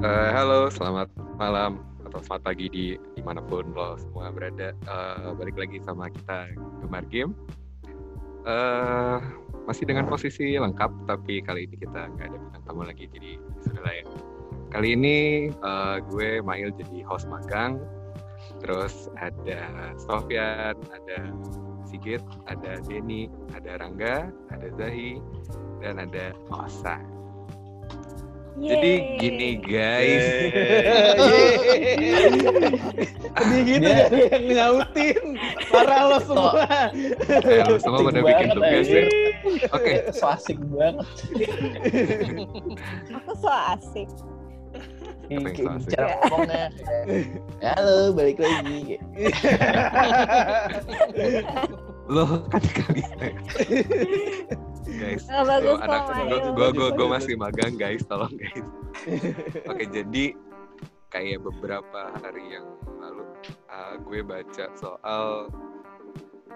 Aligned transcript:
Uh, 0.00 0.32
halo, 0.32 0.72
selamat 0.72 1.12
malam 1.36 1.84
atau 2.08 2.24
selamat 2.24 2.40
pagi 2.48 2.72
di 2.72 2.96
di 2.96 3.20
mana 3.20 3.44
pun 3.44 3.68
lo 3.76 4.00
semua 4.00 4.32
berada. 4.32 4.72
Uh, 4.88 5.36
balik 5.36 5.60
lagi 5.60 5.76
sama 5.84 6.08
kita 6.08 6.48
Gemar 6.80 7.04
Game. 7.12 7.36
Uh, 8.48 9.20
masih 9.68 9.84
dengan 9.84 10.08
posisi 10.08 10.56
lengkap, 10.56 11.04
tapi 11.04 11.44
kali 11.44 11.68
ini 11.68 11.84
kita 11.84 12.08
nggak 12.16 12.32
ada 12.32 12.38
bintang 12.40 12.62
tamu 12.64 12.88
lagi, 12.88 13.12
jadi 13.12 13.36
sudah 13.60 13.92
ya. 13.92 14.04
Kali 14.72 14.88
ini 14.96 15.16
uh, 15.60 16.00
gue 16.08 16.40
Mail 16.40 16.72
jadi 16.80 17.04
host 17.04 17.28
magang, 17.28 17.76
terus 18.64 19.12
ada 19.20 19.92
Sofian, 20.00 20.80
ada 20.96 21.18
Sigit, 21.84 22.24
ada 22.48 22.80
Denny, 22.88 23.28
ada 23.52 23.76
Rangga, 23.76 24.32
ada 24.48 24.66
Zahi, 24.80 25.20
dan 25.84 26.00
ada 26.00 26.32
Osa. 26.48 27.19
Jadi 28.58 28.92
gini 29.22 29.50
guys. 29.62 30.26
Jadi 33.30 33.56
gitu 33.62 33.86
ya 33.86 34.06
yang 34.10 34.44
nyautin. 34.50 35.38
Parah 35.70 36.02
lo 36.10 36.18
semua. 36.18 36.52
Eh, 37.30 37.62
lo 37.62 37.78
semua 37.78 38.00
pada 38.10 38.20
bikin 38.26 38.48
tugas 38.50 38.86
ya. 38.90 39.04
Oke. 39.70 40.10
So 40.10 40.26
asik 40.34 40.58
banget. 40.74 41.06
Aku 43.22 43.32
so 43.38 43.50
asik. 43.50 44.10
Cara 45.94 46.18
ngomongnya. 46.26 46.74
kayak, 47.62 47.78
Halo, 47.78 48.10
balik 48.10 48.38
lagi. 48.42 48.98
Lo 52.10 52.26
kan 52.50 52.62
kali 52.74 53.02
guys. 55.00 55.24
Bagus 55.24 55.78
kok, 55.80 55.84
anak 55.88 56.02
gue 56.52 56.68
gue 56.76 56.88
gue 56.92 57.08
masih 57.08 57.34
magang 57.40 57.74
guys, 57.80 58.04
tolong 58.04 58.34
guys. 58.36 58.66
Oke, 59.70 59.84
jadi 59.88 60.36
kayak 61.10 61.42
beberapa 61.42 62.14
hari 62.22 62.60
yang 62.60 62.66
lalu 63.00 63.24
uh, 63.72 63.94
gue 63.98 64.20
baca 64.22 64.64
soal 64.78 65.50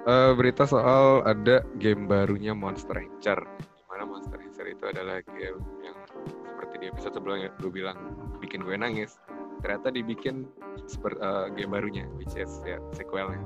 uh, 0.06 0.32
berita 0.36 0.68
soal 0.68 1.24
ada 1.24 1.64
game 1.80 2.06
barunya 2.06 2.52
Monster 2.52 2.94
Rancher. 2.94 3.40
Di 3.58 3.84
mana 3.88 4.04
Monster 4.06 4.38
Rancher 4.38 4.66
itu 4.68 4.84
adalah 4.86 5.24
game 5.34 5.58
yang 5.82 5.96
seperti 6.44 6.74
di 6.84 6.86
episode 6.92 7.14
sebelumnya 7.16 7.50
gue 7.58 7.72
bilang 7.72 7.98
bikin 8.38 8.62
gue 8.62 8.76
nangis. 8.76 9.18
Ternyata 9.64 9.96
dibikin 9.96 10.44
seperti 10.84 11.24
game 11.56 11.72
barunya, 11.72 12.04
which 12.20 12.36
is 12.36 12.60
ya 12.68 12.76
sequelnya. 12.92 13.40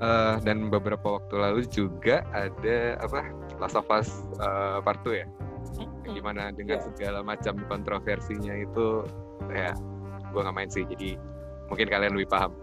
Uh, 0.00 0.40
dan 0.48 0.72
beberapa 0.72 1.20
waktu 1.20 1.36
lalu 1.36 1.68
juga 1.68 2.24
ada 2.32 2.96
apa 3.04 3.20
Last 3.60 3.76
of 3.76 3.84
Us 3.92 4.24
uh, 4.40 4.80
Part 4.80 5.04
2 5.04 5.12
ya? 5.12 5.28
Yang 6.08 6.12
di 6.16 6.22
mana 6.24 6.48
dengan 6.56 6.80
segala 6.80 7.20
macam 7.20 7.60
kontroversinya 7.68 8.56
itu 8.56 9.04
ya 9.52 9.76
gue 10.32 10.40
nggak 10.40 10.56
main 10.56 10.72
sih 10.72 10.88
jadi 10.88 11.20
mungkin 11.68 11.92
kalian 11.92 12.16
lebih 12.16 12.32
paham. 12.32 12.56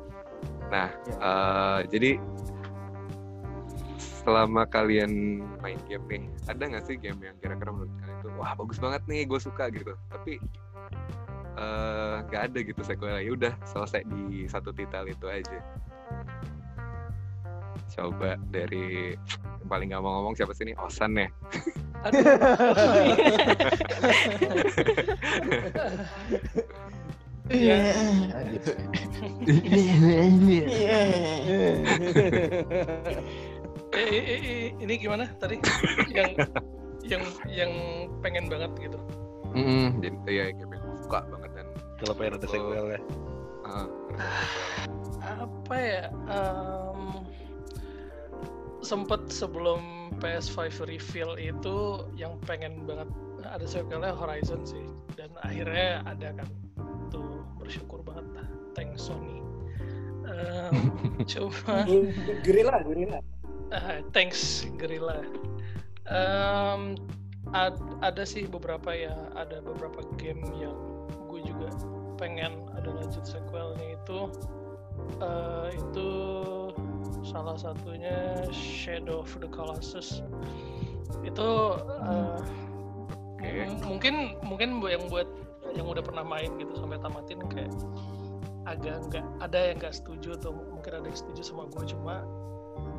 Nah 0.73 0.89
uh, 1.21 1.85
jadi 1.85 2.17
selama 4.25 4.65
kalian 4.65 5.45
main 5.61 5.77
game 5.85 6.03
nih 6.09 6.23
ada 6.49 6.63
nggak 6.73 6.89
sih 6.89 6.97
game 6.97 7.21
yang 7.21 7.37
kira-kira 7.37 7.69
menurut 7.69 7.93
kalian 8.01 8.17
itu 8.17 8.29
wah 8.33 8.51
bagus 8.57 8.81
banget 8.81 9.05
nih 9.05 9.29
gue 9.29 9.37
suka 9.37 9.69
gitu? 9.69 9.93
Tapi 10.09 10.41
eh, 11.53 12.15
nggak 12.27 12.41
ada 12.49 12.59
gitu 12.65 12.81
sequelnya. 12.81 13.21
Ya 13.21 13.31
udah 13.31 13.53
selesai 13.61 14.03
di 14.09 14.49
satu 14.49 14.73
titel 14.73 15.05
itu 15.13 15.29
aja 15.29 15.61
coba 17.87 18.35
dari 18.47 19.15
yang 19.39 19.67
paling 19.67 19.87
gak 19.91 20.03
mau 20.03 20.19
ngomong 20.19 20.35
siapa 20.35 20.51
sih 20.51 20.67
ini 20.67 20.73
Osan 20.75 21.15
ya 21.15 21.27
Iya. 27.47 27.79
Ini 34.77 34.93
gimana 34.99 35.25
tadi? 35.39 35.57
yang 36.11 36.29
yang 37.07 37.23
yang 37.47 37.71
pengen 38.19 38.51
banget 38.51 38.71
gitu. 38.83 38.99
Mm, 39.55 40.03
jadi 40.03 40.17
ya 40.27 40.45
gue 40.53 40.77
suka 41.07 41.23
banget 41.31 41.51
dan 41.55 41.67
Kalau 42.03 42.13
pengen 42.13 42.33
ada 42.37 42.47
sequel 42.51 42.87
ya. 42.93 42.99
uh, 43.65 43.87
Apa 45.23 45.75
ya? 45.75 46.03
em, 46.29 46.86
sempet 48.87 49.27
sebelum 49.27 50.07
PS5 50.23 50.87
reveal 50.87 51.35
itu 51.35 52.07
yang 52.15 52.39
pengen 52.47 52.87
banget 52.87 53.11
ada 53.43 53.67
sequelnya 53.67 54.15
Horizon 54.15 54.63
sih 54.63 54.87
dan 55.19 55.27
akhirnya 55.43 55.99
ada 56.07 56.31
kan 56.39 56.47
tuh 57.11 57.43
bersyukur 57.59 57.99
banget 58.07 58.23
lah 58.31 58.47
thanks 58.71 59.03
Sony 59.03 59.43
Em, 60.27 60.91
cuma 61.31 61.87
Gorilla, 62.43 62.83
gorilla. 62.83 63.19
Ah, 63.71 64.03
thanks 64.11 64.67
Gorilla. 64.75 65.23
Em, 66.03 66.99
ad- 67.55 67.79
ada 68.03 68.27
sih 68.27 68.43
beberapa 68.43 68.91
ya, 68.91 69.15
ada 69.39 69.63
beberapa 69.63 70.03
game 70.19 70.43
yang 70.59 70.75
gue 71.31 71.47
juga 71.47 71.71
pengen 72.19 72.67
ada 72.75 72.91
lanjut 72.91 73.23
sequelnya 73.23 73.95
itu. 73.95 74.19
eh, 75.23 75.69
itu 75.79 76.09
salah 77.27 77.59
satunya 77.59 78.47
Shadow 78.55 79.23
of 79.27 79.31
the 79.39 79.49
Colossus. 79.51 80.23
Itu 81.27 81.79
m- 82.07 83.77
mungkin 83.83 84.39
mungkin 84.43 84.79
yang 84.83 85.05
buat 85.11 85.27
yang 85.75 85.87
udah 85.87 86.03
pernah 86.03 86.23
main 86.23 86.55
gitu 86.57 86.73
sampai 86.79 86.97
tamatin 87.03 87.39
kayak 87.51 87.71
agak 88.67 88.99
nggak 89.07 89.25
ada 89.39 89.59
yang 89.71 89.77
nggak 89.79 89.95
setuju 89.95 90.35
atau 90.39 90.51
mungkin 90.51 90.91
ada 90.99 91.05
yang 91.07 91.15
setuju 91.15 91.41
sama 91.43 91.63
gue 91.71 91.83
cuma 91.87 92.23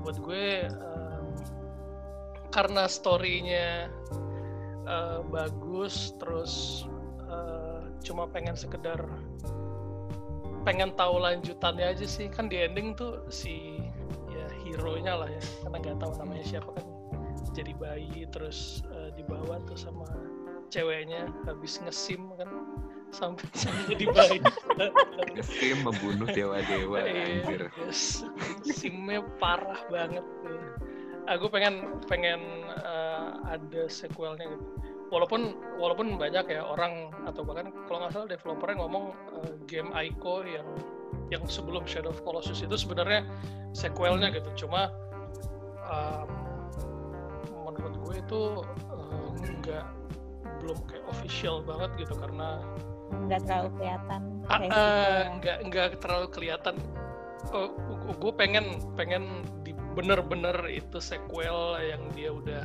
buat 0.01 0.17
gue 0.17 0.65
em, 0.65 1.27
karena 2.49 2.89
storynya 2.89 3.93
eh, 4.89 5.21
bagus 5.29 6.17
terus 6.17 6.85
eh, 7.29 7.81
cuma 8.05 8.25
pengen 8.31 8.57
sekedar 8.57 9.01
pengen 10.65 10.93
tahu 10.97 11.21
lanjutannya 11.21 11.97
aja 11.97 12.05
sih 12.05 12.29
kan 12.29 12.49
di 12.49 12.61
ending 12.61 12.97
tuh 12.97 13.25
si 13.29 13.78
hero 14.69 14.93
nya 15.01 15.15
lah 15.25 15.29
ya 15.33 15.43
karena 15.65 15.77
nggak 15.81 15.97
tahu 15.99 16.13
namanya 16.21 16.45
siapa 16.45 16.71
kan 16.77 16.87
jadi 17.57 17.73
bayi 17.75 18.29
terus 18.29 18.85
eh, 18.93 19.11
dibawa 19.17 19.59
tuh 19.65 19.79
sama 19.79 20.05
ceweknya 20.69 21.33
habis 21.49 21.81
ngesim 21.81 22.29
kan 22.37 22.51
sampai 23.09 23.49
jadi 23.91 24.05
bayi 24.13 24.39
Steam 25.41 25.81
membunuh 25.87 26.29
dewa-dewa 26.29 26.99
Iya, 27.03 27.25
anjir 27.41 27.63
yes. 27.81 28.27
simnya 28.69 29.25
parah 29.41 29.81
banget 29.89 30.25
tuh. 30.45 30.61
Aku 31.29 31.49
pengen 31.53 32.01
pengen 32.09 32.69
eh, 32.69 33.29
ada 33.49 33.89
sequelnya 33.89 34.45
gitu. 34.49 34.67
Walaupun 35.09 35.57
walaupun 35.81 36.21
banyak 36.21 36.53
ya 36.53 36.61
orang 36.69 37.09
atau 37.25 37.41
bahkan 37.45 37.73
kalau 37.89 38.05
nggak 38.05 38.13
salah 38.13 38.29
developernya 38.29 38.77
ngomong 38.77 39.05
eh, 39.41 39.53
game 39.65 39.91
Ico 39.97 40.45
yang 40.45 40.69
yang 41.29 41.45
sebelum 41.47 41.85
Shadow 41.85 42.13
of 42.13 42.21
Colossus 42.25 42.65
itu 42.65 42.77
sebenarnya 42.77 43.25
sequelnya 43.77 44.33
gitu. 44.33 44.67
Cuma 44.67 44.93
em, 45.89 46.29
menurut 47.65 47.95
gue 48.05 48.15
itu 48.21 48.41
eh, 48.93 49.29
nggak 49.63 49.87
belum 50.65 50.79
kayak 50.89 51.05
official 51.13 51.63
banget 51.63 51.91
gitu 52.07 52.15
karena 52.19 52.61
Nggak 53.09 53.41
terlalu 53.49 53.69
kelihatan. 53.81 54.21
Ah, 54.45 54.53
ah, 54.53 54.61
sequel. 54.61 55.25
nggak 55.41 55.59
nggak 55.73 55.89
terlalu 56.05 56.27
kelihatan. 56.29 56.77
Oh, 57.57 57.73
gue 58.13 58.33
pengen 58.37 58.77
pengen 58.93 59.49
di 59.65 59.73
bener-bener 59.97 60.55
itu 60.69 61.01
sequel 61.01 61.81
yang 61.81 62.03
dia 62.13 62.31
udah 62.31 62.65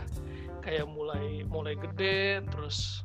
kayak 0.63 0.87
mulai 0.87 1.43
mulai 1.47 1.75
gede 1.75 2.43
terus 2.51 3.03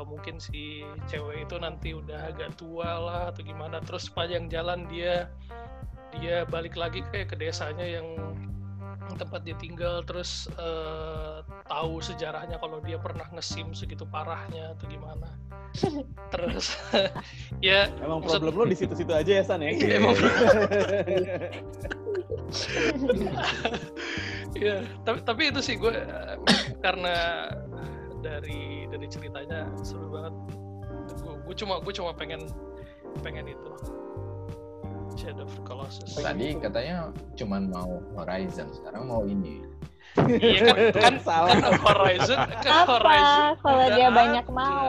eh, 0.00 0.06
mungkin 0.08 0.40
si 0.40 0.80
cewek 1.06 1.44
itu 1.44 1.60
nanti 1.60 1.92
udah 1.92 2.32
agak 2.32 2.56
tua 2.56 2.96
lah 2.96 3.20
atau 3.28 3.44
gimana. 3.44 3.84
Terus 3.84 4.08
sepanjang 4.08 4.48
jalan 4.48 4.88
dia 4.88 5.28
dia 6.16 6.42
balik 6.48 6.74
lagi 6.74 7.04
kayak 7.12 7.30
ke 7.30 7.36
desanya 7.38 7.84
yang 7.86 8.08
tempat 9.20 9.44
dia 9.44 9.54
tinggal. 9.60 10.00
Terus 10.08 10.48
eh, 10.56 11.44
tahu 11.68 12.00
sejarahnya 12.00 12.56
kalau 12.56 12.80
dia 12.80 12.96
pernah 12.96 13.28
ngesim 13.36 13.76
segitu 13.76 14.08
parahnya 14.08 14.72
atau 14.74 14.88
gimana. 14.88 15.28
Terus 16.34 16.74
ya 17.62 17.86
Emang 18.02 18.24
Maksud- 18.24 18.42
problem 18.42 18.54
lo 18.58 18.64
di 18.66 18.74
situ-situ 18.74 19.12
aja 19.14 19.32
ya 19.38 19.44
San 19.46 19.62
ya. 19.62 19.70
Iya, 19.70 20.02
emang 20.02 20.16
Iya, 24.50 24.82
tapi 25.06 25.18
tapi 25.22 25.42
itu 25.54 25.60
sih 25.62 25.78
gue 25.78 25.94
karena 26.82 27.46
dari 28.20 28.79
dari 28.90 29.06
ceritanya 29.06 29.64
seru 29.80 30.10
banget. 30.10 30.34
Gue, 31.46 31.54
cuma 31.54 31.78
gue 31.78 31.90
cuma 31.90 32.10
pengen 32.12 32.46
pengen 33.22 33.46
itu 33.48 33.70
Shadow 35.18 35.42
of 35.42 35.52
the 35.52 35.62
Colossus. 35.62 36.14
Tadi 36.14 36.54
katanya 36.56 37.10
cuman 37.34 37.68
mau 37.68 37.98
Horizon, 38.14 38.70
sekarang 38.70 39.10
mau 39.10 39.26
ini. 39.26 39.66
Iya 40.26 40.70
kan, 40.70 40.76
kan, 41.02 41.14
Salah. 41.20 41.54
kan 41.58 41.74
Horizon, 41.76 42.38
kan 42.62 42.72
Apa 42.82 42.94
Horizon 42.98 43.42
kalau 43.60 43.78
udah 43.80 43.94
dia 43.94 44.08
banyak 44.08 44.46
ada. 44.46 44.54
mau? 44.54 44.86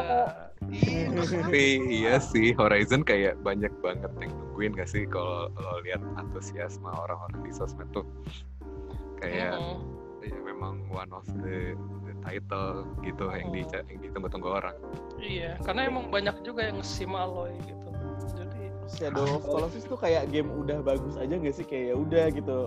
Iya, 0.71 1.05
Tapi 1.41 1.63
iya 1.89 2.15
sih 2.21 2.53
Horizon 2.53 3.01
kayak 3.01 3.41
banyak 3.41 3.73
banget 3.81 4.13
yang 4.21 4.31
nungguin 4.31 4.71
gak 4.71 4.87
sih 4.87 5.03
kalau 5.03 5.49
lo 5.51 5.81
lihat 5.83 5.99
antusiasme 6.15 6.87
orang-orang 6.87 7.41
di 7.43 7.51
sosmed 7.51 7.89
tuh 7.91 8.05
kayak 9.19 9.57
Mm. 9.57 9.81
ya 10.21 10.37
memang 10.45 10.85
one 10.87 11.09
of 11.11 11.25
the, 11.41 11.73
the 12.05 12.10
title 12.23 12.87
gitu 13.03 13.27
yang 13.29 13.49
di 13.51 13.61
yang 13.67 13.99
ditunggu-tunggu 14.01 14.49
orang. 14.49 14.77
Iya, 15.21 15.59
karena 15.61 15.91
emang 15.91 16.09
banyak 16.09 16.41
juga 16.41 16.69
yang 16.71 16.79
sim 16.81 17.13
Aloy 17.13 17.53
gitu. 17.67 17.90
Shadow 18.97 19.39
of 19.39 19.43
Colossus 19.47 19.87
tuh 19.87 19.95
kayak 19.95 20.31
game 20.31 20.51
udah 20.51 20.83
bagus 20.83 21.15
aja 21.15 21.31
nggak 21.31 21.55
sih? 21.55 21.65
Kayak 21.65 21.93
ya 21.93 21.95
udah 21.95 22.25
gitu. 22.31 22.57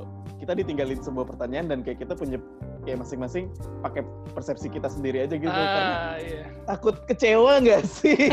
Kita 0.40 0.52
ditinggalin 0.56 1.00
sebuah 1.00 1.26
pertanyaan 1.28 1.66
dan 1.72 1.78
kayak 1.80 2.04
kita 2.04 2.12
punya 2.16 2.38
kayak 2.84 3.00
masing-masing 3.00 3.48
pakai 3.80 4.04
persepsi 4.36 4.68
kita 4.68 4.88
sendiri 4.92 5.24
aja 5.24 5.36
gitu. 5.36 5.48
Karena 5.48 5.94
ah 5.96 6.16
iya. 6.20 6.44
takut 6.68 6.96
kecewa 7.08 7.60
nggak 7.64 7.82
sih? 7.84 8.16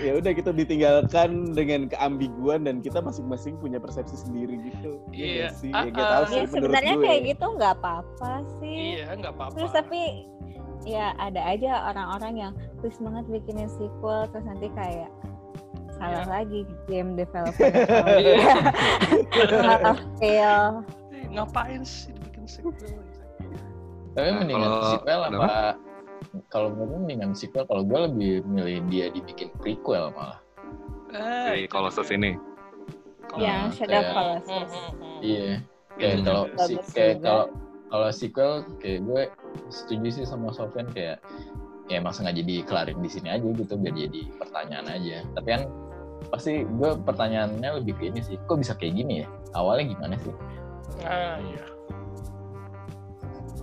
Ya 0.00 0.12
udah 0.16 0.32
kita 0.32 0.54
ditinggalkan 0.54 1.52
dengan 1.52 1.90
keambiguan 1.90 2.64
dan 2.64 2.78
kita 2.80 3.02
masing-masing 3.02 3.58
punya 3.58 3.82
persepsi 3.82 4.14
sendiri 4.14 4.58
gitu. 4.70 5.02
Iya. 5.10 5.50
nggak 5.50 5.52
sih? 5.58 5.70
Ah, 5.74 5.82
ya 5.84 5.90
nggak 5.90 6.06
tahu 6.06 6.22
ah. 6.22 6.26
sih 6.26 6.36
ya 6.36 6.46
menurut 6.46 6.52
sebenarnya 6.54 6.94
gue. 6.94 7.04
kayak 7.04 7.20
gitu 7.34 7.46
nggak 7.58 7.72
apa-apa 7.82 8.32
sih. 8.62 8.76
Iya, 8.96 9.06
nggak 9.18 9.32
apa-apa. 9.34 9.56
terus 9.58 9.72
tapi 9.74 10.00
ya 10.86 11.12
ada 11.18 11.42
aja 11.44 11.90
orang-orang 11.90 12.34
yang 12.38 12.52
please 12.78 12.96
banget 12.96 13.26
bikinin 13.28 13.66
sequel 13.68 14.24
terus 14.30 14.46
nanti 14.46 14.70
kayak 14.72 15.10
salah 15.92 16.22
Iya. 16.22 16.30
lagi 16.30 16.60
game 16.86 17.10
developer 17.12 17.68
Iya. 18.22 18.54
malah 19.58 19.98
fail 20.16 20.86
ngapain 21.26 21.82
sih 21.82 22.14
dibikin 22.14 22.44
sequel? 22.46 23.02
Tapi 24.14 24.24
Nah, 24.24 24.36
mendingan 24.40 24.62
kalau- 24.70 24.92
sequel 24.94 25.18
apa? 25.18 25.28
kenapa? 25.28 25.52
Kalau 26.48 26.68
menurut 26.70 26.88
gue 26.88 26.98
mendingan 27.02 27.30
sequel. 27.32 27.64
Kalau 27.64 27.82
gue 27.82 27.98
lebih 28.08 28.32
milih 28.46 28.78
dia 28.88 29.06
dibikin 29.10 29.48
prequel 29.56 30.08
malah. 30.12 30.40
Eh, 31.12 31.64
itu 31.64 31.68
Colossus 31.68 32.04
juga. 32.04 32.16
ini. 32.16 32.30
Kalau- 33.26 33.42
yang 33.42 33.60
Hmm, 33.62 33.74
Shadow 33.74 33.92
kayak- 33.92 34.12
Colossus. 34.12 34.70
Iya. 35.20 35.50
Kayak 35.96 36.12
Hmm. 36.14 36.24
kalau 36.24 36.42
si, 36.58 36.72
kayak 36.92 37.14
kalau 37.20 37.44
kalau 37.96 38.12
sequel 38.12 38.52
kayak 38.76 39.00
gue 39.08 39.22
setuju 39.72 40.20
sih 40.20 40.24
sama 40.28 40.52
Sofian 40.52 40.84
kayak 40.92 41.24
ya 41.88 42.02
emang 42.02 42.12
sengaja 42.12 42.44
dikelarin 42.44 43.00
di 43.00 43.08
sini 43.08 43.32
aja 43.32 43.48
gitu 43.48 43.72
biar 43.80 43.96
jadi 43.96 44.20
pertanyaan 44.36 44.86
aja. 44.92 45.24
Tapi 45.32 45.48
kan 45.48 45.62
pasti 46.28 46.68
gue 46.68 46.90
pertanyaannya 47.00 47.80
lebih 47.80 47.96
ke 47.96 48.12
ini 48.12 48.20
sih. 48.20 48.36
Kok 48.44 48.60
bisa 48.60 48.76
kayak 48.76 49.00
gini 49.00 49.24
ya? 49.24 49.26
Awalnya 49.56 49.96
gimana 49.96 50.14
sih? 50.20 50.34
Ah, 51.08 51.40
iya. 51.40 51.64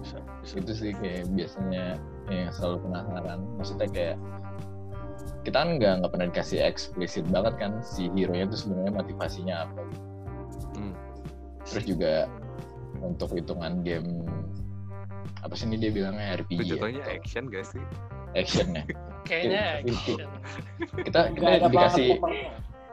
Bisa, 0.01 0.17
bisa. 0.41 0.53
Itu 0.57 0.71
sih 0.73 0.91
kayak 0.97 1.29
biasanya 1.29 2.01
yang 2.33 2.49
selalu 2.49 2.89
penasaran. 2.89 3.39
Maksudnya 3.61 3.87
kayak 3.93 4.17
kita 5.45 5.57
kan 5.61 5.69
nggak 5.77 5.93
nggak 6.01 6.11
pernah 6.15 6.27
dikasih 6.33 6.59
eksplisit 6.63 7.27
banget 7.29 7.53
kan 7.61 7.83
si 7.85 8.09
hero 8.17 8.33
nya 8.33 8.49
itu 8.49 8.57
sebenarnya 8.65 8.97
motivasinya 8.97 9.55
apa. 9.69 9.81
Hmm. 10.73 10.95
Terus 11.69 11.85
juga 11.85 12.31
untuk 13.01 13.33
hitungan 13.33 13.81
game 13.81 14.27
apa 15.43 15.53
sih 15.55 15.67
ini 15.67 15.75
dia 15.79 15.91
bilangnya 15.91 16.39
Itu 16.39 16.43
RPG 16.45 16.59
ya? 16.59 16.67
jatuhnya 16.77 17.03
action 17.07 17.43
gak 17.51 17.65
sih? 17.67 17.83
action 18.33 18.67
ya. 18.73 18.83
Kayaknya 19.23 19.63
action. 19.87 20.17
Kita 21.05 21.19
kita 21.31 21.67
dikasih 21.69 22.09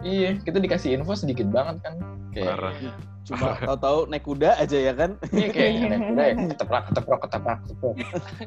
iya 0.00 0.37
kita 0.41 0.58
dikasih 0.58 0.97
info 0.97 1.12
sedikit 1.12 1.49
banget 1.52 1.76
kan 1.85 1.94
kayak 2.31 2.56
Parah. 2.56 2.73
cuma 3.20 3.52
tahu-tahu 3.62 3.99
naik 4.08 4.25
kuda 4.25 4.56
aja 4.56 4.79
ya 4.81 4.93
kan 4.97 5.14
iya 5.31 5.49
kayak 5.52 5.70
naik 5.93 6.02
kuda 6.08 6.23
ya 6.25 6.35
keteprak 6.56 6.82
keteprak 6.88 7.20
keteprak 7.20 7.58
keteprak. 7.69 7.94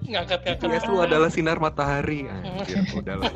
Ngangkat-ngangkat. 0.10 0.82
Itu 0.82 0.94
adalah 0.98 1.30
sinar 1.30 1.58
matahari. 1.62 2.26
Anjir, 2.26 2.82
udah 3.00 3.16
lah. 3.22 3.32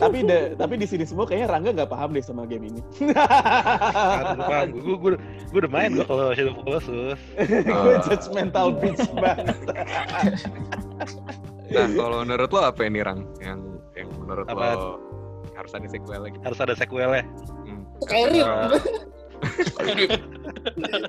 tapi 0.00 0.18
de, 0.24 0.56
tapi 0.56 0.74
di 0.80 0.86
sini 0.88 1.04
semua 1.04 1.28
kayaknya 1.28 1.52
Rangga 1.52 1.70
nggak 1.76 1.90
paham 1.90 2.16
deh 2.16 2.24
sama 2.24 2.48
game 2.48 2.70
ini 2.72 2.80
Aduh, 3.12 4.42
paham. 4.42 4.66
Gue 4.72 4.96
gue 4.96 5.10
gue 5.52 5.58
udah 5.62 5.72
main 5.72 5.90
gue 5.92 6.06
kalau 6.06 6.32
Shadow 6.32 6.54
of 6.56 6.58
Colossus. 6.64 7.20
gue 7.84 7.94
judgmental 8.08 8.72
bitch 8.80 9.04
banget 9.14 9.56
Nah, 11.72 11.88
kalau 11.88 12.20
menurut 12.20 12.50
lo 12.52 12.60
apa 12.68 12.80
ini 12.84 13.00
Rang? 13.00 13.24
Yang 13.40 13.60
yang 13.96 14.08
menurut 14.20 14.44
Apa? 14.48 14.64
lo 14.76 15.11
harus 15.62 15.72
ada 15.72 15.86
sequel 15.86 16.20
lagi? 16.20 16.36
Harus 16.42 16.58
ada 16.58 16.74
sequelnya. 16.74 17.22
Hmm. 17.64 17.82
Skyrim 18.02 18.46
Eh, 19.42 20.18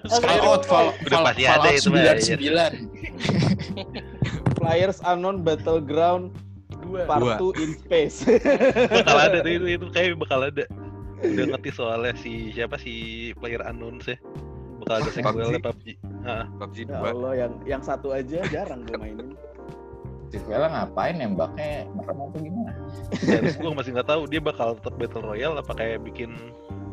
Fallout 0.09 0.65
Fall- 0.65 0.94
Udah 1.05 1.19
pasti 1.23 1.44
ada 1.45 1.61
Fallout 1.61 1.77
itu, 1.77 1.89
Mbak. 1.94 2.17
99 2.17 3.53
Flyers 4.57 5.00
Unknown 5.03 5.41
Battleground 5.41 6.33
Dua. 6.81 7.05
Part 7.05 7.21
Dua. 7.21 7.35
2 7.53 7.61
in 7.61 7.71
Space 7.77 8.25
bakal 8.97 9.17
ada 9.19 9.38
tuh 9.39 9.51
itu, 9.53 9.65
itu 9.71 9.85
kayak 9.89 10.17
bakal 10.17 10.39
ada. 10.44 10.65
Udah 11.23 11.45
ngerti 11.53 11.69
soalnya 11.71 12.13
si 12.17 12.51
siapa 12.51 12.75
si 12.75 12.94
player 13.38 13.61
unknown 13.63 14.01
sih. 14.01 14.17
Bakal 14.81 14.95
ada 15.00 15.09
sequelnya 15.09 15.61
PUBG. 15.61 15.85
Heeh. 16.25 16.45
PUBG 16.57 16.77
ya 16.83 17.00
2. 17.00 17.13
Allah 17.13 17.33
yang 17.38 17.53
yang 17.63 17.79
satu 17.79 18.11
aja 18.11 18.44
jarang 18.50 18.83
gue 18.83 18.97
mainin 18.97 19.38
sequelnya 20.33 20.65
ngapain 20.68 21.15
nembaknya 21.15 21.85
merem 21.91 22.18
apa 22.19 22.38
gimana 22.38 22.71
Dan 23.21 23.41
gue 23.53 23.71
masih 23.71 23.91
nggak 23.94 24.09
tahu 24.09 24.21
dia 24.25 24.41
bakal 24.41 24.74
tetap 24.74 24.97
battle 24.97 25.24
royale 25.24 25.56
apa 25.56 25.71
kayak 25.71 26.01
bikin 26.01 26.33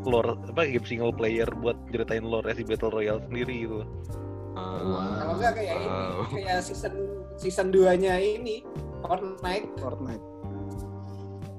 lore 0.03 0.37
apa 0.45 0.65
game 0.67 0.85
single 0.85 1.11
player 1.11 1.49
buat 1.57 1.77
ceritain 1.89 2.21
lore 2.23 2.49
si 2.51 2.63
battle 2.63 2.89
royale 2.91 3.21
sendiri 3.23 3.65
gitu. 3.65 3.81
Ah, 4.53 4.77
Kalau 5.17 5.35
enggak 5.37 5.53
kayak 5.55 5.75
ini, 5.75 5.87
wow. 5.87 6.25
kayak 6.27 6.59
season 6.61 6.95
season 7.35 7.69
2-nya 7.71 8.17
ini 8.17 8.61
Fortnite. 9.01 9.69
Fortnite 9.77 10.25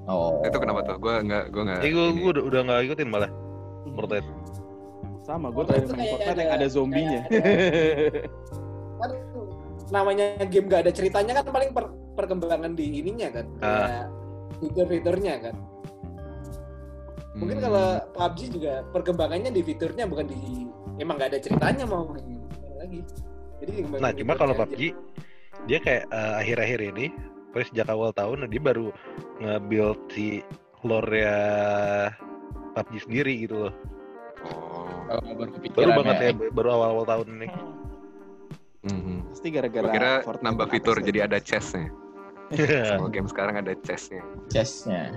oh 0.04 0.42
Itu 0.42 0.56
kenapa 0.56 0.82
tuh? 0.84 0.98
Gue 0.98 1.14
nggak, 1.20 1.44
gue 1.48 1.62
nggak. 1.62 1.80
Eh 1.80 1.90
gue 1.90 2.04
udah, 2.28 2.42
udah 2.42 2.60
nggak 2.62 2.78
ikutin 2.86 3.08
malah 3.08 3.30
Fortnite. 3.88 4.28
sama 5.22 5.48
gue 5.48 5.62
terakhir 5.64 5.86
tuh 5.86 5.94
main 5.94 6.10
Fortnite 6.10 6.30
ada- 6.30 6.42
yang 6.42 6.52
ada 6.52 6.66
zombinya 6.68 7.20
Kan 8.98 9.10
namanya 9.90 10.38
game 10.46 10.68
gak 10.68 10.86
ada 10.86 10.92
ceritanya 10.92 11.40
kan 11.40 11.50
paling 11.50 11.70
per- 11.72 11.94
perkembangan 12.14 12.76
di 12.76 13.00
ininya 13.02 13.28
kan. 13.32 13.46
Kayak 13.58 14.06
fitur-fiturnya 14.60 15.34
kan. 15.42 15.54
Mungkin 17.32 17.56
Hmm. 17.58 17.64
kalau 17.64 17.86
PUBG 18.12 18.38
juga 18.52 18.84
perkembangannya 18.92 19.50
di 19.50 19.62
fiturnya 19.64 20.04
bukan 20.04 20.28
di 20.28 20.68
emang 21.00 21.16
gak 21.16 21.32
ada 21.32 21.40
ceritanya 21.40 21.84
mau 21.88 22.04
lagi. 22.78 23.00
Jadi 23.62 23.72
Nah 23.98 24.12
cuma 24.12 24.32
kalau 24.36 24.54
aja. 24.54 24.62
PUBG 24.68 24.80
dia 25.64 25.78
kayak 25.78 26.04
eh, 26.10 26.32
akhir-akhir 26.42 26.80
ini, 26.94 27.06
terus 27.54 27.66
sejak 27.72 27.88
awal 27.88 28.10
tahun 28.12 28.50
dia 28.50 28.60
baru 28.60 28.90
nge-build 29.40 29.98
si 30.12 30.42
lore 30.82 31.22
ya 31.24 31.38
PUBG 32.76 33.08
sendiri 33.08 33.34
gitu 33.46 33.56
loh. 33.66 33.74
Oh. 34.42 34.90
baru 35.06 35.38
Baru 35.38 35.50
kepikiran 35.54 35.94
banget 36.02 36.16
ya, 36.18 36.30
ya, 36.34 36.50
baru 36.50 36.68
awal-awal 36.74 37.04
tahun 37.06 37.26
ini. 37.38 37.48
Mhm. 38.82 39.30
pasti 39.30 39.48
gara-gara 39.54 39.86
Gue 39.86 39.94
kira 39.94 40.12
Fortnite 40.26 40.42
nambah 40.42 40.66
apa 40.66 40.72
fitur 40.74 40.96
jadi 40.98 41.18
ada 41.30 41.38
chestnya. 41.38 41.86
Iya. 42.52 42.98
Semua 42.98 43.08
game 43.08 43.28
sekarang 43.30 43.54
ada 43.62 43.72
chestnya. 43.80 44.22
chestnya 44.50 45.14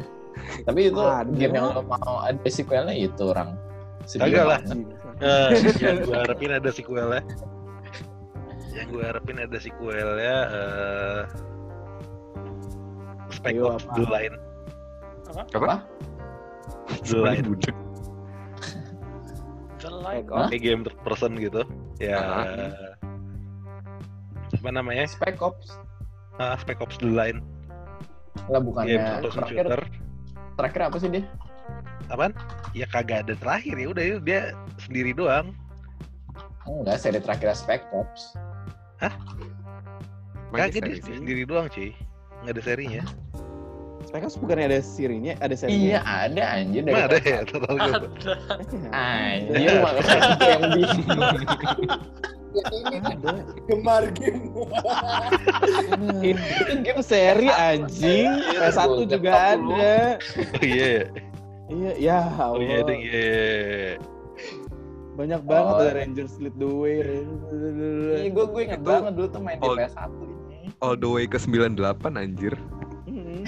tapi 0.65 0.91
itu 0.91 0.99
Ada. 1.01 1.31
game 1.31 1.53
yang 1.55 1.71
lo 1.71 1.81
mau 1.85 2.19
ada 2.23 2.49
sequelnya 2.49 2.93
itu 2.95 3.23
orang 3.23 3.55
Kagak 4.05 4.45
lah. 4.45 4.59
Eh, 5.17 5.49
yang 5.81 6.05
gue 6.05 6.13
harapin 6.13 6.51
ada 6.53 6.69
sequelnya. 6.69 7.25
Yang 8.69 8.87
gue 8.93 9.01
harapin 9.01 9.37
ada 9.41 9.57
sequelnya 9.57 10.35
eh 10.53 11.21
Spec 13.33 13.57
Ayo, 13.57 13.73
Ops 13.73 13.89
apa? 13.89 13.95
The 13.97 14.05
Line. 14.05 14.35
Apa? 15.57 15.73
The 17.01 17.17
Line. 17.17 17.45
The. 17.49 17.71
Hah? 20.29 20.47
Kayak 20.53 20.61
game 20.61 20.81
third 20.85 20.99
person 21.01 21.31
gitu. 21.41 21.61
Ya. 21.97 22.17
Ah. 22.21 22.93
Apa 24.65 24.73
namanya? 24.73 25.05
Spec 25.05 25.37
Ops 25.39 25.77
Ah, 26.35 26.57
Spec 26.57 26.81
Ops 26.81 26.97
The 26.97 27.05
Line. 27.05 27.45
lah 28.49 28.57
bukannya 28.57 28.91
Game 28.91 29.05
person 29.21 29.29
terakhir 29.31 29.55
shooter. 29.63 29.81
terakhir 30.57 30.81
apa 30.83 30.97
sih 30.97 31.09
dia 31.09 31.23
Apaan? 32.07 32.33
Ya 32.73 32.83
kagak 32.85 33.29
ada 33.29 33.37
terakhir 33.37 33.77
ya 33.77 33.87
udah 33.87 34.03
itu 34.03 34.17
dia 34.19 34.41
sendiri 34.81 35.13
doang. 35.13 35.53
enggak 36.65 36.97
seri 36.97 37.21
terakhir 37.21 37.53
Spec 37.53 37.85
Ops 37.93 38.33
Main 40.49 40.65
Kagak 40.67 40.81
dia 40.83 40.97
sih. 40.97 41.13
sendiri 41.13 41.45
doang 41.45 41.69
cuy. 41.69 41.93
Nggak 42.41 42.53
ada 42.57 42.61
serinya. 42.63 43.03
Specos 44.01 44.37
bukannya 44.37 44.65
ada 44.67 44.79
serinya 44.81 45.33
ada 45.37 45.53
iya 45.55 45.57
serinya 45.57 45.99
ada 46.05 46.43
anjir 46.53 46.81
dari 46.83 46.93
ada 46.95 47.15
Ops 47.15 47.25
ya 47.25 47.39
total 47.43 47.73
gue. 47.73 47.93
Ada. 47.93 48.07
anjir 48.93 49.73
makanya 49.77 50.17
yang 50.41 50.61
bingung 50.73 51.05
Ya, 52.55 52.63
ini 52.71 52.97
kan 53.03 53.03
ada 53.19 53.31
gemar 53.67 54.03
game. 54.15 54.55
itu 56.23 56.73
game 56.81 57.03
seri 57.03 57.49
anjing 57.51 58.31
PS1 58.55 58.89
juga 59.11 59.31
ada 59.55 60.15
Oh 60.15 60.63
iya. 60.63 61.03
ya. 61.03 61.03
iya 61.67 61.91
ya 61.99 62.19
Oh 62.47 62.57
iya 62.57 62.79
Allah 62.79 62.87
ding. 62.87 63.01
Iya. 63.03 63.99
Banyak 65.15 65.41
banget 65.43 65.73
Oh. 65.73 65.79
ada 65.79 65.91
Rangers 65.95 66.33
Lead 66.39 66.55
the 66.55 66.67
Way. 66.67 66.95
Iya, 67.03 68.29
gue 68.31 68.45
gue 68.45 68.61
inget 68.63 68.81
banget 68.81 69.13
dulu 69.15 69.27
tuh 69.27 69.41
main 69.43 69.57
di 69.57 69.67
Oh. 69.67 69.75
PS1 69.75 70.09
ini. 70.15 70.35
All 70.79 70.95
the 70.95 71.07
way 71.07 71.23
ke 71.25 71.35
98 71.35 71.75
anjir. 72.15 72.55
Mm, 73.05 73.45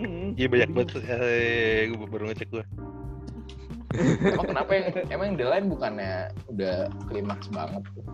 mm. 0.00 0.28
Iya 0.34 0.46
banyak 0.48 0.70
banget. 0.72 0.88
Eh, 1.04 1.92
gue 1.92 2.06
baru 2.08 2.32
ngecek 2.32 2.48
gue. 2.50 2.64
Emang 3.96 4.46
kenapa 4.52 4.70
yang 4.76 4.86
emang 5.08 5.28
The 5.40 5.46
Line 5.48 5.66
bukannya 5.72 6.12
udah 6.52 6.74
klimaks 7.08 7.48
banget 7.48 7.82
tuh? 7.96 8.04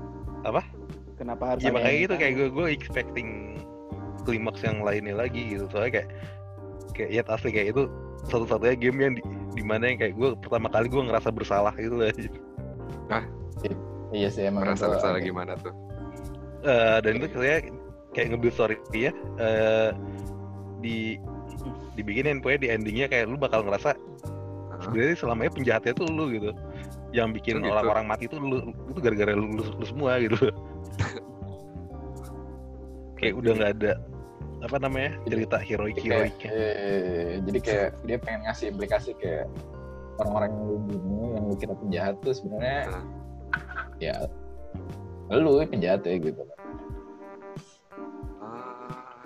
Kenapa 1.14 1.54
harus 1.54 1.62
Iya 1.62 1.70
ada 1.70 1.76
makanya 1.78 1.90
yang 1.94 2.04
gitu 2.06 2.14
kayak 2.18 2.34
gue 2.38 2.48
gue 2.50 2.66
expecting 2.70 3.28
klimaks 4.22 4.60
yang 4.62 4.82
lainnya 4.82 5.14
lagi 5.18 5.54
gitu. 5.54 5.66
Soalnya 5.70 6.02
kayak 6.02 6.08
kayak 6.94 7.10
ya 7.10 7.22
asli 7.26 7.50
kayak 7.50 7.68
itu 7.74 7.82
satu-satunya 8.30 8.76
game 8.78 8.98
yang 9.02 9.12
di, 9.18 9.22
di 9.54 9.62
mana 9.66 9.90
yang 9.90 9.98
kayak 9.98 10.14
gue 10.14 10.28
pertama 10.38 10.70
kali 10.70 10.86
gue 10.86 11.02
ngerasa 11.02 11.28
bersalah 11.34 11.74
gitu 11.74 11.96
lah. 11.98 12.10
Iya 14.14 14.28
sih 14.30 14.46
emang 14.46 14.62
Merasa 14.62 14.86
bersalah 14.86 15.18
agak- 15.18 15.26
gimana 15.26 15.52
tuh? 15.58 15.74
Eh, 16.62 16.98
dan 17.02 17.12
itu 17.18 17.28
kayak 17.34 17.60
kayak 18.14 18.26
nge-build 18.30 18.54
story 18.54 18.76
dia 18.94 19.10
eh 19.42 19.90
di 20.78 21.18
dibikinin 21.98 22.38
pokoknya 22.38 22.60
di 22.62 22.68
endingnya 22.70 23.06
kayak 23.10 23.26
lu 23.26 23.34
bakal 23.34 23.66
ngerasa 23.66 23.98
Sebenarnya 24.84 25.16
selamanya 25.16 25.50
penjahatnya 25.56 25.92
tuh 25.96 26.06
lu 26.12 26.24
gitu. 26.30 26.50
Yang 27.14 27.28
bikin 27.40 27.54
Oh, 27.58 27.60
gitu. 27.64 27.72
orang-orang 27.72 28.06
mati 28.10 28.24
tuh 28.28 28.38
lu 28.38 28.58
itu 28.92 29.00
gara-gara 29.00 29.32
lu, 29.32 29.46
lu, 29.56 29.64
lu 29.64 29.84
semua 29.88 30.20
gitu. 30.20 30.36
Kayak 33.18 33.34
udah 33.40 33.52
nggak 33.56 33.72
ada 33.80 33.92
apa 34.64 34.80
namanya 34.80 35.12
cerita 35.28 35.60
heroik 35.60 36.00
kayak, 36.00 36.32
heroiknya 36.32 36.50
eh, 36.56 37.36
jadi 37.44 37.58
kayak 37.60 37.88
dia 38.08 38.16
pengen 38.16 38.40
ngasih 38.48 38.66
implikasi 38.72 39.12
kayak 39.20 39.44
orang-orang 40.16 40.56
yang 40.56 40.64
lu 40.64 40.76
bunuh 40.88 41.28
yang 41.36 41.44
lu 41.52 41.54
kira 41.60 41.74
penjahat 41.76 42.14
tuh 42.24 42.32
sebenarnya 42.32 42.80
Hah. 42.88 43.04
ya 44.00 44.16
lu 45.28 45.60
penjahat 45.68 46.00
ya 46.08 46.16
gitu. 46.16 46.42
Ah, 48.40 49.20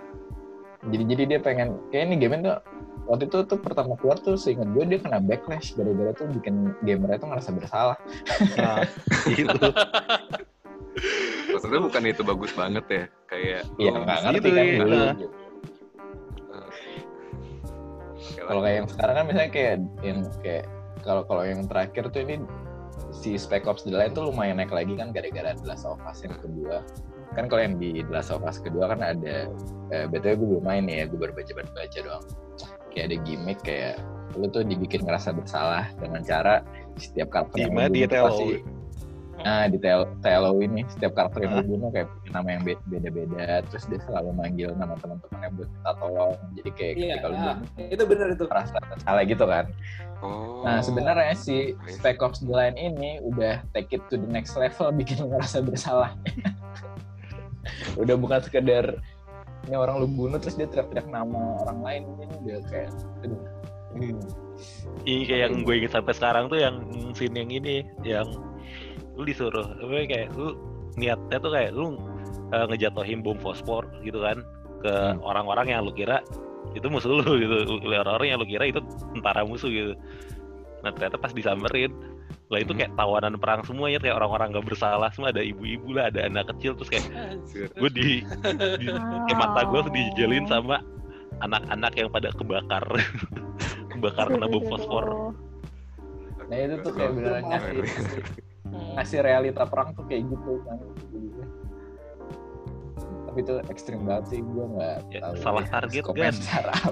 jadi 0.91 1.05
jadi 1.15 1.23
dia 1.37 1.41
pengen 1.43 1.79
kayak 1.95 2.11
ini 2.11 2.17
game 2.19 2.43
tuh 2.43 2.59
waktu 3.07 3.31
itu 3.31 3.39
tuh 3.47 3.59
pertama 3.61 3.95
keluar 4.01 4.19
tuh 4.19 4.35
seingat 4.35 4.67
gue 4.75 4.85
dia 4.89 4.99
kena 4.99 5.23
backlash 5.23 5.77
gara-gara 5.79 6.11
tuh 6.17 6.27
bikin 6.33 6.75
gamer 6.83 7.15
itu 7.15 7.27
ngerasa 7.29 7.51
bersalah 7.55 7.97
nah 8.59 8.83
gitu 9.39 9.69
maksudnya 11.49 11.81
bukan 11.83 12.03
itu 12.07 12.23
bagus 12.27 12.53
banget 12.55 12.85
ya? 12.91 13.05
Kayak 13.29 13.63
Iya 13.79 13.91
lu 13.95 14.01
nggak 14.03 14.19
ngerti 14.25 14.39
gitu, 14.39 14.49
kan 14.51 14.65
iya. 14.65 14.79
dulu 14.79 14.95
Nah. 14.97 15.13
gitu. 15.15 15.29
kayak 18.29 18.47
kalau 18.49 18.61
kayak 18.65 18.77
yang 18.81 18.89
sekarang 18.89 19.15
kan 19.15 19.25
misalnya 19.29 19.51
kayak 19.53 19.75
yang 20.03 20.19
kayak 20.43 20.65
kalau 21.07 21.23
kalau 21.27 21.43
yang 21.47 21.61
terakhir 21.71 22.05
tuh 22.11 22.21
ini 22.25 22.35
si 23.15 23.39
Spec 23.39 23.65
Ops 23.67 23.87
The 23.87 23.95
Line 23.95 24.13
tuh 24.15 24.29
lumayan 24.31 24.59
naik 24.59 24.73
lagi 24.75 24.95
kan 24.99 25.15
gara-gara 25.15 25.55
The 25.55 25.67
Last 25.67 25.85
of 25.87 26.01
Us 26.05 26.23
yang 26.27 26.35
kedua 26.39 26.83
kan 27.37 27.47
kalau 27.47 27.63
yang 27.63 27.77
di 27.79 28.03
The 28.03 28.13
Last 28.13 28.31
of 28.35 28.43
Us 28.43 28.59
kedua 28.59 28.91
kan 28.91 29.01
ada 29.05 29.49
eh, 29.93 30.07
btw 30.09 30.35
gue 30.39 30.49
belum 30.57 30.65
main 30.65 30.85
nih 30.89 31.05
ya 31.05 31.13
gue 31.13 31.19
baru 31.21 31.33
baca 31.37 31.53
baca 31.55 31.99
doang 32.03 32.25
kayak 32.99 33.07
ada 33.09 33.19
gimmick 33.23 33.59
kayak 33.63 33.95
lu 34.35 34.51
tuh 34.51 34.67
dibikin 34.67 35.07
ngerasa 35.07 35.31
bersalah 35.31 35.87
dengan 35.95 36.19
cara 36.21 36.67
setiap 36.95 37.31
karakter 37.31 37.63
yang 37.63 37.71
lu 37.71 37.95
TLO? 38.05 38.27
pasti 38.27 38.51
nah 39.39 39.71
di 39.71 39.79
TL, 39.79 40.03
TLO 40.19 40.59
ini 40.59 40.83
setiap 40.91 41.15
karakter 41.15 41.47
yang 41.47 41.55
Ah. 41.55 41.59
lu 41.63 41.71
bunuh 41.71 41.95
kayak 41.95 42.11
punya 42.11 42.31
nama 42.35 42.49
yang 42.51 42.63
be- 42.67 42.85
beda-beda 42.91 43.63
terus 43.71 43.87
dia 43.87 44.03
selalu 44.03 44.35
manggil 44.35 44.75
nama 44.75 44.99
teman-temannya 44.99 45.51
buat 45.55 45.69
minta 45.71 45.93
tolong 45.95 46.35
jadi 46.59 46.71
kayak 46.75 46.93
Iya, 46.93 47.07
ketika 47.15 47.27
lu 47.29 47.37
ah, 47.37 47.43
bunuh 47.55 47.87
itu 47.87 48.03
bener 48.05 48.27
itu. 48.35 48.45
merasa 48.51 48.77
bersalah 48.83 49.23
gitu 49.23 49.45
kan 49.47 49.67
Oh. 50.19 50.67
Nah 50.67 50.83
sebenarnya 50.83 51.31
si. 51.31 51.79
Spec 51.87 52.19
Ops 52.19 52.43
The 52.43 52.51
Line 52.51 52.75
ini 52.75 53.23
udah 53.23 53.63
take 53.71 53.95
it 53.95 54.03
to 54.11 54.19
the 54.19 54.27
next 54.27 54.59
level 54.59 54.91
bikin 54.99 55.23
lu 55.23 55.31
ngerasa 55.31 55.63
bersalah. 55.63 56.11
udah 58.03 58.19
bukan 58.19 58.43
sekedar 58.43 58.99
ini 59.67 59.77
orang 59.77 60.05
lu 60.05 60.07
bunuh 60.09 60.39
terus 60.39 60.55
dia 60.55 60.71
teriak-teriak 60.71 61.09
nama 61.11 61.59
orang 61.67 61.79
lain 61.83 62.03
ini 62.15 62.25
udah 62.45 62.59
kayak 62.71 62.91
aduh. 63.27 63.41
Hmm. 63.97 64.21
Ini 65.09 65.23
kayak 65.25 65.41
yang 65.49 65.55
gue 65.65 65.75
inget 65.81 65.93
sampai 65.97 66.13
sekarang 66.13 66.53
tuh 66.53 66.61
yang 66.61 66.77
scene 67.17 67.35
yang 67.35 67.51
ini 67.51 67.83
yang 68.05 68.29
lu 69.19 69.27
disuruh 69.27 69.65
apa 69.65 70.07
kayak 70.07 70.29
lu 70.37 70.55
niatnya 70.95 71.37
tuh 71.41 71.51
kayak 71.51 71.71
lu 71.75 71.97
eh, 72.55 72.67
ngejatuhin 72.69 73.25
bom 73.25 73.39
fosfor 73.41 73.89
gitu 74.07 74.23
kan 74.23 74.45
ke 74.79 74.93
Hmm. 74.93 75.19
orang-orang 75.27 75.75
yang 75.75 75.83
lu 75.83 75.91
kira 75.91 76.23
itu 76.77 76.87
musuh 76.87 77.11
lu 77.11 77.25
gitu 77.41 77.57
orang-orang 78.03 78.29
yang 78.31 78.39
lu 78.39 78.47
kira 78.47 78.71
itu 78.71 78.79
tentara 79.17 79.43
musuh 79.43 79.67
gitu 79.67 79.95
nah 80.87 80.95
ternyata 80.95 81.19
pas 81.19 81.35
disamperin 81.35 81.91
lah 82.49 82.59
itu 82.65 82.73
Hmm. 82.73 82.81
kayak 82.81 82.93
tawanan 82.97 83.37
perang 83.37 83.61
semuanya 83.61 84.01
kayak 84.01 84.17
orang-orang 84.17 84.57
gak 84.57 84.65
bersalah 84.65 85.13
semua 85.13 85.29
ada 85.29 85.45
ibu-ibu 85.45 85.93
lah 85.93 86.09
ada 86.09 86.25
anak 86.25 86.49
kecil 86.57 86.73
terus 86.81 86.89
kayak 86.89 87.05
gue 87.77 87.91
di, 87.93 88.25
di 88.81 88.87
kayak 89.29 89.37
mata 89.39 89.69
gue 89.69 89.81
dijelin 89.93 90.49
sama 90.49 90.81
anak-anak 91.45 91.93
yang 91.95 92.09
pada 92.11 92.33
kebakar. 92.35 92.83
Kebakar 93.95 94.27
kena 94.33 94.49
bom 94.49 94.65
fosfor. 94.65 95.37
Nah 96.49 96.57
itu 96.57 96.75
tuh 96.81 96.93
kayak 96.97 97.13
beneran 97.15 97.43
ngasih, 97.47 97.85
ngasih 98.97 99.19
realita 99.23 99.63
perang 99.69 99.93
tuh 99.93 100.05
kayak 100.09 100.25
gitu 100.27 100.59
kan. 100.65 100.79
Tapi 103.29 103.39
itu 103.45 103.55
ekstrim 103.69 104.09
banget 104.09 104.25
sih 104.35 104.41
gue 104.41 104.65
nggak 104.73 104.97
Ya, 105.13 105.21
tahu 105.21 105.35
salah 105.39 105.63
ya, 105.63 105.71
target, 105.79 106.03
apa. 106.09 106.91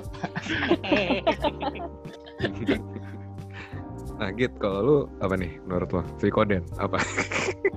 Nah, 4.17 4.33
Git, 4.33 4.57
kalau 4.57 4.79
lu 4.81 4.99
apa 5.21 5.37
nih 5.37 5.61
menurut 5.69 5.93
lo? 5.93 6.03
Suikoden 6.21 6.65
apa? 6.81 7.01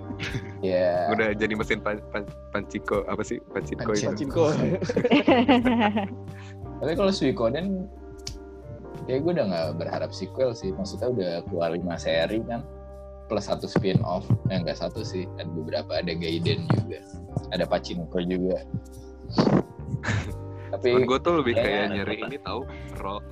Ya. 0.59 1.07
Udah 1.15 1.31
jadi 1.31 1.55
mesin 1.55 1.79
pan, 1.79 2.03
pan, 2.11 2.27
panciko 2.51 3.07
apa 3.07 3.23
sih? 3.23 3.39
Panciko 3.55 3.95
itu. 3.95 4.11
Pachinko. 4.11 4.45
Tapi 6.83 6.91
kalau 6.99 7.11
Suikoden 7.15 7.87
kayak 9.07 9.23
gue 9.23 9.31
udah 9.39 9.45
nggak 9.47 9.67
berharap 9.79 10.11
sequel 10.11 10.51
sih. 10.51 10.75
Maksudnya 10.75 11.15
udah 11.15 11.31
keluar 11.47 11.71
lima 11.71 11.95
seri 11.95 12.43
kan. 12.43 12.67
Plus 13.31 13.47
satu 13.47 13.71
spin 13.71 14.03
off. 14.03 14.27
Eh 14.51 14.59
nggak 14.59 14.83
satu 14.83 14.99
sih. 14.99 15.23
Ada 15.39 15.47
beberapa. 15.47 15.91
Ada 15.95 16.11
Gaiden 16.11 16.67
juga. 16.67 16.99
Ada 17.55 17.63
Pachinko 17.63 18.19
juga. 18.19 18.59
Tapi 20.69 20.87
Gue 21.05 21.19
tuh 21.21 21.33
lebih 21.41 21.53
Kayaknya 21.57 21.69
kayak 21.69 21.83
ada 21.85 21.95
nyari 21.97 22.15
ini 22.21 22.37
tahu 22.45 22.61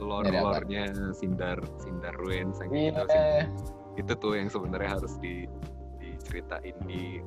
lore 0.01 0.25
Nyari 0.25 0.37
apa? 0.37 0.47
lore-nya 0.49 0.83
Sindar 1.13 1.57
Sindar 1.81 2.13
Ruins 2.17 2.57
yang 2.61 2.69
gitu, 2.73 3.01
Sindar- 3.07 3.49
itu 3.97 4.13
tuh 4.13 4.33
yang 4.37 4.49
sebenarnya 4.49 4.89
harus 5.01 5.13
di 5.17 5.49
diceritain 5.97 6.77
di 6.85 7.17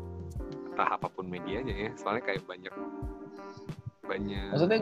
entah 0.70 0.94
apa 0.94 1.10
pun 1.10 1.26
medianya 1.26 1.74
ya. 1.74 1.90
Soalnya 1.98 2.22
kayak 2.30 2.42
banyak 2.46 2.74
banyak 4.06 4.50
Maksudnya 4.54 4.80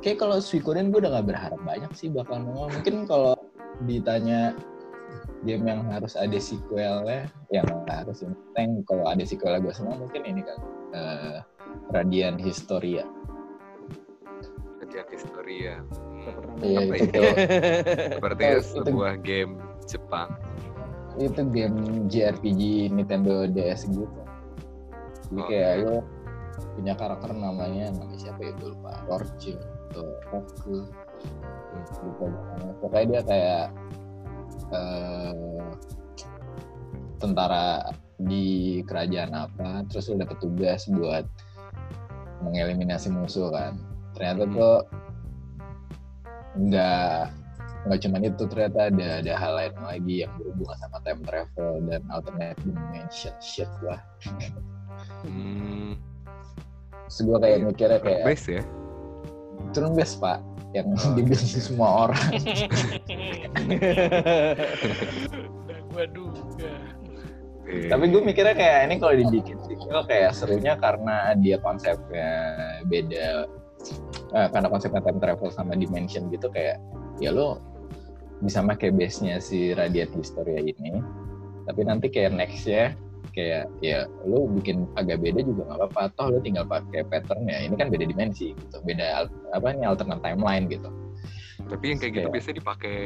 kayak 0.00 0.18
kalau 0.20 0.36
Suikoden 0.40 0.92
gue 0.92 1.00
udah 1.04 1.12
nggak 1.20 1.28
berharap 1.28 1.60
banyak 1.64 1.92
sih 1.96 2.08
bakal 2.12 2.40
nongol. 2.40 2.68
Mungkin 2.72 3.04
kalau 3.08 3.34
ditanya 3.88 4.52
game 5.42 5.64
yang 5.66 5.82
harus 5.90 6.14
ada 6.14 6.38
sequelnya, 6.38 7.26
yang 7.50 7.66
nggak 7.66 8.06
harus 8.06 8.22
yang 8.22 8.32
penting 8.54 8.86
kalau 8.86 9.04
ada 9.08 9.24
sequelnya 9.26 9.60
gue 9.60 9.74
senang 9.74 9.98
mungkin 10.00 10.22
ini 10.22 10.40
kan 10.44 10.58
eh, 10.94 11.36
Radiant 11.92 12.38
Historia. 12.38 13.04
History 15.08 15.56
ya. 15.64 15.76
Iya, 16.60 16.78
Apa 16.86 16.94
itu, 16.94 17.04
itu? 17.08 17.22
Berarti 18.20 18.42
Oh, 18.44 18.52
itu- 18.54 18.84
sebuah 18.84 19.14
game 19.18 19.52
Jepang. 19.84 20.30
itu 21.14 21.40
game 21.50 21.76
JRPG 22.08 22.60
Nintendo 22.88 23.44
DS 23.44 23.84
gitu. 23.84 24.08
Jadi 25.28 25.40
Oh, 25.40 25.46
kayak 25.46 25.72
lo 25.82 25.96
punya 26.72 26.94
karakter 26.94 27.32
namanya 27.32 27.90
namanya 27.90 28.16
siapa 28.18 28.40
ya 28.40 28.52
gue 28.54 28.68
lupa 28.70 28.92
Lorche 29.04 29.56
atau 29.90 30.08
Roku 30.30 30.76
lupa 32.00 32.24
namanya. 32.26 32.72
pokoknya 32.78 33.04
dia 33.08 33.22
kayak 33.24 33.64
eh, 34.70 35.60
tentara 37.18 37.92
di 38.16 38.44
kerajaan 38.82 39.32
apa 39.32 39.84
terus 39.88 40.08
lo 40.08 40.16
dapet 40.16 40.38
tugas 40.38 40.88
buat 40.88 41.24
mengeliminasi 42.40 43.08
musuh 43.10 43.52
kan 43.52 43.76
ternyata 44.22 44.44
Hmm. 44.44 44.54
tuh 44.54 44.76
nggak 46.54 47.18
nggak 47.82 47.98
cuma 47.98 48.16
itu 48.20 48.42
ternyata 48.46 48.78
ada 48.86 49.06
ada 49.18 49.32
hal 49.34 49.52
lain 49.56 49.74
lagi 49.82 50.14
yang 50.22 50.30
berhubungan 50.38 50.78
sama 50.78 50.98
time 51.02 51.22
travel 51.26 51.82
dan 51.82 52.02
alternate 52.08 52.54
dimension 52.62 53.34
shit 53.42 53.66
lah 53.82 53.98
Hmm, 55.22 55.98
Terus 57.06 57.18
gue 57.20 57.38
kayak 57.40 57.58
mikirnya 57.64 57.98
kayak 57.98 58.22
base 58.22 58.46
ya. 58.52 58.62
turun 59.72 59.92
base 59.92 60.14
pak 60.14 60.38
yang 60.70 60.86
Oh, 60.92 61.10
dibikin 61.16 61.42
oke. 61.44 61.58
semua 61.60 61.88
orang 62.04 62.22
Udah 65.58 65.80
gua 65.88 66.04
duga. 66.08 66.72
Eh, 67.62 67.86
tapi 67.86 68.04
gue 68.08 68.20
mikirnya 68.20 68.52
kayak 68.52 68.78
ini 68.84 68.94
kalau 68.98 69.14
dibikin 69.16 69.54
sequel 69.60 70.02
kayak 70.04 70.30
serunya 70.32 70.74
karena 70.76 71.34
dia 71.36 71.56
konsepnya 71.58 72.30
beda 72.84 73.46
Eh, 74.32 74.48
karena 74.48 74.68
konsepnya 74.72 75.04
time 75.04 75.20
travel 75.20 75.48
sama 75.52 75.76
dimension 75.76 76.32
gitu 76.32 76.48
kayak 76.48 76.80
ya 77.20 77.28
lo 77.28 77.60
bisa 78.40 78.64
pakai 78.64 78.90
base 78.90 79.20
nya 79.22 79.36
si 79.38 79.76
Radiant 79.76 80.10
Historia 80.16 80.58
ini 80.58 80.98
tapi 81.68 81.86
nanti 81.86 82.10
kayak 82.10 82.34
nextnya 82.34 82.96
kayak 83.32 83.70
ya 83.80 84.04
lu 84.26 84.50
bikin 84.60 84.84
agak 84.98 85.22
beda 85.24 85.40
juga 85.46 85.64
nggak 85.68 85.78
apa-apa. 85.78 86.02
Toh 86.16 86.26
lu 86.32 86.38
tinggal 86.42 86.66
pakai 86.68 87.06
pattern 87.06 87.48
ya 87.48 87.64
ini 87.64 87.74
kan 87.76 87.88
beda 87.88 88.04
dimensi 88.04 88.52
gitu 88.52 88.76
beda 88.84 89.28
apa 89.54 89.66
ini 89.72 89.84
alternate 89.86 90.20
timeline 90.20 90.66
gitu 90.68 90.88
Tapi 91.70 91.84
yang 91.88 91.98
kayak 91.98 92.12
gitu 92.12 92.20
Kayak- 92.24 92.34
biasanya 92.34 92.56
dipakai 92.58 92.96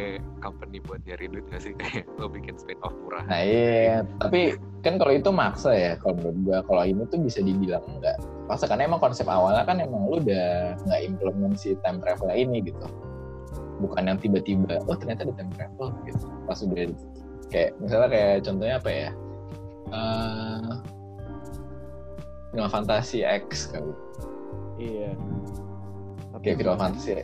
company 0.41 0.77
buat 0.81 1.01
nyari 1.05 1.27
duit 1.29 1.45
nggak 1.49 1.63
sih? 1.63 1.73
Kayak 1.75 2.05
lo 2.21 2.27
bikin 2.27 2.55
spin 2.57 2.79
off 2.83 2.95
murah. 3.01 3.25
nah 3.27 3.41
iya 3.41 4.03
tapi 4.19 4.55
kan 4.81 4.97
kalau 4.97 5.13
itu 5.13 5.31
maksa 5.31 5.71
ya 5.73 5.93
kalau 5.99 6.15
menurut 6.19 6.39
gua 6.45 6.59
kalau 6.65 6.83
ini 6.83 7.03
tuh 7.07 7.19
bisa 7.19 7.43
dibilang 7.43 7.83
enggak 7.87 8.17
maksa 8.47 8.65
karena 8.67 8.87
emang 8.87 9.03
konsep 9.03 9.27
awalnya 9.27 9.67
kan 9.67 9.79
emang 9.79 10.07
lu 10.07 10.19
udah 10.21 10.79
nggak 10.83 11.01
implement 11.03 11.55
si 11.59 11.75
time 11.83 11.99
travel 11.99 12.31
ini 12.31 12.63
gitu. 12.63 12.87
Bukan 13.77 14.09
yang 14.09 14.17
tiba-tiba 14.17 14.81
oh 14.87 14.97
ternyata 14.97 15.27
ada 15.27 15.35
time 15.37 15.53
travel 15.53 15.93
gitu. 16.09 16.25
Pas 16.47 16.59
udah 16.63 16.87
kayak 17.53 17.71
misalnya 17.79 18.09
kayak 18.09 18.35
contohnya 18.43 18.77
apa 18.79 18.91
ya? 18.91 19.11
Eh 19.87 20.75
Final 22.51 22.71
Fantasy 22.73 23.21
X 23.21 23.69
kali. 23.69 23.93
Iya. 24.77 25.13
kayak 26.41 26.57
Final 26.61 26.77
Fantasy 26.77 27.21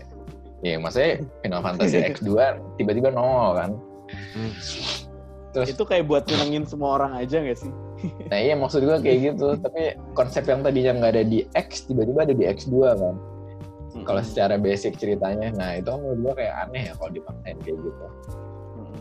ya 0.62 0.78
maksudnya 0.78 1.26
Final 1.42 1.61
Fantasy 1.61 1.99
X2 1.99 2.31
tiba-tiba 2.78 3.11
nol 3.11 3.59
kan? 3.59 3.71
Hmm. 4.12 4.52
terus 5.52 5.69
Itu 5.75 5.85
kayak 5.85 6.09
buat 6.09 6.25
nyenengin 6.31 6.64
semua 6.64 6.97
orang 6.97 7.12
aja 7.19 7.42
nggak 7.42 7.59
sih? 7.59 7.73
nah 8.31 8.38
iya 8.38 8.54
maksud 8.57 8.87
gue 8.87 8.97
kayak 9.02 9.19
gitu. 9.35 9.59
Tapi 9.59 9.99
konsep 10.16 10.47
yang 10.49 10.64
tadinya 10.64 11.02
nggak 11.02 11.12
ada 11.19 11.25
di 11.26 11.45
X 11.52 11.90
tiba-tiba 11.90 12.25
ada 12.25 12.35
di 12.35 12.45
X2 12.47 12.75
kan? 12.97 13.16
Kalau 14.09 14.23
secara 14.25 14.57
basic 14.57 14.97
ceritanya. 14.97 15.52
Nah 15.52 15.76
itu 15.76 15.90
menurut 15.92 16.19
gue 16.25 16.35
kayak 16.47 16.54
aneh 16.66 16.88
ya 16.88 16.92
kalau 16.97 17.11
dipaksain 17.12 17.59
kayak 17.61 17.78
gitu. 17.83 18.07
Mm-mm. 18.78 19.00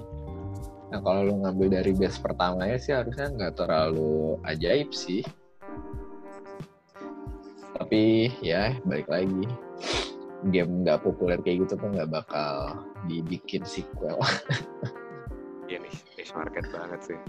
nah 0.91 0.99
kalau 0.99 1.23
lu 1.23 1.39
ngambil 1.39 1.67
dari 1.71 1.95
base 1.95 2.19
pertamanya 2.19 2.75
sih 2.75 2.91
harusnya 2.91 3.31
nggak 3.31 3.53
terlalu 3.55 4.35
ajaib 4.43 4.91
sih. 4.91 5.23
Tapi 7.79 8.33
ya 8.43 8.75
balik 8.83 9.07
lagi 9.07 9.47
game 10.49 10.81
nggak 10.81 11.05
populer 11.05 11.37
kayak 11.45 11.69
gitu 11.69 11.77
tuh 11.77 11.89
nggak 11.93 12.09
bakal 12.09 12.81
dibikin 13.05 13.61
sequel 13.61 14.17
Iya 15.71 15.87
nih, 15.87 15.95
niche 16.19 16.35
market 16.35 16.67
banget 16.67 16.99
sih. 16.99 17.19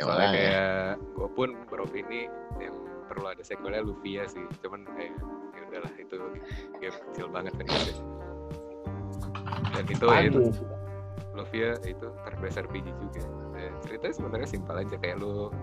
Ya, 0.00 0.02
Soalnya 0.02 0.28
kayak 0.34 0.82
gue 1.14 1.28
pun 1.30 1.48
beropini 1.70 2.26
yang 2.58 2.74
perlu 3.06 3.30
ada 3.30 3.42
sequelnya 3.46 3.86
Luvia 3.86 4.26
sih. 4.26 4.42
Cuman 4.66 4.82
kayak 4.98 5.14
ya 5.54 5.62
udahlah 5.70 5.94
itu 5.94 6.16
game 6.82 6.98
kecil 7.06 7.26
banget 7.30 7.54
kan 7.54 7.66
gitu. 7.70 8.02
Dan 9.70 9.84
itu 9.86 10.06
ya, 10.10 10.20
itu 10.26 10.40
Aduh. 10.42 10.54
Luvia 11.38 11.70
itu 11.86 12.06
terbesar 12.26 12.66
RPG 12.66 12.88
juga. 12.98 13.22
Ceritanya 13.86 14.14
sebenarnya 14.18 14.48
simpel 14.50 14.76
aja 14.82 14.96
kayak 14.98 15.22
lu 15.22 15.54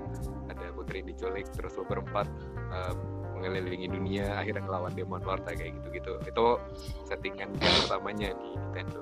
ada 0.48 0.72
putri 0.72 1.04
diculik 1.04 1.52
terus 1.52 1.76
lu 1.76 1.84
berempat 1.84 2.32
eh, 2.72 2.94
mengelilingi 3.40 3.88
dunia 3.88 4.36
akhirnya 4.36 4.68
ngelawan 4.68 4.92
demon 4.92 5.24
lord 5.24 5.48
kayak 5.48 5.72
gitu-gitu. 5.80 6.20
Itu 6.28 6.60
settingan 7.08 7.56
game 7.56 7.78
pertamanya 7.88 8.36
di 8.36 8.50
Nintendo. 8.60 9.02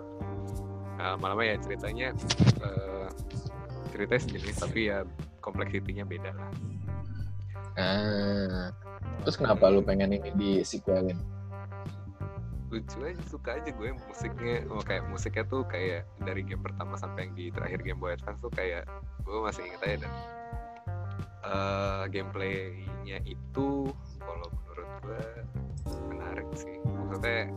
Nah, 0.98 1.13
malamnya 1.17 1.53
ya 1.53 1.58
ceritanya 1.62 2.08
eh, 2.62 3.08
ceritanya 3.94 4.22
sejenis 4.22 4.58
tapi 4.62 4.79
ya 4.94 5.01
kompleksitinya 5.41 6.06
beda 6.06 6.32
lah. 6.38 6.50
Ah. 7.77 8.74
terus 9.22 9.38
kenapa 9.38 9.70
lu 9.70 9.86
pengen 9.86 10.10
ini 10.10 10.34
di 10.34 10.51
sequelin 10.65 11.13
lucu 12.67 12.98
aja 13.06 13.22
suka 13.29 13.62
aja 13.62 13.70
gue 13.72 13.96
musiknya 13.96 14.65
oh 14.67 14.84
kayak 14.84 15.08
musiknya 15.08 15.46
tuh 15.48 15.63
kayak 15.70 16.03
dari 16.20 16.44
game 16.44 16.60
pertama 16.60 17.00
sampai 17.00 17.29
yang 17.29 17.34
di 17.38 17.46
terakhir 17.48 17.79
Game 17.79 18.01
Boy 18.01 18.17
Advance 18.17 18.44
tuh 18.44 18.51
kayak 18.51 18.84
gue 19.24 19.39
masih 19.39 19.63
inget 19.72 19.82
aja 19.88 19.98
dan 20.03 20.13
eh, 21.48 22.03
gameplaynya 22.12 23.17
itu 23.24 23.94
kalau 24.27 24.48
menurut 24.51 24.89
gue 25.00 25.22
menarik 26.06 26.47
sih 26.54 26.75
maksudnya 26.84 27.47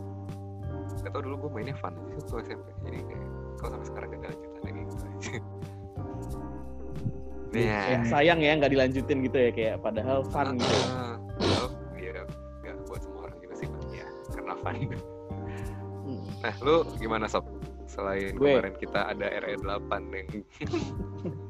gak 1.00 1.10
tau 1.10 1.22
dulu 1.22 1.34
gue 1.46 1.50
mainnya 1.50 1.74
fun 1.74 1.94
aja 1.96 2.20
sih 2.22 2.32
waktu 2.32 2.46
SMP 2.46 2.66
jadi 2.86 2.98
kayak 3.02 3.24
kalau 3.58 3.70
sampai 3.74 3.86
sekarang 3.88 4.08
gak 4.08 4.20
ada 4.20 4.28
lanjutannya 4.30 4.70
kayak 4.70 4.86
gitu 4.86 4.94
aja 4.96 5.10
Kayak 5.10 5.38
Nah, 7.50 8.06
sayang 8.06 8.38
ya 8.38 8.54
nggak 8.54 8.70
dilanjutin 8.70 9.18
gitu 9.26 9.36
ya 9.36 9.50
kayak 9.50 9.76
padahal 9.82 10.22
fun 10.22 10.54
gitu. 10.54 10.76
Ah, 10.94 11.18
padahal 11.34 11.66
ya 11.98 12.22
gak 12.62 12.74
buat 12.86 13.00
semua 13.02 13.20
orang 13.26 13.38
juga 13.42 13.54
sih 13.58 13.68
ya 13.90 14.06
karena 14.30 14.54
fun 14.54 14.76
Hmm. 16.00 16.26
Nah, 16.42 16.54
lu 16.62 16.76
gimana 16.96 17.26
sob? 17.26 17.42
Selain 17.86 18.38
Gue. 18.38 18.54
kemarin 18.54 18.74
kita 18.78 19.10
ada 19.10 19.26
RE8 19.42 19.90
yang 20.14 20.28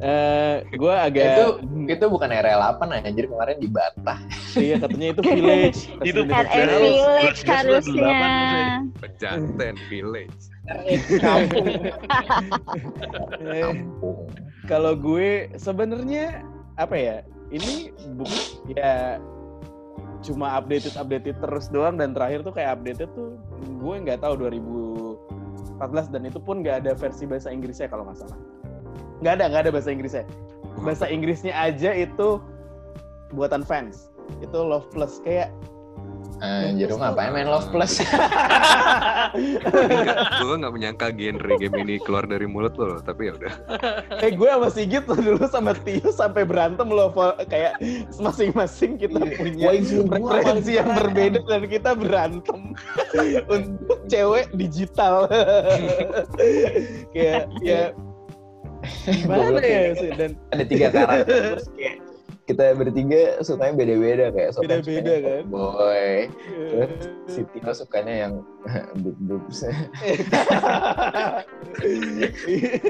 Eh, 0.00 0.64
gue 0.80 0.94
agak 0.96 1.24
itu 1.28 1.46
itu 1.92 2.04
bukan 2.08 2.32
area 2.32 2.56
8 2.56 2.88
anjir 2.88 3.28
kemarin 3.28 3.60
dibantah 3.60 4.16
iya 4.56 4.80
katanya 4.80 5.12
itu 5.12 5.20
village. 5.20 5.80
Itu 6.08 6.20
Jelas, 6.24 6.48
Village. 6.56 7.40
harusnya. 7.44 8.80
pejanten 8.96 9.76
village. 9.92 10.40
kampung. 11.20 11.84
Kampung 13.44 14.24
kalau 14.72 14.96
gue 14.96 15.52
sebenarnya 15.60 16.48
apa 16.80 16.96
ya 16.96 17.16
ini 17.52 17.92
buku 18.16 18.64
ya 18.72 19.20
cuma 20.24 20.56
updated 20.56 20.96
updated 20.96 21.36
terus 21.44 21.68
doang 21.68 22.00
dan 22.00 22.16
terakhir 22.16 22.40
tuh 22.40 22.56
kayak 22.56 22.80
updated 22.80 23.12
tuh 23.12 23.36
gue 23.60 23.94
nggak 24.00 24.24
tahu 24.24 24.48
2014 24.48 26.08
dan 26.08 26.22
itu 26.24 26.40
pun 26.40 26.64
nggak 26.64 26.88
ada 26.88 26.96
versi 26.96 27.28
bahasa 27.28 27.52
Inggrisnya 27.52 27.92
kalau 27.92 28.08
nggak 28.08 28.16
salah 28.24 28.40
nggak 29.20 29.32
ada 29.40 29.44
nggak 29.48 29.62
ada 29.68 29.72
bahasa 29.72 29.90
Inggrisnya. 29.92 30.24
Bahasa 30.80 31.06
Inggrisnya 31.08 31.52
aja 31.52 31.90
itu 31.92 32.40
buatan 33.36 33.62
fans. 33.62 34.08
Itu 34.40 34.64
Love 34.64 34.88
Plus 34.92 35.20
kayak 35.22 35.52
anjir 36.40 36.88
lu 36.88 36.96
ngapain 36.96 37.36
main 37.36 37.48
Love 37.48 37.68
Plus? 37.68 38.00
Gue 40.40 40.56
nggak 40.56 40.72
menyangka 40.72 41.12
genre 41.12 41.52
game 41.60 41.76
ini 41.84 41.94
keluar 42.00 42.24
dari 42.24 42.48
mulut 42.48 42.72
lo, 42.80 42.96
loh, 42.96 43.00
tapi 43.04 43.28
ya 43.28 43.36
udah. 43.36 43.52
eh 44.24 44.32
gue 44.32 44.48
sama 44.48 44.68
Sigit 44.72 45.04
tuh 45.04 45.20
dulu 45.20 45.44
sama 45.46 45.76
Tio 45.76 46.08
sampai 46.10 46.48
berantem 46.48 46.88
loh 46.88 47.12
kayak 47.44 47.76
masing-masing 48.16 48.96
kita 48.96 49.20
punya 49.36 49.76
gua 50.08 50.40
preferensi 50.40 50.74
paling 50.74 50.80
yang 50.80 50.88
berbeda 50.96 51.38
dan 51.44 51.62
kita 51.68 51.90
berantem 51.92 52.60
untuk 53.54 53.98
cewek 54.08 54.48
digital. 54.56 55.28
Kayak 57.14 57.52
ya 57.60 57.92
gimana 59.24 59.60
ya 59.60 59.80
sih? 59.96 60.10
Dan 60.14 60.30
ada 60.50 60.64
tiga 60.64 60.86
karakter 60.90 61.36
terus 61.54 61.66
kayak 61.74 61.96
kita 62.50 62.74
bertiga 62.74 63.38
sukanya 63.46 63.74
beda-beda 63.78 64.26
kayak 64.34 64.50
Sofyan 64.50 64.82
Beda-beda, 64.82 65.06
sukanya 65.06 65.22
kan? 65.22 65.42
boy 65.46 66.10
terus 66.50 66.90
si 67.30 67.40
Tio 67.46 67.70
sukanya 67.70 68.14
yang 68.26 68.32
boob 69.06 69.16
boobs. 69.22 69.62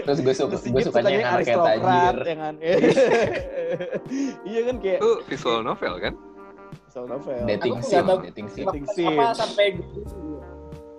Terus 0.01 0.19
gue 0.25 0.35
suka 0.35 0.57
gue 0.57 0.81
sukanya 0.81 1.11
yang 1.13 1.29
tajir 1.45 1.61
aristokrat 1.61 2.15
yang 2.25 2.41
aneh 2.41 2.73
iya 4.49 4.61
kan 4.65 4.77
kayak 4.81 4.99
Itu 5.05 5.11
visual 5.29 5.61
novel 5.61 5.95
kan? 6.01 6.15
soal 6.91 7.07
novel. 7.07 7.39
Dating 7.47 7.79
tahu. 7.83 8.19
dating 8.27 8.49
sim 8.51 8.67
Dating 8.67 8.87
sampai 9.35 9.67
gitu? 9.79 10.01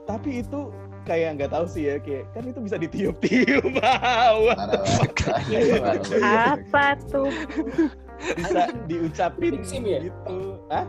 Tapi 0.07 0.29
itu 0.43 0.59
kayak 1.03 1.29
nggak 1.39 1.51
tahu 1.51 1.65
sih 1.65 1.89
ya 1.89 1.95
kayak 1.97 2.29
kan 2.33 2.43
itu 2.45 2.59
bisa 2.61 2.77
ditiup-tiup. 2.77 3.65
Bawah 3.81 4.55
Parah 4.55 5.49
banget. 5.81 6.21
Apa 6.21 6.85
tuh? 7.09 7.31
bisa 8.37 8.69
diucapin 8.85 9.65
sim 9.65 9.81
ya? 9.81 9.99
gitu. 10.05 10.61
Ah 10.69 10.85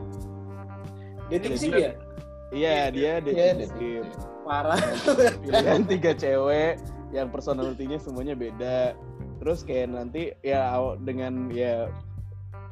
dating 1.32 1.56
sim 1.56 1.72
ya? 1.72 1.96
Iya 2.52 2.92
dia 2.92 3.12
Iya, 3.24 3.56
dating 3.56 3.68
sim 3.72 4.04
parah. 4.44 4.80
Pilihan 5.40 5.82
tiga 5.92 6.12
cewek 6.12 6.76
yang 7.14 7.32
personalitinya 7.32 7.96
semuanya 7.96 8.36
beda. 8.36 8.92
Terus 9.40 9.64
kayak 9.64 9.90
nanti 9.96 10.36
ya 10.44 10.76
dengan 11.00 11.48
ya 11.50 11.88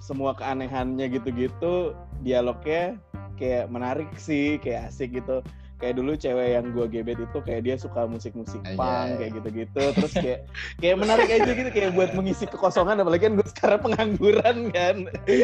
semua 0.00 0.32
keanehannya 0.32 1.12
gitu-gitu 1.12 1.92
dialognya 2.24 2.96
kayak 3.36 3.68
menarik 3.72 4.08
sih 4.16 4.56
kayak 4.60 4.92
asik 4.92 5.16
gitu 5.20 5.44
kayak 5.80 5.96
dulu 5.96 6.12
cewek 6.14 6.48
yang 6.60 6.64
gua 6.76 6.86
gebet 6.86 7.18
itu 7.18 7.38
kayak 7.40 7.60
dia 7.64 7.74
suka 7.80 8.04
musik-musik 8.04 8.60
Anjay. 8.62 8.76
punk 8.76 9.08
kayak 9.16 9.32
gitu-gitu. 9.40 9.82
Terus 9.96 10.12
kayak 10.12 10.40
kayak 10.84 10.96
menarik 11.00 11.28
aja 11.32 11.50
gitu 11.50 11.70
kayak 11.72 11.90
buat 11.96 12.10
mengisi 12.12 12.44
kekosongan. 12.44 13.00
Apalagi 13.00 13.26
kan 13.26 13.34
gue 13.40 13.48
sekarang 13.48 13.80
pengangguran 13.80 14.58
kan. 14.70 14.96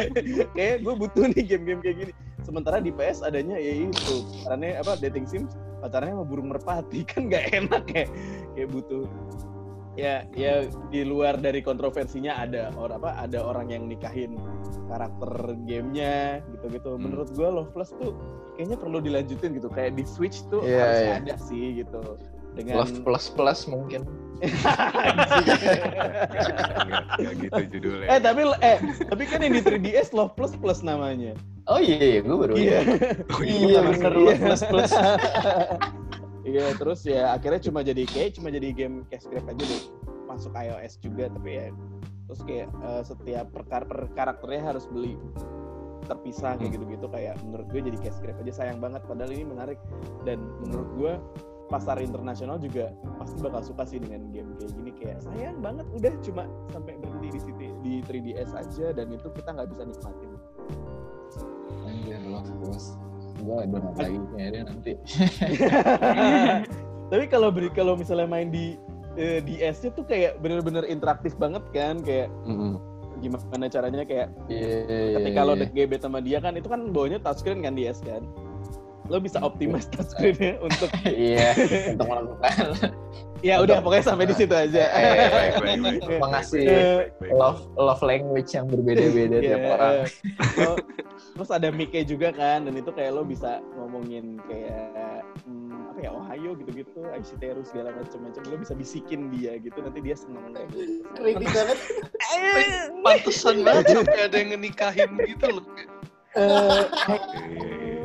Kayak 0.57 0.85
gue 0.85 0.93
butuh 0.93 1.25
nih 1.33 1.43
game-game 1.43 1.81
kayak 1.81 1.97
gini. 2.05 2.11
Sementara 2.45 2.77
di 2.77 2.93
PS 2.93 3.25
adanya 3.25 3.57
ya 3.57 3.73
itu. 3.89 4.15
Karena 4.45 4.79
apa 4.79 4.95
dating 5.01 5.25
sim 5.25 5.43
pacarnya 5.81 6.13
sama 6.13 6.25
burung 6.25 6.53
merpati. 6.53 7.01
Kan 7.09 7.27
nggak 7.33 7.45
enak 7.51 7.83
ya. 7.91 8.05
Kayak 8.53 8.69
butuh 8.71 9.03
ya 9.97 10.23
ya 10.31 10.61
di 10.87 11.01
luar 11.01 11.35
dari 11.35 11.59
kontroversinya 11.59 12.37
ada 12.37 12.69
orang 12.77 13.01
apa 13.01 13.11
ada 13.17 13.41
orang 13.41 13.67
yang 13.67 13.89
nikahin 13.89 14.37
karakter 14.85 15.31
gamenya 15.65 16.39
gitu-gitu 16.53 16.95
Hmm. 16.95 17.01
menurut 17.01 17.29
gua 17.33 17.49
Love 17.51 17.73
Plus 17.73 17.89
tuh 17.97 18.13
kayaknya 18.55 18.77
perlu 18.77 19.01
dilanjutin 19.01 19.57
gitu 19.57 19.67
kayak 19.67 19.97
di 19.97 20.05
Switch 20.05 20.45
tuh 20.47 20.61
Iya, 20.61 20.77
harus 20.79 21.01
iya. 21.01 21.13
ada 21.19 21.35
sih 21.41 21.65
gitu 21.81 22.01
dengan 22.53 22.73
Love 22.81 23.01
plus 23.01 23.25
plus 23.29 23.65
mungkin. 23.65 24.01
Gitu 27.17 27.61
judulnya. 27.73 28.07
eh 28.07 28.19
tapi 28.21 28.41
eh 28.61 28.77
tapi 29.09 29.23
kan 29.25 29.41
yang 29.41 29.53
di 29.57 29.61
3DS 29.61 30.13
Love 30.13 30.37
Plus 30.37 30.53
Plus 30.55 30.79
namanya. 30.81 31.33
Oh 31.67 31.81
iya, 31.81 31.97
iya 31.97 32.19
gue 32.21 32.37
baru. 32.37 32.53
Iya. 32.55 32.79
Oh, 33.33 33.41
Iya 33.43 33.79
bener 33.83 34.13
Love 34.13 34.39
plus 34.39 34.61
plus. 34.63 34.91
Iya, 36.47 36.65
terus 36.79 37.03
ya 37.03 37.35
akhirnya 37.35 37.59
cuma 37.59 37.83
jadi 37.83 38.07
kayak 38.07 38.39
cuma 38.39 38.47
jadi 38.47 38.71
game 38.71 39.03
cash 39.11 39.27
grab 39.27 39.43
aja 39.51 39.63
deh. 39.67 39.83
Masuk 40.31 40.55
iOS 40.55 40.95
juga 41.03 41.27
tapi 41.27 41.59
ya 41.59 41.67
terus 42.27 42.43
kayak 42.43 42.67
eh, 42.83 43.03
setiap 43.07 43.45
per, 43.55 43.63
per 43.87 43.99
karakternya 44.15 44.61
harus 44.75 44.87
beli 44.87 45.15
terpisah 46.07 46.55
kayak 46.55 46.71
Hmm. 46.71 46.75
gitu-gitu 46.79 47.07
kayak 47.11 47.35
menurut 47.43 47.67
gue 47.67 47.81
jadi 47.83 47.97
cash 47.99 48.19
grab 48.23 48.39
aja 48.39 48.53
sayang 48.63 48.79
banget 48.79 49.03
padahal 49.07 49.31
ini 49.31 49.43
menarik 49.43 49.79
dan 50.23 50.39
menurut 50.63 50.87
gue 50.95 51.13
pasar 51.67 51.99
internasional 51.99 52.55
juga 52.55 52.95
pasti 53.19 53.43
bakal 53.43 53.59
suka 53.59 53.83
sih 53.83 53.99
dengan 53.99 54.31
game 54.31 54.55
kayak 54.55 54.71
gini 54.71 54.91
kayak 54.95 55.19
sayang 55.19 55.59
banget 55.59 55.83
udah 55.99 56.13
cuma 56.23 56.43
sampai 56.71 56.95
berhenti 56.95 57.27
di 57.35 57.39
situ 57.43 57.63
di 57.83 57.93
3DS 58.07 58.55
aja 58.55 58.95
dan 58.95 59.11
itu 59.11 59.27
kita 59.35 59.51
nggak 59.51 59.67
bisa 59.75 59.83
nikmatin 59.83 60.31
Anjir. 61.87 62.19
Gue 63.47 63.63
download 63.63 63.95
lagi 63.95 64.17
kayaknya 64.35 64.61
nanti. 64.67 64.91
Tapi 67.11 67.25
kalau 67.31 67.49
beri 67.49 67.71
kalau 67.71 67.95
misalnya 67.95 68.27
main 68.27 68.51
di 68.51 68.75
eh, 69.15 69.39
DS-nya 69.39 69.95
tuh 69.95 70.03
kayak 70.03 70.43
bener-bener 70.43 70.83
interaktif 70.83 71.31
banget 71.39 71.63
kan 71.71 72.03
kayak 72.03 72.27
Mm-mm. 72.43 72.75
gimana 73.17 73.65
caranya 73.65 74.03
kayak 74.03 74.29
Iya. 74.45 75.15
ketika 75.17 75.39
lo 75.41 75.55
dek 75.55 75.71
gebet 75.71 76.03
sama 76.03 76.19
dia 76.19 76.37
kan 76.37 76.53
itu 76.53 76.67
kan 76.67 76.91
bawahnya 76.91 77.23
touchscreen 77.23 77.63
kan 77.63 77.73
DS 77.73 78.03
kan 78.03 78.21
lo 79.07 79.17
bisa 79.17 79.39
optimize 79.39 79.87
touchscreen-nya 79.93 80.59
untuk 80.59 80.89
Iya, 81.03 81.55
untuk 81.91 82.05
melakukan 82.05 82.55
ya 83.39 83.61
udah 83.61 83.79
pokoknya 83.79 84.01
sampai 84.03 84.25
di 84.25 84.33
situ 84.33 84.49
aja 84.49 84.83
Eh, 84.89 85.29
Baik, 85.29 85.53
baik, 85.61 85.79
baik. 86.03 86.19
mengasih 86.19 86.63
Eh, 86.63 86.73
Baik, 86.73 87.11
baik. 87.17 87.31
love 87.31 87.59
love 87.75 88.01
language 88.01 88.49
yang 88.49 88.65
berbeda-beda 88.65 89.37
tiap 89.37 89.59
Iya. 89.59 89.69
orang. 89.71 89.95
Lo- 90.57 90.81
terus 91.33 91.49
ada 91.49 91.69
mic-nya 91.69 92.01
juga 92.03 92.29
kan 92.31 92.65
dan 92.65 92.73
itu 92.73 92.89
kayak 92.89 93.11
lo 93.11 93.21
bisa 93.21 93.61
ngomongin 93.75 94.41
kayak 94.43 95.21
hmm, 95.45 95.93
apa 95.93 95.99
ya 95.99 96.11
Ohio 96.11 96.57
gitu-gitu 96.57 97.05
Aishiteru 97.07 97.61
segala 97.61 97.93
macam-macam 97.93 98.41
lo 98.43 98.55
bisa 98.57 98.73
bisikin 98.73 99.29
dia 99.29 99.53
gitu 99.55 99.77
nanti 99.77 100.01
dia 100.01 100.17
seneng 100.17 100.49
kayak 100.51 100.67
gitu. 100.67 101.05
Creepy 101.13 101.45
banget. 101.47 101.77
Pantesan 103.01 103.55
banget 103.61 103.85
sampai 103.93 104.19
ada 104.25 104.35
yang 104.35 104.49
ngenikahin 104.51 105.09
gitu 105.23 105.45
loh. 105.53 105.65
Iya, 106.37 106.47
iya, 106.47 107.17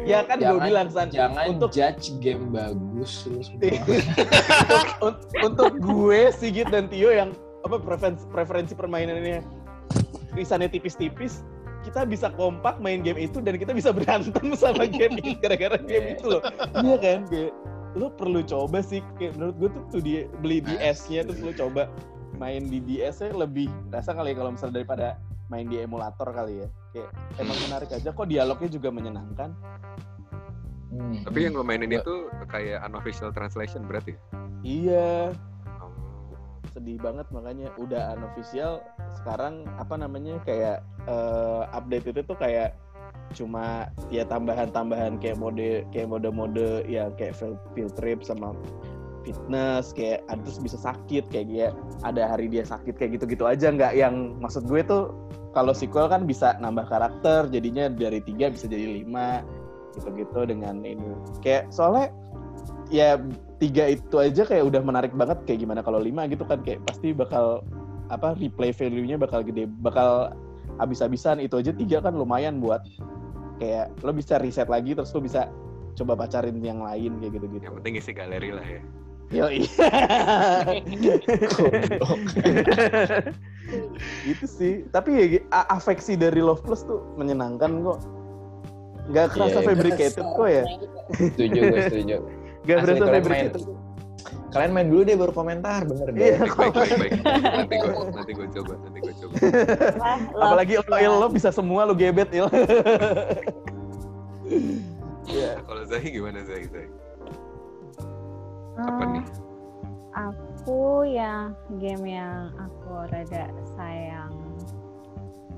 iya. 0.03 0.19
ya 0.19 0.19
kan 0.25 0.37
gue 0.41 0.59
bilang 0.65 0.89
San. 0.89 1.13
Jangan 1.13 1.45
untuk 1.53 1.71
judge 1.71 2.17
game 2.19 2.51
bagus 2.51 3.29
terus. 3.29 3.49
untuk, 5.07 5.29
untuk 5.45 5.73
gue 5.79 6.33
Sigit 6.33 6.69
dan 6.73 6.89
Tio 6.89 7.13
yang 7.13 7.37
apa 7.63 7.79
preferensi, 7.79 8.25
preferensi 8.33 8.75
permainannya 8.75 9.45
tulisannya 10.33 10.73
tipis-tipis 10.73 11.45
kita 11.83 12.07
bisa 12.07 12.31
kompak 12.39 12.79
main 12.79 13.03
game 13.03 13.19
itu 13.19 13.43
dan 13.43 13.59
kita 13.59 13.75
bisa 13.75 13.91
berantem 13.91 14.55
sama 14.61 14.87
game 14.87 15.19
ini 15.21 15.35
gara-gara 15.39 15.77
game 15.91 16.17
itu 16.17 16.39
loh. 16.39 16.43
Iya 16.81 16.97
kan 16.99 17.19
kayak 17.29 17.53
lo 17.93 18.09
perlu 18.17 18.41
coba 18.41 18.81
sih 18.81 19.05
kayak 19.21 19.37
menurut 19.37 19.55
gue 19.61 19.69
tuh 19.69 19.83
tuh 19.93 20.01
dia 20.01 20.21
beli 20.41 20.65
DS-nya 20.65 21.29
terus 21.29 21.45
lo 21.45 21.53
coba 21.53 21.93
main 22.41 22.65
di 22.65 22.81
DS-nya 22.81 23.37
lebih 23.37 23.69
rasa 23.93 24.17
kali 24.17 24.33
ya 24.33 24.41
kalau 24.41 24.51
misalnya 24.57 24.81
daripada 24.81 25.21
main 25.53 25.69
di 25.69 25.77
emulator 25.85 26.33
kali 26.33 26.65
ya. 26.65 26.69
Kayak 26.97 27.11
emang 27.37 27.59
menarik 27.69 27.91
aja. 27.93 28.09
Kok 28.09 28.29
dialognya 28.33 28.71
juga 28.73 28.89
menyenangkan? 28.89 29.51
Hmm. 30.93 31.21
Tapi 31.25 31.39
yang 31.45 31.57
lo 31.57 31.65
mainin 31.65 31.93
itu 31.93 32.33
kayak 32.49 32.81
unofficial 32.89 33.29
translation 33.37 33.85
berarti? 33.85 34.17
iya. 34.65 35.33
Oh. 35.81 35.93
sedih 36.73 36.97
banget 36.97 37.29
makanya. 37.29 37.69
Udah 37.77 38.17
unofficial 38.17 38.81
sekarang 39.21 39.69
apa 39.77 40.01
namanya 40.01 40.41
kayak 40.49 40.81
eh, 41.05 41.63
update 41.77 42.09
itu 42.09 42.21
tuh 42.25 42.37
kayak 42.41 42.73
cuma 43.33 43.89
ya 44.13 44.29
tambahan-tambahan 44.29 45.17
kayak 45.17 45.41
mode 45.41 45.89
kayak 45.93 46.09
mode-mode 46.09 46.85
ya 46.85 47.09
kayak 47.17 47.33
field, 47.33 47.57
field 47.73 47.93
trip 47.97 48.21
sama 48.21 48.53
fitness 49.25 49.95
kayak 49.95 50.21
ada 50.29 50.43
terus 50.45 50.61
bisa 50.61 50.79
sakit 50.79 51.25
kayak 51.33 51.47
dia 51.49 51.67
ada 52.03 52.29
hari 52.29 52.51
dia 52.51 52.67
sakit 52.67 52.95
kayak 52.99 53.19
gitu-gitu 53.19 53.49
aja. 53.49 53.73
Nggak 53.73 53.93
yang 53.97 54.37
maksud 54.43 54.67
gue 54.69 54.83
tuh 54.85 55.15
kalau 55.53 55.73
sequel 55.77 56.09
kan 56.09 56.25
bisa 56.25 56.57
nambah 56.59 56.89
karakter 56.89 57.49
jadinya 57.53 57.89
dari 57.93 58.21
tiga 58.25 58.49
bisa 58.49 58.69
jadi 58.69 59.05
lima 59.05 59.45
gitu-gitu 59.93 60.49
dengan 60.49 60.81
ini 60.81 61.13
kayak 61.45 61.69
soalnya 61.69 62.09
ya 62.89 63.21
tiga 63.61 63.93
itu 63.93 64.17
aja 64.17 64.43
kayak 64.45 64.65
udah 64.69 64.81
menarik 64.81 65.13
banget 65.13 65.39
kayak 65.45 65.65
gimana 65.65 65.85
kalau 65.85 66.01
lima 66.01 66.25
gitu 66.29 66.43
kan 66.49 66.65
kayak 66.65 66.81
pasti 66.89 67.13
bakal 67.13 67.61
apa 68.09 68.37
replay 68.37 68.73
value-nya 68.73 69.17
bakal 69.21 69.45
gede 69.45 69.69
bakal 69.81 70.33
habis-habisan 70.81 71.41
itu 71.41 71.61
aja 71.61 71.73
tiga 71.77 72.01
kan 72.01 72.17
lumayan 72.17 72.61
buat 72.61 72.81
kayak 73.61 73.93
lo 74.01 74.13
bisa 74.17 74.41
reset 74.41 74.67
lagi 74.67 74.97
terus 74.97 75.13
lo 75.13 75.21
bisa 75.21 75.49
coba 75.93 76.17
pacarin 76.17 76.57
yang 76.65 76.81
lain 76.81 77.21
kayak 77.21 77.33
gitu-gitu. 77.37 77.65
Yang 77.69 77.77
penting 77.85 77.95
isi 78.01 78.13
galeri 78.17 78.51
lah 78.51 78.65
ya. 78.65 78.81
Yo 79.33 79.49
iya. 79.49 79.65
Gitu 84.23 84.45
sih. 84.47 84.73
Tapi 84.89 85.11
ya 85.13 85.25
a- 85.51 85.69
afeksi 85.73 86.15
dari 86.15 86.39
Love 86.39 86.63
Plus 86.63 86.85
tuh 86.85 87.01
menyenangkan 87.17 87.81
kok. 87.83 87.99
Gak 89.11 89.35
kerasa 89.35 89.59
Iya, 89.59 89.67
fabricated 89.67 90.23
kok 90.23 90.47
ya. 90.47 90.65
setuju 91.11 91.59
gue 91.65 91.81
setuju. 91.83 92.17
Gak 92.63 92.77
berasa 92.79 92.93
kalian 92.95 93.11
main, 93.11 93.25
fabricated. 93.51 93.63
kalian 94.53 94.71
main 94.71 94.87
dulu 94.87 95.03
deh 95.03 95.17
baru 95.17 95.33
komentar 95.33 95.81
bener 95.83 96.07
deh. 96.09 96.21
Iya. 96.23 96.39
Baik, 96.47 96.73
baik, 96.73 96.93
baik. 97.01 97.13
Nanti 97.27 97.75
gue 97.75 97.93
nanti 98.13 98.33
gue 98.33 98.47
coba, 98.53 98.73
nanti 98.79 98.99
gue 99.01 99.15
coba. 99.19 99.35
Apalagi 100.47 100.73
lo, 100.79 100.97
Il, 101.01 101.15
lo 101.19 101.27
bisa 101.29 101.51
semua 101.51 101.83
lo 101.83 101.97
gebet 101.97 102.31
Il. 102.31 102.47
Iya. 105.25 105.59
Kalau 105.63 105.83
Zahi 105.89 106.09
gimana 106.11 106.45
Zahi? 106.45 106.67
Zahi? 106.69 106.89
Apa 108.79 109.05
nih? 109.09 109.27
Aku 110.13 111.09
yang 111.09 111.57
game 111.81 112.05
yang 112.05 112.53
aku 112.61 113.09
rada 113.09 113.49
sayang 113.77 114.33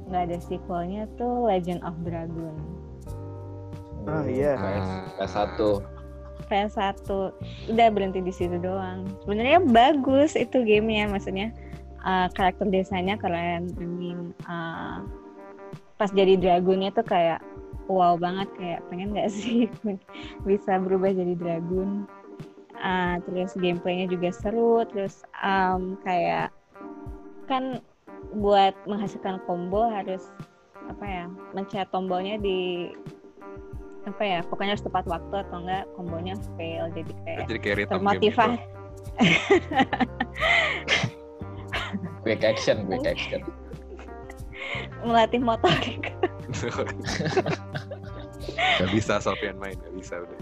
nggak 0.09 0.23
ada 0.31 0.39
sequelnya 0.39 1.09
tuh 1.17 1.49
Legend 1.49 1.81
of 1.83 1.97
Dragon. 2.05 2.55
Ah, 4.05 4.25
iya. 4.29 4.53
PS 5.17 5.33
satu. 5.33 5.81
PS1 6.45 7.09
udah 7.73 7.89
berhenti 7.89 8.21
di 8.21 8.29
situ 8.29 8.61
doang. 8.61 9.09
Sebenarnya 9.25 9.65
bagus 9.65 10.37
itu 10.37 10.61
gamenya, 10.61 11.09
maksudnya 11.09 11.57
uh, 12.05 12.29
karakter 12.37 12.69
desainnya 12.69 13.17
keren. 13.17 13.73
I 13.81 13.87
mean, 13.89 14.37
uh, 14.45 15.01
pas 15.97 16.13
jadi 16.13 16.37
dragonnya 16.37 16.93
tuh 16.93 17.07
kayak 17.07 17.41
wow 17.89 18.17
banget 18.21 18.49
kayak 18.61 18.81
pengen 18.93 19.17
nggak 19.17 19.33
sih 19.33 19.73
bisa 20.49 20.77
berubah 20.77 21.17
jadi 21.17 21.33
dragon. 21.33 22.05
Uh, 22.75 23.17
terus 23.29 23.55
gameplaynya 23.57 24.11
juga 24.11 24.31
seru. 24.35 24.83
Terus 24.91 25.23
um, 25.41 25.97
kayak 26.03 26.51
kan 27.47 27.81
buat 28.35 28.75
menghasilkan 28.89 29.41
combo 29.45 29.87
harus 29.89 30.33
apa 30.85 31.05
ya 31.05 31.25
mencet 31.57 31.89
tombolnya 31.89 32.37
di 32.37 32.93
apa 34.05 34.21
ya 34.21 34.41
pokoknya 34.45 34.77
harus 34.77 34.85
tepat 34.85 35.05
waktu 35.09 35.35
atau 35.49 35.65
enggak 35.65 35.89
kombonya 35.97 36.37
fail 36.61 36.93
jadi 36.93 37.13
kayak 37.25 37.41
Jadi 37.49 37.61
kayak 37.61 37.77
game 37.77 37.89
termotivasi 37.89 38.61
Quick 42.25 42.41
action, 42.41 42.89
quick 42.89 43.05
action. 43.05 43.45
melatih 45.07 45.41
motorik 45.45 46.09
gitu. 46.09 46.27
Gak 48.55 48.91
bisa 48.93 49.21
Sofian 49.23 49.57
main, 49.57 49.77
gak 49.79 49.95
bisa 49.97 50.15
udah. 50.21 50.41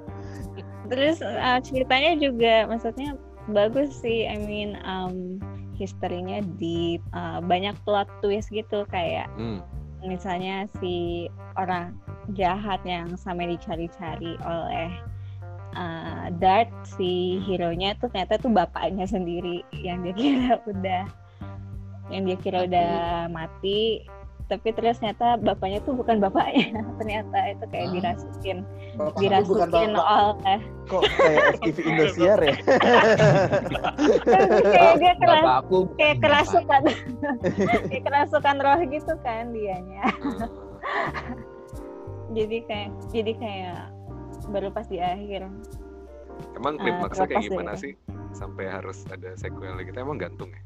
terus 0.88 1.20
uh, 1.24 1.58
ceritanya 1.60 2.16
juga 2.18 2.68
maksudnya 2.68 3.16
bagus 3.52 3.92
sih. 4.00 4.24
I 4.24 4.40
mean 4.40 4.80
um, 4.84 5.40
historinya 5.74 6.40
di 6.56 7.02
uh, 7.12 7.42
banyak 7.42 7.74
plot 7.82 8.06
twist 8.22 8.48
gitu 8.54 8.86
kayak 8.88 9.26
Hmm. 9.34 9.60
misalnya 10.04 10.70
si 10.78 11.26
orang 11.58 11.96
jahat 12.36 12.80
yang 12.86 13.16
sampai 13.16 13.56
dicari-cari 13.56 14.38
oleh 14.44 14.88
uh, 15.74 16.30
Dart 16.38 16.70
si 16.84 17.42
hero-nya 17.44 17.98
tuh 17.98 18.08
ternyata 18.12 18.38
tuh 18.40 18.52
bapaknya 18.52 19.04
sendiri 19.04 19.66
yang 19.74 20.04
dia 20.06 20.14
kira 20.14 20.52
udah 20.72 21.04
yang 22.12 22.28
dia 22.28 22.36
kira 22.38 22.68
udah 22.68 22.92
mati 23.32 24.04
tapi 24.44 24.76
terus 24.76 25.00
ternyata 25.00 25.40
bapaknya 25.40 25.80
tuh 25.88 25.96
bukan 25.96 26.20
bapaknya 26.20 26.84
ternyata 27.00 27.38
itu 27.48 27.64
kayak 27.72 27.88
dirasukin 27.96 28.58
Bapak 28.94 29.18
dirasukin 29.18 29.90
bapak. 29.96 30.06
oleh 30.06 30.60
Kok 30.84 31.02
kayak 31.16 31.44
FTV 31.64 31.78
Indosiar 31.88 32.38
ya? 32.44 32.56
kayak 34.68 34.94
dia 35.00 35.14
keras 35.16 35.44
aku 35.64 35.78
kayak 35.96 36.16
kerasukan 36.20 36.82
kayak 37.88 38.02
kerasukan 38.04 38.56
roh 38.60 38.80
gitu 38.84 39.12
kan 39.24 39.48
dianya 39.56 40.04
jadi 42.36 42.58
kayak 42.68 42.90
jadi 43.08 43.32
kayak 43.40 43.78
baru 44.52 44.68
pas 44.68 44.84
di 44.92 45.00
akhir 45.00 45.48
Emang 46.54 46.74
klimaksnya 46.78 47.26
kayak 47.30 47.46
terlepas 47.46 47.50
gimana 47.50 47.72
dari 47.74 47.82
sih? 47.82 47.92
Sampai 48.34 48.64
harus 48.66 49.06
ada 49.10 49.38
sequel 49.38 49.78
gitu. 49.86 49.96
Emang 49.98 50.18
gantung 50.18 50.50
ya? 50.50 50.62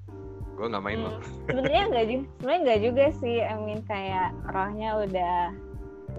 Gue 0.58 0.66
nggak 0.66 0.84
main 0.84 0.98
loh. 1.06 1.14
Hmm, 1.14 1.46
sebenarnya 1.46 1.82
enggak 1.86 2.06
juga 2.10 2.24
sebenarnya 2.34 2.60
enggak 2.60 2.80
juga 2.82 3.04
sih 3.22 3.36
I 3.38 3.56
mean 3.62 3.80
kayak 3.86 4.28
rohnya 4.50 4.88
udah 5.06 5.38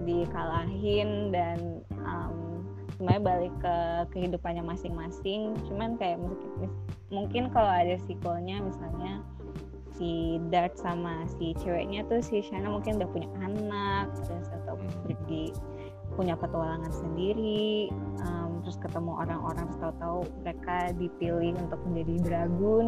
dikalahin 0.08 1.28
dan 1.28 1.84
um, 2.00 2.64
semuanya 2.96 3.20
balik 3.20 3.54
ke 3.60 3.76
kehidupannya 4.16 4.64
masing-masing 4.64 5.56
cuman 5.68 6.00
kayak 6.00 6.20
mungkin, 6.20 6.68
mungkin 7.12 7.42
kalau 7.52 7.68
ada 7.68 7.96
sequelnya 8.08 8.64
misalnya 8.64 9.20
si 9.96 10.40
Dart 10.48 10.80
sama 10.80 11.28
si 11.36 11.52
ceweknya 11.60 12.08
tuh 12.08 12.24
si 12.24 12.40
Shana 12.40 12.72
mungkin 12.72 12.96
udah 12.96 13.08
punya 13.12 13.28
anak 13.44 14.08
terus 14.24 14.48
atau 14.48 14.80
Hmm. 14.80 14.88
pergi 15.04 15.52
punya 16.16 16.34
petualangan 16.34 16.90
sendiri 16.90 17.88
um, 18.24 18.60
terus 18.64 18.76
ketemu 18.82 19.12
orang-orang 19.16 19.64
terus 19.70 19.80
tahu-tahu 19.80 20.20
mereka 20.42 20.76
dipilih 20.98 21.54
untuk 21.56 21.80
menjadi 21.86 22.14
dragon 22.24 22.86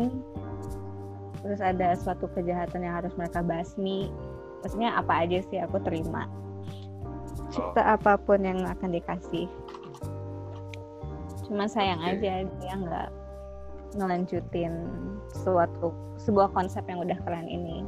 terus 1.42 1.60
ada 1.60 1.98
suatu 1.98 2.30
kejahatan 2.32 2.86
yang 2.86 3.02
harus 3.02 3.12
mereka 3.18 3.42
basmi 3.42 4.08
maksudnya 4.62 4.94
apa 4.94 5.26
aja 5.26 5.42
sih 5.50 5.58
aku 5.58 5.82
terima 5.82 6.30
cerita 7.50 7.98
apa 7.98 8.16
pun 8.16 8.40
yang 8.46 8.64
akan 8.64 8.94
dikasih 8.94 9.50
cuma 11.50 11.68
sayang 11.68 12.00
Oke. 12.00 12.22
aja 12.22 12.46
dia 12.46 12.74
nggak 12.78 13.08
ngelanjutin 13.98 14.88
suatu 15.44 15.92
sebuah 16.16 16.48
konsep 16.56 16.80
yang 16.88 17.02
udah 17.02 17.18
keren 17.26 17.50
ini 17.50 17.84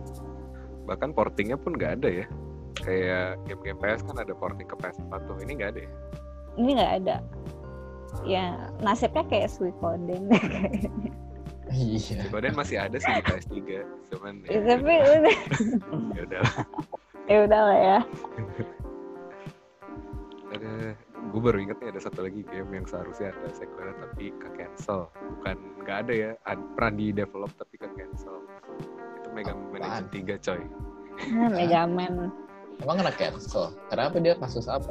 Bahkan 0.85 1.17
portingnya 1.17 1.57
pun 1.57 1.81
nggak 1.81 1.97
ada 1.97 2.09
ya. 2.13 2.27
Kayak 2.77 3.41
game-game 3.49 3.81
PS 3.81 4.05
kan 4.05 4.21
ada 4.21 4.37
porting 4.37 4.69
ke 4.69 4.77
PS4 4.77 5.17
tuh. 5.25 5.41
Ini 5.41 5.57
nggak 5.57 5.71
ada 5.73 5.81
ya? 5.81 5.91
ini 6.57 6.79
nggak 6.79 6.93
ada 7.03 7.17
ya 8.23 8.71
nasibnya 8.79 9.27
kayak 9.27 9.51
Suikoden 9.51 10.31
Iya. 11.69 12.21
Suikoden 12.25 12.55
masih 12.55 12.77
ada 12.77 12.97
sih 12.97 13.09
di 13.09 13.23
PS3. 13.23 13.59
Cuman 14.13 14.35
ya, 14.45 14.51
ya, 14.53 14.61
tapi 14.77 14.93
udah 15.01 15.37
ya 16.17 16.23
udah. 16.23 16.43
ya 17.25 17.37
udah 17.49 17.61
lah 17.65 17.79
ya 17.79 17.99
Ada 20.53 20.73
gue 21.25 21.41
baru 21.41 21.59
inget 21.59 21.81
nih 21.81 21.89
ada 21.91 22.01
satu 22.01 22.21
lagi 22.23 22.45
game 22.47 22.69
yang 22.71 22.87
seharusnya 22.87 23.33
ada 23.33 23.49
sequelnya 23.51 23.97
tapi 23.99 24.31
ke 24.37 24.49
cancel. 24.55 25.09
Bukan 25.41 25.57
nggak 25.83 25.97
ada 26.07 26.13
ya. 26.13 26.31
Ad- 26.45 26.69
pernah 26.77 26.93
di 26.95 27.07
develop 27.11 27.51
tapi 27.57 27.75
ke 27.75 27.89
cancel. 27.93 28.45
Itu 29.19 29.29
Mega 29.33 29.57
Man? 29.57 29.81
Legend 29.81 30.09
3 30.13 30.47
coy. 30.47 30.61
Ah, 31.35 31.49
Mega 31.51 31.83
Man 31.97 32.15
Emang 32.83 32.99
kena 32.99 33.15
cancel? 33.15 33.71
Kenapa 33.87 34.19
dia 34.19 34.35
kasus 34.35 34.67
apa? 34.67 34.91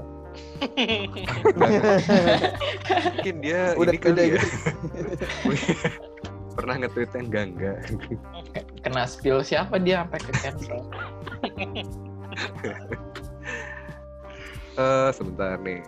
Mungkin 3.13 3.35
dia 3.39 3.75
Udah- 3.77 3.93
ini 3.93 3.99
kali 4.01 4.11
udah 4.11 4.25
ya. 4.25 4.41
pernah 6.53 6.75
nge-tweet 6.79 7.11
yang 7.17 7.25
enggak 7.29 7.45
enggak. 7.53 7.77
Kena 8.85 9.03
spill 9.09 9.41
siapa 9.41 9.77
dia 9.81 10.05
sampai 10.05 10.19
ke 10.21 10.31
cancel? 10.41 10.81
Eh 14.73 15.09
sebentar 15.13 15.61
nih. 15.61 15.85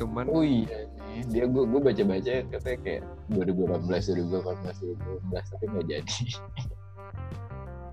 Cuman 0.00 0.28
Oh 0.32 0.40
iya 0.40 0.88
nih, 1.16 1.24
dia 1.32 1.44
gue 1.48 1.64
gue 1.64 1.80
baca 1.80 2.02
baca 2.04 2.34
katanya 2.52 2.78
kayak 2.84 3.02
2018 3.32 4.28
2018 4.28 5.32
2018 5.32 5.52
tapi 5.52 5.64
nggak 5.72 5.86
jadi. 5.88 6.24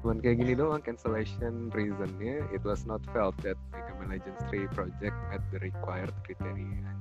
cuman 0.03 0.19
kayak 0.19 0.35
gini 0.43 0.51
doang 0.51 0.83
cancellation 0.83 1.71
reasonnya 1.71 2.43
it 2.51 2.59
was 2.67 2.83
not 2.83 2.99
felt 3.15 3.31
that 3.39 3.55
Mega 3.71 3.95
Man 3.95 4.11
Legends 4.11 4.43
3 4.51 4.67
project 4.75 5.15
met 5.31 5.39
the 5.55 5.63
required 5.63 6.11
criteria. 6.27 6.91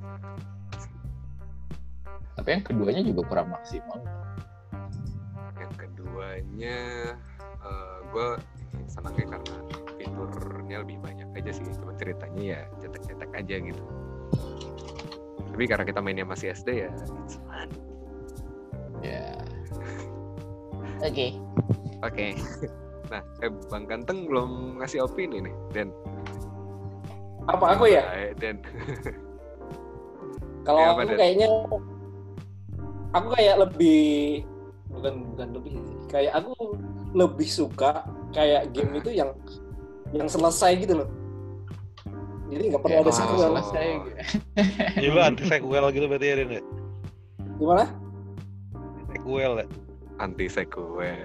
Tapi 2.38 2.48
yang 2.48 2.62
keduanya 2.64 3.02
juga 3.04 3.22
kurang 3.28 3.48
maksimal. 3.52 4.00
Yang 5.60 5.72
keduanya 5.78 6.78
gue 8.12 8.28
senangnya 8.92 9.24
karena 9.38 9.56
fiturnya 9.96 10.76
lebih 10.84 11.00
banyak 11.00 11.28
aja 11.32 11.50
sih, 11.54 11.64
cuman 11.80 11.96
ceritanya 11.96 12.42
ya 12.44 12.60
cetek-cetek 12.84 13.30
aja 13.32 13.56
gitu. 13.56 13.82
Tapi 15.52 15.64
karena 15.64 15.84
kita 15.88 16.00
mainnya 16.04 16.28
masih 16.28 16.52
SD 16.52 16.68
ya, 16.84 16.90
it's 16.92 17.40
fun. 17.48 17.68
Ya. 19.00 19.32
Oke. 21.08 21.40
Oke. 22.04 22.36
Nah, 23.08 23.24
eh 23.40 23.50
Bang 23.72 23.84
Ganteng 23.88 24.28
belum 24.28 24.80
ngasih 24.80 25.08
opini 25.08 25.40
nih, 25.44 25.54
Den. 25.72 25.88
Apa 27.48 27.76
aku 27.76 27.88
ya? 27.88 28.04
Eh, 28.12 28.32
Den. 28.36 28.60
Kalau 30.68 30.80
Ya, 30.80 30.92
apa, 30.92 31.00
aku 31.04 31.12
Dan? 31.12 31.18
kayaknya 31.20 31.48
aku 33.12 33.28
kayak 33.36 33.56
lebih 33.60 34.42
bukan 34.92 35.14
bukan 35.32 35.48
lebih 35.56 35.72
kayak 36.08 36.32
aku 36.36 36.52
lebih 37.12 37.48
suka 37.48 38.04
kayak 38.32 38.72
game 38.72 38.92
itu 38.96 39.12
yang 39.12 39.32
yang 40.12 40.28
selesai 40.28 40.76
gitu 40.76 41.04
loh. 41.04 41.08
Jadi 42.52 42.68
nggak 42.68 42.82
perlu 42.84 42.92
Ya, 42.92 43.00
ada 43.00 43.08
oh, 43.08 43.16
sequel. 43.16 43.40
selesai. 43.56 43.86
Lu 45.08 45.20
anti 45.28 45.44
sequel 45.48 45.84
gitu 45.96 46.04
berarti 46.04 46.26
ya, 46.28 46.34
Den? 46.36 46.50
ya? 46.52 46.62
Gimana? 47.56 47.84
Sequel 49.08 49.52
ya? 49.56 49.66
Anti 50.20 50.46
sequel. 50.52 51.16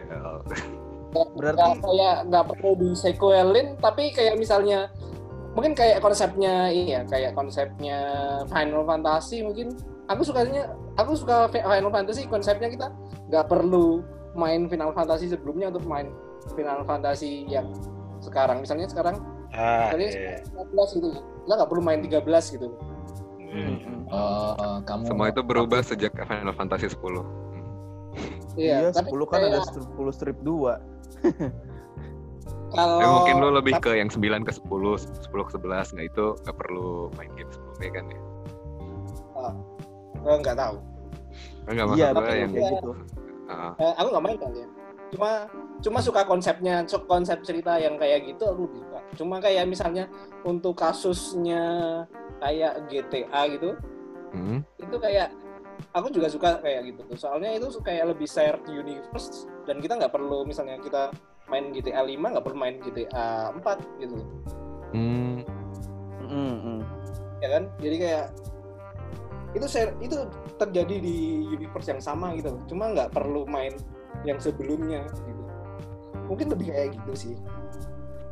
Berarti 1.35 1.59
Nggak 1.59 1.75
kayak 1.83 2.15
nggak 2.31 2.45
perlu 2.47 2.71
di 2.79 2.89
sequelin, 2.95 3.67
tapi 3.83 4.15
kayak 4.15 4.39
misalnya 4.39 4.87
mungkin 5.51 5.75
kayak 5.75 5.99
konsepnya 5.99 6.71
ini 6.71 6.95
ya, 6.95 7.01
kayak 7.03 7.35
konsepnya 7.35 7.97
Final 8.47 8.87
Fantasy 8.87 9.43
mungkin. 9.43 9.75
Aku 10.07 10.21
sukanya, 10.23 10.71
aku 10.95 11.19
suka 11.19 11.51
Final 11.51 11.91
Fantasy 11.91 12.23
konsepnya 12.25 12.71
kita 12.71 12.87
nggak 13.27 13.45
perlu 13.51 14.03
main 14.33 14.71
Final 14.71 14.95
Fantasy 14.95 15.27
sebelumnya 15.27 15.67
untuk 15.67 15.83
main 15.83 16.07
Final 16.55 16.87
Fantasy 16.87 17.43
yang 17.45 17.67
sekarang. 18.23 18.63
Misalnya 18.63 18.87
sekarang 18.87 19.19
Ah, 19.47 19.95
Kalian 19.95 20.11
iya. 20.11 20.35
14 20.53 20.99
gitu. 20.99 21.07
Kita 21.15 21.53
nggak 21.55 21.69
perlu 21.71 21.81
main 21.81 21.99
13 22.03 22.19
gitu. 22.51 22.67
Hmm. 23.47 24.03
Oh, 24.11 24.83
kamu 24.83 25.07
Semua 25.07 25.27
itu 25.31 25.41
berubah 25.41 25.79
sejak 25.79 26.11
Final 26.13 26.51
Fantasy 26.51 26.91
10. 26.91 27.23
iya, 28.57 28.89
tapi 28.91 29.07
10 29.13 29.23
kan 29.29 29.39
ada 29.39 29.63
kayak 29.63 29.87
10 29.87 30.11
strip 30.11 30.37
2. 30.43 30.75
Kalau 32.75 32.99
Eh, 32.99 33.07
mungkin 33.07 33.35
lu 33.39 33.49
lebih 33.55 33.79
ke 33.79 33.95
yang 33.95 34.11
9 34.11 34.43
ke 34.43 34.51
10, 34.51 34.99
10 34.99 35.47
ke 35.47 35.51
11 35.55 35.95
nggak 35.95 36.07
itu 36.11 36.25
nggak 36.43 36.57
perlu 36.59 37.07
main 37.15 37.31
game 37.39 37.47
sebelumnya 37.47 37.89
kan 37.95 38.05
ya? 38.11 38.19
Oh, 40.25 40.37
nggak 40.39 40.57
tahu. 40.57 40.77
Enggak 41.67 41.85
maksud 41.91 41.99
Iya, 41.99 42.07
tapi 42.15 42.31
yang 42.33 42.51
kayak 42.51 42.71
gitu. 42.79 42.91
Eh, 43.77 43.93
aku 43.95 44.07
nggak 44.11 44.23
main 44.23 44.37
kali 44.39 44.57
ya. 44.63 44.67
Cuma 45.07 45.31
cuma 45.79 45.99
suka 46.03 46.21
konsepnya, 46.27 46.83
konsep 47.07 47.39
cerita 47.47 47.79
yang 47.79 47.95
kayak 47.95 48.27
gitu 48.27 48.43
aku 48.43 48.67
lebih 48.67 48.79
suka. 48.83 48.99
Cuma 49.15 49.35
kayak 49.39 49.63
misalnya 49.67 50.05
untuk 50.43 50.75
kasusnya 50.75 51.63
kayak 52.43 52.85
GTA 52.91 53.41
gitu, 53.55 53.69
hmm. 54.35 54.59
itu 54.83 54.95
kayak 54.99 55.31
aku 55.95 56.11
juga 56.11 56.27
suka 56.27 56.49
kayak 56.59 56.91
gitu. 56.91 57.03
Soalnya 57.15 57.55
itu 57.55 57.71
kayak 57.79 58.11
lebih 58.15 58.27
shared 58.27 58.63
universe 58.67 59.47
dan 59.63 59.79
kita 59.79 59.95
nggak 59.95 60.11
perlu 60.11 60.43
misalnya 60.43 60.75
kita 60.83 61.15
main 61.47 61.71
GTA 61.71 62.03
5 62.03 62.19
nggak 62.19 62.43
perlu 62.43 62.57
main 62.59 62.75
GTA 62.83 63.55
4 63.55 64.03
gitu. 64.03 64.17
Hmm. 64.91 65.43
Mm, 66.27 66.55
mm. 66.59 66.79
ya 67.39 67.47
kan 67.55 67.63
jadi 67.79 67.95
kayak 68.03 68.25
itu 69.57 69.65
share 69.65 69.91
itu 69.99 70.15
terjadi 70.55 70.95
di 71.01 71.17
universe 71.49 71.89
yang 71.89 71.99
sama 71.99 72.37
gitu 72.37 72.53
cuma 72.69 72.93
nggak 72.93 73.09
perlu 73.11 73.43
main 73.49 73.73
yang 74.21 74.37
sebelumnya 74.37 75.05
gitu. 75.25 75.43
Mungkin 76.27 76.51
lebih 76.51 76.69
kayak 76.69 76.89
gitu 76.97 77.13
sih. 77.15 77.35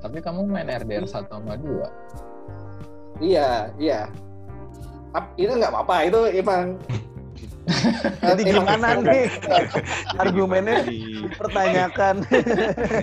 Tapi 0.01 0.21
kamu 0.21 0.45
main 0.45 0.69
RDR 0.69 1.05
1 1.07 1.25
sama 1.25 1.57
2. 1.57 3.23
iya 3.23 3.71
iya. 3.79 4.11
Ap- 5.15 5.31
itu 5.39 5.47
nggak 5.47 5.71
apa-apa. 5.71 5.95
Itu 6.03 6.19
emang 6.27 6.75
Jadi 8.27 8.41
emang- 8.51 8.67
gimana 8.67 8.87
nih? 9.01 9.25
argumennya 10.19 10.75
Di- 10.83 11.23
dipertanyakan. 11.25 12.15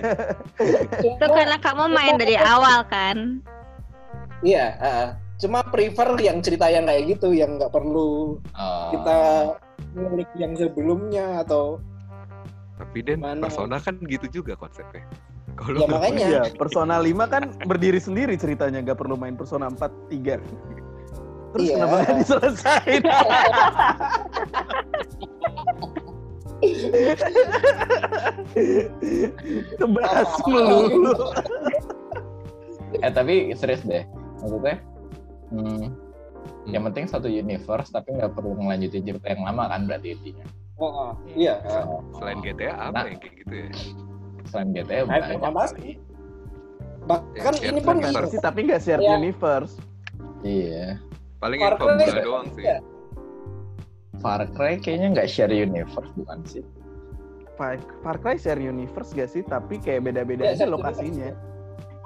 itu 1.09 1.25
karena 1.25 1.57
kamu 1.59 1.83
main 1.89 2.15
dari 2.15 2.35
awal 2.37 2.85
kan? 2.87 3.41
Iya 4.45 4.65
ah. 4.79 5.09
Cuma 5.43 5.59
prefer 5.61 6.15
yang 6.23 6.39
cerita 6.39 6.71
yang 6.71 6.87
kayak 6.87 7.19
gitu 7.19 7.35
yang 7.35 7.59
nggak 7.59 7.69
perlu 7.69 8.39
Oh, 8.55 8.87
kita 8.95 9.17
ngulik 9.93 10.31
yang 10.39 10.55
sebelumnya 10.55 11.43
atau 11.43 11.83
Tapi 12.73 13.05
Den, 13.05 13.21
Mana? 13.21 13.45
Persona 13.47 13.77
kan 13.77 14.01
gitu 14.01 14.41
juga 14.41 14.57
konsepnya. 14.57 15.05
Kalau 15.53 15.85
ya 15.85 15.87
makanya 15.87 16.25
Iya, 16.25 16.41
Persona 16.57 16.97
5 16.97 17.29
kan 17.29 17.43
berdiri 17.69 18.01
sendiri 18.01 18.33
ceritanya, 18.33 18.81
nggak 18.81 18.97
perlu 18.97 19.13
main 19.13 19.37
Persona 19.37 19.69
4 19.69 20.09
3. 20.09 20.41
Terus 21.53 21.61
Iya. 21.69 21.75
kenapa 21.77 21.95
nggak 22.01 22.17
diselesain? 22.25 23.03
Kebahas 29.77 30.31
melulu. 30.47 31.13
Eh 33.01 33.11
tapi 33.11 33.51
serius 33.57 33.83
deh. 33.85 34.03
Maksudnya 34.41 34.75
hmm, 35.53 35.85
yang 36.65 36.83
penting 36.89 37.05
satu 37.05 37.29
universe 37.29 37.87
tapi 37.87 38.11
nggak 38.11 38.33
perlu 38.33 38.57
ngelanjutin 38.57 39.05
cerita 39.05 39.27
yang 39.29 39.45
lama 39.45 39.69
kan 39.69 39.85
berarti 39.85 40.09
intinya 40.11 40.45
Oh, 40.73 40.89
oh, 40.89 41.11
iya. 41.29 41.61
So, 41.69 42.01
Selain 42.17 42.41
GTA 42.41 42.73
apa 42.89 43.05
Nah. 43.05 43.13
yang 43.13 43.19
kayak 43.21 43.35
gitu 43.45 43.53
ya? 43.55 43.69
selain 44.49 44.69
GTA 44.73 45.01
Final 45.05 45.21
banyak 45.21 45.53
kali. 45.53 45.91
Bahkan 47.03 47.53
Ya, 47.61 47.67
ini 47.69 47.79
pun 47.79 47.95
universe. 47.99 48.31
Sih, 48.33 48.41
tapi 48.41 48.59
nggak 48.65 48.81
shared 48.81 49.05
Iya. 49.05 49.15
universe. 49.15 49.73
iya 50.41 50.97
Paling 51.37 51.59
Far 51.61 51.75
Cry 51.77 52.19
doang 52.19 52.47
sih. 52.51 52.65
Far 54.17 54.41
Cry 54.49 54.73
kayaknya 54.75 55.07
nggak 55.13 55.27
share 55.29 55.53
universe 55.53 56.09
bukan 56.15 56.39
sih 56.43 56.63
Far, 57.53 57.77
Far 58.01 58.17
Cry 58.17 58.35
share 58.35 58.57
universe 58.57 59.13
gak 59.13 59.29
sih? 59.29 59.45
Tapi 59.45 59.77
kayak 59.77 60.09
beda-beda 60.09 60.49
aja 60.49 60.65
share 60.65 60.73
lokasinya. 60.73 61.31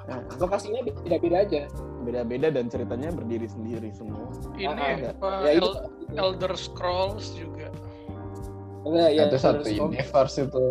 Eh, 0.08 0.20
lokasinya 0.40 0.80
beda-beda 0.80 1.38
aja. 1.44 1.62
Beda-beda 2.00 2.48
dan 2.48 2.66
ceritanya 2.66 3.12
berdiri 3.12 3.44
sendiri 3.44 3.92
semua. 3.92 4.24
Ini 4.56 4.72
Ah, 4.72 5.12
apa, 5.12 5.28
Ya 5.44 5.52
itu. 5.60 5.68
El- 5.68 5.84
Elder 6.16 6.52
Scrolls 6.56 7.36
juga. 7.36 7.68
Nah, 8.88 9.12
ya, 9.12 9.28
itu 9.28 9.36
satu 9.36 9.60
terus- 9.60 9.76
universe 9.76 10.36
itu 10.40 10.64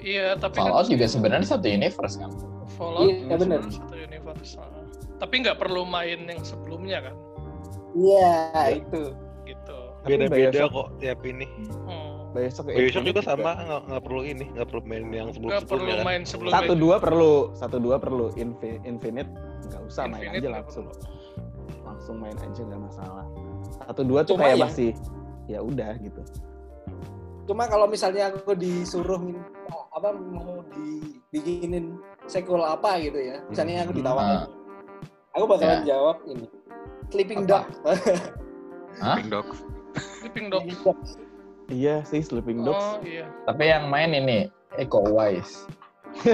Iya, 0.00 0.38
tapi 0.38 0.56
Fallout 0.56 0.86
kan 0.86 0.92
juga 0.96 1.06
sebenarnya 1.10 1.48
satu 1.50 1.66
universe 1.66 2.16
kan 2.16 2.30
Fallout 2.78 3.10
Iya, 3.10 3.26
bener. 3.26 3.60
sebenarnya 3.60 3.72
satu 3.74 3.94
universe. 3.98 4.52
Tapi 5.18 5.34
nggak 5.44 5.58
perlu 5.58 5.82
main 5.84 6.20
yang 6.24 6.40
sebelumnya 6.40 6.98
kan, 7.04 7.16
Iya, 7.92 8.32
itu. 8.80 9.02
gitu. 9.44 9.78
Beda-beda 10.00 10.62
kok 10.70 10.88
tiap 10.96 11.20
ini. 11.26 11.44
Hmm. 11.84 11.99
Bioshock, 12.30 12.66
Bioshock 12.70 13.04
juga 13.04 13.20
sama, 13.20 13.58
nggak 13.58 13.80
nggak 13.90 14.02
perlu 14.02 14.22
ini, 14.22 14.44
nggak 14.54 14.66
perlu 14.70 14.82
main 14.84 15.04
yang 15.04 15.26
Nggak 15.26 15.34
sebelum-sebelumnya 15.34 15.66
perlu 15.66 15.98
kan. 15.98 16.06
main 16.06 16.22
sebelum 16.22 16.50
Satu 16.50 16.72
dua 16.74 16.96
perlu, 16.96 17.34
satu 17.52 17.76
dua 17.76 17.96
perlu. 17.98 18.26
Infi- 18.34 18.78
Infinite 18.82 19.30
nggak 19.66 19.82
usah 19.84 20.04
main 20.06 20.30
aja 20.30 20.38
nggak 20.40 20.54
langsung. 20.62 20.86
perlu. 20.86 21.04
Langsung 21.82 22.16
main 22.18 22.36
aja 22.36 22.60
nggak 22.62 22.82
masalah. 22.82 23.26
Satu 23.82 24.02
dua 24.02 24.20
tuh 24.22 24.34
Cuma 24.34 24.46
kayak 24.46 24.56
ya- 24.56 24.64
masih 24.64 24.90
ya 25.46 25.58
udah 25.58 25.92
gitu. 25.98 26.22
Cuma 27.44 27.66
kalau 27.66 27.90
misalnya 27.90 28.30
aku 28.30 28.54
disuruh 28.54 29.18
apa 29.90 30.14
mau 30.14 30.62
dibikinin 30.70 31.98
sequel 32.24 32.62
apa 32.62 33.02
gitu 33.02 33.18
ya. 33.18 33.42
Misalnya 33.50 33.82
aku 33.82 33.92
ditawarin. 33.92 34.46
Aku 35.34 35.44
bakalan 35.46 35.82
Ya. 35.82 35.94
jawab 35.94 36.22
ini. 36.26 36.46
Sleeping? 37.10 37.42
Dog. 37.42 37.66
Hah? 39.02 39.18
Sleeping 39.18 39.30
Dogs. 39.30 39.58
Sleeping 40.22 40.46
Dog. 40.46 40.62
Iya 41.70 42.02
sih 42.02 42.20
Sleeping 42.20 42.66
Dogs. 42.66 42.82
Oh 42.82 42.98
iya. 43.06 43.30
tapi 43.46 43.70
yang 43.70 43.86
main 43.88 44.10
ini 44.10 44.50
Eko 44.76 45.06
Wise 45.10 45.66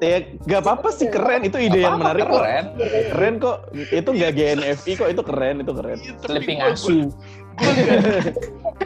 Ya, 0.00 0.24
gak 0.48 0.64
apa-apa 0.64 0.88
sih 0.96 1.12
keren 1.12 1.44
itu 1.44 1.60
ide 1.60 1.84
yang 1.84 2.00
menarik 2.00 2.24
kok. 2.24 2.40
keren 2.40 2.64
Keren 3.12 3.34
kok. 3.36 3.68
Itu 3.92 4.16
gak 4.16 4.32
GNFI 4.32 4.92
kok 4.96 5.08
itu 5.12 5.22
keren 5.24 5.60
itu 5.60 5.72
keren. 5.76 5.98
Iya, 6.00 6.12
tapi 6.24 6.40
Sleeping 6.40 6.60
Asu 6.64 7.12
Gua 7.58 7.72
nggak, 7.74 8.00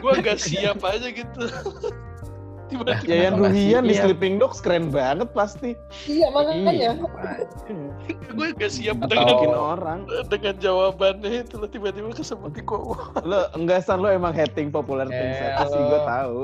gua 0.01 0.13
nggak 0.17 0.39
siap 0.41 0.81
aja 0.81 1.07
gitu. 1.13 1.43
Tiba-tiba 2.73 3.13
Ya 3.13 3.29
Ruhian 3.29 3.83
di 3.83 3.93
sih? 3.93 4.01
Sleeping 4.01 4.35
Dogs 4.35 4.57
keren 4.59 4.89
banget 4.89 5.29
pasti. 5.31 5.77
iya 6.03 6.27
makanya. 6.27 6.97
gue 8.27 8.47
nggak 8.51 8.71
siap 8.71 8.97
Atau- 8.99 9.13
dengan 9.13 9.53
orang. 9.53 9.99
dengan 10.25 10.55
jawabannya 10.57 11.43
itu 11.43 11.55
loh 11.55 11.67
tiba-tiba 11.67 12.09
kesebut 12.11 12.51
di 12.51 12.61
kok. 12.61 12.81
Lo 13.21 13.45
enggak 13.53 13.81
san 13.81 13.97
lo 13.97 14.07
emang 14.07 14.31
hating 14.31 14.67
popular 14.67 15.05
things 15.05 15.37
Eh, 15.37 15.53
sih 15.63 15.75
lo- 15.75 15.87
gue 15.87 16.01
tahu. 16.03 16.37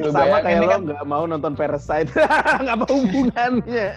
Lu 0.00 0.08
Sama 0.10 0.36
kayak 0.40 0.60
lo 0.60 0.68
kan- 0.68 0.82
nggak 0.84 1.04
mau 1.04 1.24
nonton 1.24 1.52
Parasite. 1.52 2.10
Nggak 2.62 2.74
apa 2.76 2.86
hubungannya. 2.88 3.88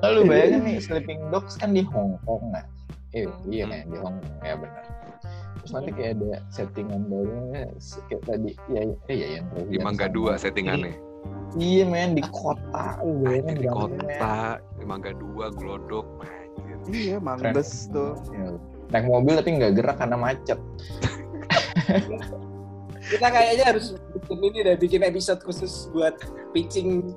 Lalu 0.00 0.20
bayangin 0.26 0.60
nih 0.64 0.76
Sleeping 0.78 1.20
Dogs 1.30 1.54
kan 1.54 1.70
di 1.70 1.86
Hong 1.86 2.18
Kong 2.22 2.50
nggak? 2.50 2.66
Eh, 3.14 3.30
iya 3.48 3.64
kayak 3.64 3.86
di 3.88 3.96
Hong 3.96 4.18
Kong 4.18 4.38
ya 4.42 4.54
benar. 4.54 4.82
Terus 5.64 5.80
nanti 5.80 5.90
kayak 5.96 6.20
ada 6.20 6.44
settingan 6.52 7.08
barunya 7.08 7.72
kayak 8.12 8.22
tadi 8.28 8.52
ya 8.68 8.80
eh 9.08 9.16
ya 9.16 9.28
yang 9.40 9.46
Di 9.64 9.80
Mangga 9.80 10.12
2 10.12 10.36
settingannya. 10.36 10.92
Iya 11.56 11.88
men 11.88 12.12
di 12.12 12.20
kota 12.28 13.00
lu 13.00 13.24
bayangin 13.24 13.56
Anjir, 13.56 13.64
di 13.64 13.68
kota, 13.72 14.36
di 14.76 14.84
Mangga 14.84 15.16
2 15.16 15.56
glodok. 15.56 16.04
Anjir. 16.20 16.76
Iya. 16.92 17.16
Mangbes 17.16 17.88
tuh. 17.88 18.12
Ya, 18.36 18.60
Naik 18.92 19.08
mobil 19.08 19.40
tapi 19.40 19.56
nggak 19.56 19.72
gerak 19.80 19.96
karena 19.96 20.20
macet. 20.20 20.60
Kita 23.08 23.26
kayaknya 23.32 23.64
harus 23.72 23.96
bikin 24.12 24.38
ini 24.44 24.58
deh, 24.68 24.76
bikin 24.76 25.00
episode 25.00 25.40
khusus 25.40 25.88
buat 25.96 26.12
pitching 26.52 27.16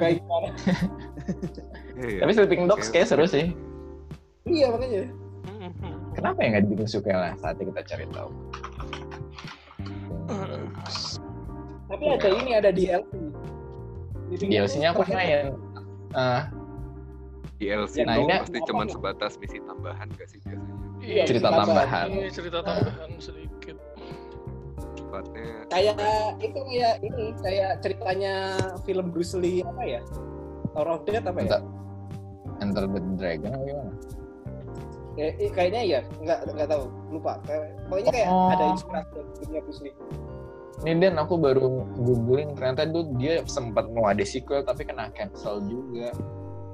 kayak 0.00 0.16
gimana. 0.24 0.48
Iya. 2.00 2.24
Tapi 2.24 2.32
Sleeping 2.32 2.64
Dogs 2.64 2.88
Oke. 2.88 2.96
kayak 2.96 3.12
seru 3.12 3.28
sih. 3.28 3.52
Iya 4.48 4.72
makanya. 4.72 5.12
Kenapa 6.12 6.38
ya 6.44 6.48
nggak 6.56 6.62
dibikin 6.68 6.88
suka 6.88 7.12
lah? 7.12 7.32
Saatnya 7.40 7.64
kita 7.72 7.82
cari 7.88 8.04
tahu. 8.12 8.30
Tapi 11.88 12.04
ada 12.08 12.28
ini 12.32 12.50
ada 12.56 12.70
DLC. 12.72 13.04
DLC-nya 14.32 14.96
aku 14.96 15.04
main. 15.12 15.52
Ah, 16.16 16.48
DLC 17.60 18.04
Nah, 18.04 18.16
itu 18.16 18.24
ini- 18.24 18.40
pasti 18.40 18.58
cuman 18.64 18.86
sebatas 18.88 19.32
misi 19.36 19.60
tambahan 19.60 20.08
gak 20.16 20.28
sih 20.28 20.40
biasanya? 20.40 20.74
Iya, 21.02 21.22
cerita 21.28 21.48
tambahan. 21.52 21.68
tambahan. 21.68 22.06
Ini 22.08 22.28
cerita 22.32 22.58
tambahan 22.64 23.10
sedikit. 23.20 23.76
Sifatnya 24.96 25.44
Kayak 25.68 25.96
itu 26.40 26.58
kayak 26.64 26.94
ini 27.04 27.24
kayak 27.44 27.70
ceritanya 27.84 28.34
film 28.88 29.06
Bruce 29.12 29.36
Lee 29.36 29.60
apa 29.60 29.82
ya? 29.84 30.00
Tower 30.72 30.88
of 30.96 31.04
Death 31.04 31.28
apa 31.28 31.38
ya? 31.38 31.44
Enter, 31.44 31.60
Enter 32.64 32.84
the 32.88 33.00
Dragon 33.20 33.50
apa 33.52 33.64
gimana? 33.68 33.92
Kayak- 35.12 35.36
eh, 35.38 35.50
kayaknya 35.50 35.82
ya, 35.82 36.00
nggak 36.18 36.38
nggak 36.48 36.68
tahu, 36.68 36.84
lupa. 37.08 37.32
Kayak, 37.44 37.64
pokoknya 37.86 38.10
kayak 38.10 38.28
Oh. 38.28 38.48
ada 38.48 38.64
inspirasi 38.70 39.08
dari 39.10 39.30
dunia 39.38 39.60
Bruce 39.60 39.80
Lee. 39.80 39.94
Ini 40.82 40.98
Dan 40.98 41.14
aku 41.14 41.34
baru 41.36 41.68
googling 41.94 42.56
ternyata 42.56 42.88
tuh 42.88 43.04
dia 43.14 43.44
sempat 43.44 43.86
mau 43.88 44.04
ada 44.04 44.24
sequel 44.24 44.62
tapi 44.62 44.82
kena 44.82 45.12
cancel 45.12 45.62
juga. 45.62 46.10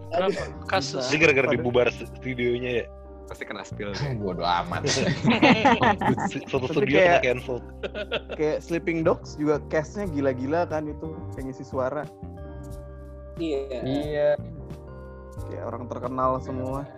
Kenapa? 0.08 0.40
Kasus. 0.64 1.04
Jadi 1.06 1.18
gara-gara 1.20 1.48
dibubar 1.50 1.86
studionya 1.90 2.72
ya. 2.80 2.86
pasti 3.28 3.44
kena 3.44 3.60
spill. 3.60 3.92
Bodoh 4.24 4.48
amat. 4.64 4.88
Satu 6.48 6.64
studio 6.64 6.96
kayak- 6.96 7.20
kena 7.20 7.36
cancel. 7.36 7.56
Kayak 8.32 8.58
Sleeping 8.62 9.04
Dogs 9.04 9.36
juga 9.36 9.60
cast-nya 9.68 10.08
gila-gila 10.08 10.64
kan 10.64 10.88
itu. 10.88 11.12
Kayak 11.34 11.44
ngisi 11.52 11.64
suara. 11.66 12.08
Iya. 13.36 13.60
iya. 13.84 14.28
Kayak 15.44 15.64
orang 15.66 15.84
terkenal 15.86 16.40
semua. 16.40 16.88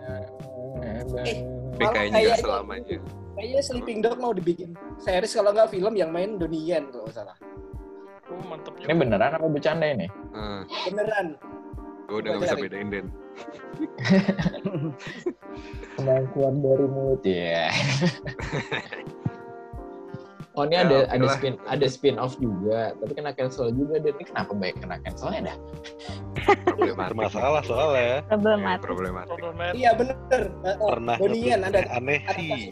Eh, 0.81 1.01
Malah 1.01 1.21
kayaknya 1.21 1.79
gak 1.79 1.93
kayaknya- 1.95 2.37
selamanya. 2.37 2.97
Kayaknya 3.31 3.61
Sleeping 3.63 3.99
Dog 4.01 4.17
mau 4.19 4.31
dibikin 4.31 4.69
series 4.97 5.31
kalau 5.31 5.49
nggak 5.49 5.69
film 5.69 5.93
yang 5.95 6.11
main 6.11 6.35
Donian 6.35 6.89
kalau 6.89 7.05
nggak 7.05 7.15
salah. 7.15 7.37
Oh, 8.27 8.41
mantep 8.45 8.73
Ini 8.77 8.93
beneran 8.93 9.31
apa 9.33 9.45
bercanda 9.45 9.85
ini? 9.87 10.07
Eh, 10.07 10.61
Beneran. 10.87 11.27
gue 12.05 12.17
udah 12.19 12.29
gak 12.33 12.41
bisa 12.43 12.55
bedain 12.59 12.87
Den. 12.91 13.07
Kemampuan 15.95 16.53
dari 16.59 16.85
mulut 16.85 17.23
ya. 17.23 17.71
Oh 20.51 20.67
ini 20.67 20.75
Ya, 20.75 20.83
ada 20.83 20.97
ada 21.07 21.25
lah. 21.25 21.35
spin 21.39 21.55
ada 21.63 21.85
spin 21.87 22.15
off 22.19 22.35
juga, 22.35 22.91
tapi 22.99 23.11
kena 23.15 23.31
cancel 23.31 23.71
juga. 23.71 24.03
Dan 24.03 24.19
ini 24.19 24.25
kenapa 24.27 24.51
banyak 24.51 24.77
kena 24.83 24.95
cancelnya 24.99 25.39
dah? 25.47 25.57
Problematik. 26.67 27.15
Bermasalah 27.15 27.61
soalnya. 27.63 28.03
Ya, 28.03 28.17
Problematik. 28.27 28.83
problematik. 28.83 29.39
Iya 29.79 29.91
bener. 29.95 30.41
Oh, 30.83 30.89
Pernah 30.91 31.15
Donian 31.15 31.61
ada 31.63 31.79
aneh 31.95 32.19
ada 32.27 32.35
sih. 32.35 32.67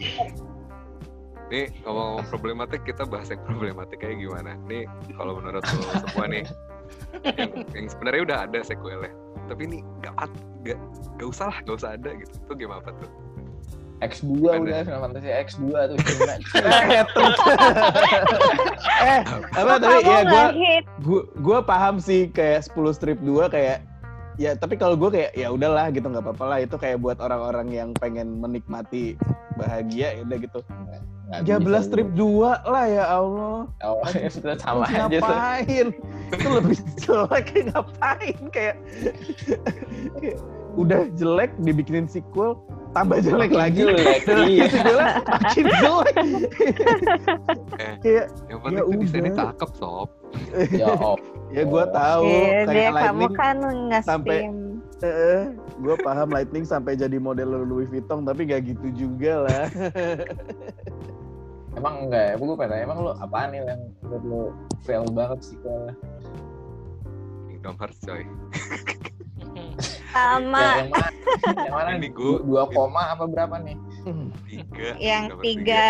Nih 1.49 1.65
ngomong 1.81 2.27
problematik 2.29 2.85
kita 2.85 3.07
bahas 3.07 3.31
yang 3.33 3.41
problematik 3.41 3.97
kayak 3.97 4.21
gimana? 4.21 4.53
Nih 4.69 4.83
kalau 5.17 5.39
menurut 5.39 5.63
lo 5.65 5.81
semua 6.05 6.25
nih 6.29 6.43
yang, 7.25 7.51
yang 7.73 7.85
sebenarnya 7.89 8.21
udah 8.25 8.37
ada 8.45 8.59
sequelnya, 8.61 9.09
tapi 9.49 9.61
ini 9.65 9.79
gak, 10.01 10.13
gak, 10.61 10.77
gak 11.17 11.27
usah 11.29 11.49
lah, 11.49 11.57
gak 11.65 11.77
usah 11.81 11.89
ada 11.97 12.09
gitu. 12.17 12.33
Itu 12.45 12.53
game 12.53 12.73
apa 12.75 12.93
tuh? 12.93 13.09
X2 13.99 14.31
Ada. 14.47 14.59
udah 14.63 14.77
Final 14.87 15.01
Fantasy 15.07 15.29
X2 15.29 15.63
tuh 15.71 15.97
cuma 16.07 16.33
eh, 16.33 17.03
eh, 19.03 19.21
apa 19.55 19.73
kamu 19.79 19.99
ya 20.07 20.45
hit? 20.55 20.83
gua 21.03 21.21
gua 21.43 21.59
paham 21.59 21.99
sih 21.99 22.31
kayak 22.31 22.67
10 22.71 22.95
strip 22.95 23.19
2 23.19 23.51
kayak 23.51 23.83
ya 24.39 24.55
tapi 24.55 24.79
kalau 24.79 24.95
gue 24.95 25.11
kayak 25.11 25.35
ya 25.35 25.51
udahlah 25.51 25.91
gitu 25.91 26.07
nggak 26.07 26.23
apa-apa 26.23 26.43
lah. 26.47 26.59
Itu 26.63 26.79
kayak 26.79 27.03
buat 27.03 27.19
orang-orang 27.19 27.75
yang 27.75 27.89
pengen 27.99 28.39
menikmati 28.39 29.19
bahagia 29.59 30.15
ya 30.15 30.23
udah 30.23 30.37
gitu. 30.39 30.59
Nggak 31.29 31.59
13 31.59 31.67
bisa 31.67 31.79
strip 31.83 32.09
2 32.15 32.71
lah 32.71 32.85
ya 32.87 33.05
Allah. 33.05 33.67
Oh, 33.83 33.99
itu 34.15 34.39
sama 34.57 34.87
Terus 34.87 34.95
aja 34.95 35.19
tuh. 35.19 35.19
ngapain? 35.19 35.87
Itu 36.31 36.47
lebih 36.55 36.77
jelek 37.03 37.47
ngapain 37.67 38.39
kayak 38.49 38.75
udah 40.75 41.09
jelek 41.13 41.51
dibikinin 41.57 42.05
sequel 42.05 42.59
tambah 42.89 43.21
jelek 43.21 43.53
lagi 43.53 43.85
jelek, 43.85 44.21
iya. 44.43 44.65
sequelnya 44.65 45.09
makin 45.23 45.65
jelek 45.71 46.15
Eh. 47.79 47.95
kayak 48.01 48.25
Yang 48.49 48.59
penting 48.59 48.75
Ya 48.75 48.81
tuh 48.83 48.97
desainnya 48.99 49.31
udah. 49.31 49.39
cakep 49.45 49.69
sob. 49.75 50.07
Ya 50.81 50.87
oh, 50.95 51.17
ya 51.49 51.63
gue 51.63 51.83
tahu 51.89 52.23
Iya, 52.23 52.49
kayak 52.65 52.69
dia 52.69 52.89
kamu 52.91 52.93
Lightning 52.93 53.33
kan 53.33 53.55
sampai-. 54.03 54.43
Eh, 54.99 55.41
gue 55.79 55.95
paham 55.97 56.27
Lightning 56.29 56.65
sampai 56.65 56.93
jadi 56.93 57.17
model 57.17 57.63
Louis 57.63 57.87
Vuitton 57.87 58.21
tapi 58.21 58.43
gak 58.45 58.67
gitu 58.67 58.87
juga 58.91 59.47
lah. 59.47 59.65
Emang 61.71 62.03
enggak 62.03 62.23
ya? 62.25 62.33
Gue 62.35 62.53
pengen 62.53 62.69
tanya, 62.69 62.83
emang 62.83 62.97
lu 62.99 63.11
apaan 63.15 63.49
nih 63.49 63.61
yang 63.63 63.81
menurut 64.03 64.23
lu 64.25 64.41
fail 64.83 65.05
banget 65.07 65.39
sih 65.41 65.57
kalau 65.61 65.93
Kingdom 67.47 67.75
Hearts 67.77 67.99
coy. 68.01 68.23
Sama 70.09 70.57
yang, 70.57 70.77
yang 70.79 70.89
mana? 70.89 71.09
yang 71.61 71.73
mana 71.73 71.89
Ini 71.93 71.99
nih? 72.01 72.11
gua- 72.11 72.41
Dua 72.41 72.63
koma 72.67 73.01
apa 73.13 73.23
berapa 73.25 73.55
nih? 73.61 73.77
Tiga. 74.45 74.87
yang 74.97 75.23
tiga 75.39 75.85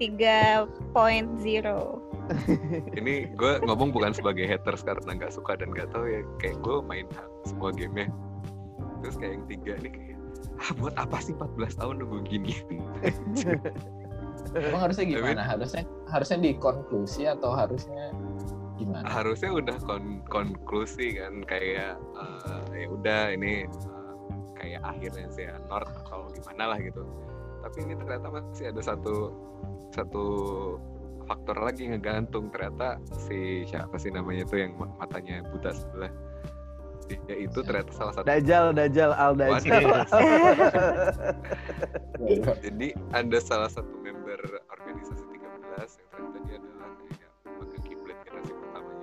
tiga 0.00 0.66
point 0.90 1.28
zero. 1.38 2.00
Ini 2.98 3.34
gue 3.34 3.52
ngomong 3.62 3.92
bukan 3.92 4.10
sebagai 4.10 4.46
haters 4.46 4.80
karena 4.80 5.14
nggak 5.14 5.30
suka 5.30 5.58
dan 5.58 5.70
nggak 5.70 5.90
tahu 5.92 6.06
ya. 6.06 6.20
Kayak 6.38 6.56
gue 6.60 6.76
main 6.82 7.06
semua 7.44 7.70
gamenya. 7.70 8.08
Terus 9.02 9.14
kayak 9.18 9.32
yang 9.36 9.46
tiga 9.50 9.72
nih 9.82 9.92
kayak 9.92 10.10
ah 10.62 10.70
buat 10.78 10.94
apa 10.94 11.18
sih 11.18 11.34
14 11.34 11.74
tahun 11.74 11.94
nunggu 12.02 12.18
gini 12.22 12.54
Emang 14.54 14.80
harusnya 14.80 15.04
gimana? 15.06 15.42
Harusnya 15.42 15.82
harusnya 16.06 16.38
dikonklusi 16.40 17.26
atau 17.26 17.50
harusnya 17.50 18.14
gimana? 18.82 19.06
harusnya 19.06 19.50
udah 19.54 19.76
kon- 19.86 20.22
konklusi 20.26 21.16
kan 21.18 21.46
kayak 21.46 21.94
eh, 21.96 22.84
ya 22.84 22.86
udah 22.90 23.22
ini 23.32 23.64
eh, 23.64 24.12
kayak 24.58 24.80
akhirnya 24.82 25.26
sih 25.30 25.44
ya, 25.46 25.54
North 25.70 25.90
atau 26.04 26.26
gimana 26.34 26.74
lah 26.74 26.78
gitu 26.82 27.02
tapi 27.62 27.86
ini 27.86 27.94
ternyata 27.94 28.26
masih 28.28 28.74
ada 28.74 28.82
satu 28.82 29.14
satu 29.94 30.24
faktor 31.26 31.54
lagi 31.62 31.86
ngegantung 31.86 32.50
ternyata 32.50 32.98
si 33.26 33.62
siapa 33.64 33.94
sih 33.94 34.10
namanya 34.10 34.42
tuh 34.46 34.58
yang 34.58 34.74
ma- 34.74 34.90
matanya 34.98 35.46
buta 35.46 35.70
sebelah 35.70 36.10
dia 37.26 37.36
itu 37.44 37.58
ternyata 37.66 37.92
salah 37.92 38.12
satu 38.14 38.24
Dajjal, 38.24 38.72
Dajjal, 38.72 39.12
Al 39.12 39.32
Dajjal. 39.36 39.84
jadi 42.64 42.88
ada 43.12 43.38
salah 43.42 43.68
satu 43.68 43.90
member 44.00 44.21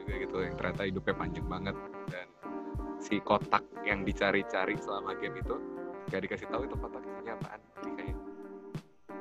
juga 0.09 0.25
gitu 0.25 0.37
yang 0.41 0.57
ternyata 0.57 0.81
hidupnya 0.89 1.13
panjang 1.13 1.45
banget. 1.45 1.77
Dan 2.09 2.25
si 2.97 3.21
kotak 3.21 3.61
yang 3.85 4.01
dicari-cari 4.01 4.73
selama 4.81 5.13
game 5.21 5.37
itu 5.37 5.61
gak 6.09 6.25
dikasih 6.25 6.49
tahu 6.49 6.65
itu 6.65 6.73
kotak 6.81 7.05
isinya 7.05 7.37
apaan. 7.37 7.61
Jadi 7.77 7.91
kayak 7.93 8.17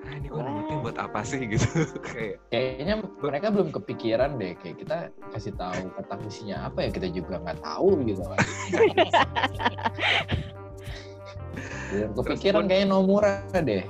ah 0.09 0.15
ini 0.17 0.29
orangnya 0.33 0.81
buat 0.81 0.97
apa 0.97 1.21
sih? 1.21 1.45
Gitu. 1.53 1.69
Kayak 2.01 2.41
Kayaknya 2.49 2.95
mereka 3.21 3.47
belum 3.53 3.69
kepikiran 3.69 4.41
deh, 4.41 4.57
kayak 4.57 4.81
kita 4.81 5.13
kasih 5.37 5.53
tahu 5.61 5.93
kotak 5.93 6.25
isinya 6.25 6.73
apa 6.73 6.89
ya 6.89 6.91
kita 6.97 7.13
juga 7.13 7.37
nggak 7.45 7.61
tahu 7.61 8.01
gitu 8.09 8.25
kan. 8.25 8.41
belum 11.93 12.13
kepikiran 12.17 12.65
pun- 12.65 12.69
kayaknya 12.73 12.89
Nomura 12.89 13.45
deh. 13.53 13.85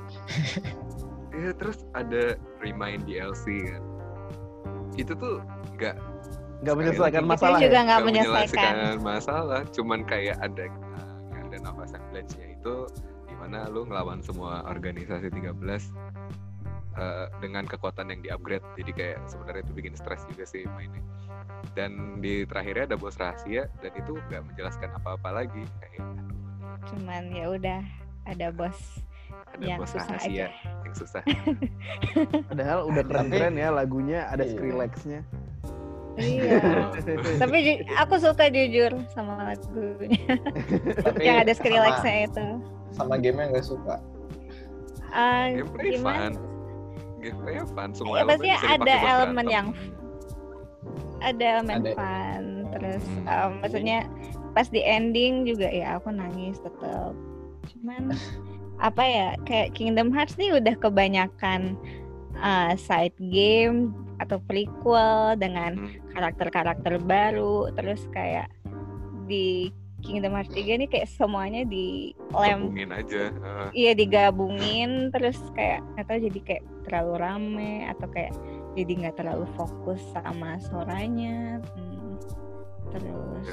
ya 1.39 1.55
terus 1.55 1.87
ada 1.95 2.35
remind 2.59 3.07
DLC 3.07 3.63
kan. 3.71 3.83
Itu 4.99 5.15
tuh 5.15 5.39
gak 5.79 5.95
Gak 6.59 6.75
menyelesaikan 6.75 7.23
Itu 7.23 7.31
masalah 7.31 7.59
juga 7.59 7.71
ya? 7.71 7.71
nggak 7.71 7.85
nggak 7.87 8.03
menyelesaikan. 8.03 8.75
masalah 8.99 9.61
cuman 9.71 10.01
kayak 10.03 10.37
ada 10.43 10.65
uh, 10.67 11.39
ada 11.39 11.57
nama 11.63 11.81
assemblage-nya 11.87 12.47
itu 12.51 12.75
di 13.31 13.35
mana 13.39 13.71
lu 13.71 13.87
ngelawan 13.87 14.19
semua 14.19 14.67
organisasi 14.67 15.31
13 15.31 15.55
uh, 16.99 17.27
dengan 17.39 17.63
kekuatan 17.63 18.11
yang 18.11 18.21
di-upgrade 18.21 18.67
jadi 18.75 18.91
kayak 18.91 19.19
sebenarnya 19.31 19.63
itu 19.63 19.73
bikin 19.73 19.95
stres 19.95 20.27
juga 20.27 20.45
sih 20.45 20.67
mainnya 20.75 20.99
dan 21.79 22.19
di 22.19 22.43
terakhirnya 22.43 22.95
ada 22.95 22.99
bos 22.99 23.15
rahasia 23.15 23.71
dan 23.79 23.93
itu 23.95 24.19
nggak 24.27 24.43
menjelaskan 24.51 24.91
apa-apa 24.99 25.45
lagi 25.45 25.63
kayak 25.79 26.03
Cuman 26.89 27.23
ya 27.31 27.47
udah 27.53 27.81
ada 28.25 28.49
bos 28.51 28.79
ada 29.55 29.63
yang 29.63 29.79
bos 29.79 29.93
susah 29.93 30.09
rahasia 30.11 30.31
aja. 30.31 30.47
yang 30.83 30.95
susah 30.97 31.23
Padahal 32.51 32.79
udah 32.89 33.03
keren-keren 33.05 33.55
ya 33.55 33.69
lagunya, 33.71 34.25
ada 34.27 34.43
Iya. 34.43 34.57
Skrillex-nya. 34.57 35.21
Iya. 36.19 36.59
Tapi 37.43 37.57
ju- 37.63 37.85
aku 37.95 38.15
suka 38.19 38.47
jujur 38.49 38.91
sama 39.09 39.49
lagunya 39.49 40.19
Tapi 40.99 41.21
yang 41.23 41.39
ada 41.41 41.53
Skrillex-nya 41.53 42.17
itu. 42.27 42.47
sama 42.91 43.15
game 43.17 43.39
yang 43.39 43.51
nggak 43.53 43.65
suka. 43.65 44.03
Ah, 45.09 45.49
gameplay 45.49 45.95
gimana? 45.95 46.19
fun 46.19 46.33
gameplay 47.19 47.55
fun 47.69 47.91
semua 47.93 48.15
Ya, 48.15 48.21
elemen 48.21 48.33
pasti 48.35 48.49
ada 48.67 48.95
elemen 49.07 49.35
berantem. 49.39 49.49
yang 49.49 49.67
Ada 51.19 51.45
elemen 51.53 51.77
Ada. 51.81 51.93
fun, 51.95 52.43
terus 52.71 53.05
Hmm. 53.05 53.27
um, 53.27 53.51
maksudnya 53.59 53.99
pas 54.53 54.67
di 54.67 54.81
ending 54.81 55.43
juga 55.45 55.67
ya 55.67 55.97
aku 55.97 56.11
nangis 56.11 56.59
tetap. 56.59 57.11
Cuman 57.69 58.15
apa 58.79 59.03
ya 59.03 59.29
kayak 59.43 59.73
Kingdom 59.73 60.09
Hearts 60.09 60.35
nih 60.35 60.55
udah 60.55 60.75
kebanyakan 60.77 61.75
uh, 62.37 62.73
side 62.75 63.15
game 63.19 63.91
atau 64.19 64.39
prequel 64.43 65.39
dengan 65.39 65.79
Hmm. 65.79 65.95
karakter-karakter 66.15 66.99
baru 67.03 67.71
terus 67.75 68.03
kayak 68.11 68.51
di 69.31 69.71
Kingdom 69.99 70.39
Hearts 70.39 70.55
3 70.55 70.79
nih 70.79 70.89
kayak 70.89 71.11
semuanya 71.11 71.67
di 71.67 72.15
lem 72.31 72.71
gabungin 72.71 72.91
aja 72.95 73.35
uh, 73.43 73.69
iya 73.75 73.99
digabungin 73.99 75.11
terus 75.11 75.39
kayak 75.59 75.83
atau 75.99 76.15
jadi 76.23 76.39
kayak 76.47 76.65
terlalu 76.87 77.13
rame 77.19 77.75
atau 77.91 78.07
kayak 78.15 78.31
jadi 78.79 78.93
nggak 78.95 79.17
terlalu 79.19 79.47
fokus 79.59 79.99
sama 80.15 80.55
suaranya 80.63 81.59
hmm. 81.75 82.15
terus 82.95 83.47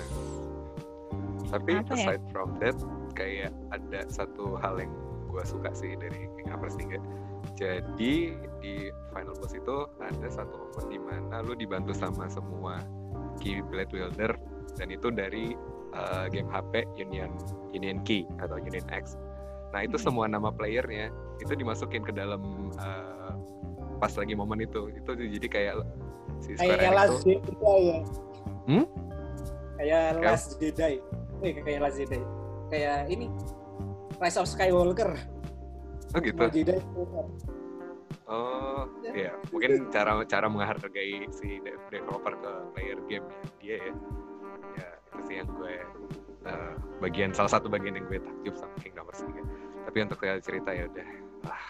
tapi 1.50 1.78
Apa 1.78 1.94
ya? 1.98 2.14
aside 2.14 2.26
from 2.30 2.54
that 2.62 2.78
kayak 3.18 3.50
ada 3.74 4.06
satu 4.10 4.58
hal 4.62 4.78
yang 4.78 4.94
gue 5.30 5.44
suka 5.44 5.74
sih 5.74 5.98
dari 5.98 6.30
Kingdom 6.40 6.62
Hearts 6.62 6.78
3 6.78 6.96
jadi 7.56 8.14
di 8.60 8.74
final 9.10 9.34
boss 9.34 9.52
itu 9.52 9.76
ada 9.98 10.28
satu 10.28 10.52
momen 10.52 10.86
di 10.88 11.00
mana 11.00 11.40
lu 11.40 11.54
dibantu 11.54 11.92
sama 11.92 12.28
semua 12.28 12.84
Keyblade 13.38 13.92
Wielder 13.92 14.36
dan 14.76 14.88
itu 14.90 15.08
dari 15.08 15.56
uh, 15.92 16.28
game 16.28 16.48
HP 16.48 16.84
Union 16.98 17.32
Union 17.72 18.00
Key 18.02 18.28
atau 18.38 18.56
Union 18.58 18.84
X 18.88 19.16
nah 19.72 19.82
itu 19.82 19.96
Hmm. 19.96 20.06
semua 20.06 20.26
nama 20.26 20.50
playernya 20.50 21.12
itu 21.38 21.52
dimasukin 21.52 22.00
ke 22.00 22.12
dalam 22.12 22.40
uh, 22.76 23.36
pas 23.98 24.12
lagi 24.12 24.32
momen 24.32 24.60
itu 24.60 24.88
itu 24.90 25.12
jadi 25.12 25.48
kayak 25.48 25.74
si 26.40 26.52
Square 26.54 26.76
Kayak 26.78 26.92
Enix 26.94 27.24
Jedi 27.24 27.80
ya. 27.82 28.00
Hmm? 28.66 28.86
Kayak 29.76 30.04
Kayak- 30.12 30.24
Last 30.26 30.50
Jedi. 30.58 30.94
Eh, 31.42 31.54
kayak 31.56 31.80
Last 31.82 31.98
Jedi. 31.98 32.20
Kayak 32.68 33.00
ini 33.08 33.28
Rise 34.16 34.38
of 34.38 34.48
Skywalker. 34.48 35.12
Oh 36.16 36.20
gitu. 36.24 36.44
Oh, 38.26 38.90
iya. 39.14 39.38
Mungkin 39.54 39.94
cara 39.94 40.18
cara 40.26 40.48
menghargai 40.50 41.30
si 41.30 41.62
de- 41.62 41.78
developer 41.94 42.34
ke 42.40 42.52
player 42.74 43.00
game 43.06 43.26
dia 43.62 43.78
ya. 43.78 43.94
Ya, 44.76 44.90
itu 45.14 45.22
sih 45.30 45.36
yang 45.44 45.50
gue 45.56 45.76
eh, 46.46 46.74
bagian 47.00 47.32
salah 47.32 47.52
satu 47.52 47.70
bagian 47.70 48.00
yang 48.00 48.06
gue 48.10 48.20
takjub 48.22 48.56
sama 48.58 48.76
Kingdom 48.82 49.06
Hearts 49.06 49.22
3. 49.24 49.86
Tapi 49.86 49.98
untuk 50.02 50.20
cerita 50.42 50.70
ya 50.74 50.90
udah. 50.90 51.08
Ah, 51.46 51.66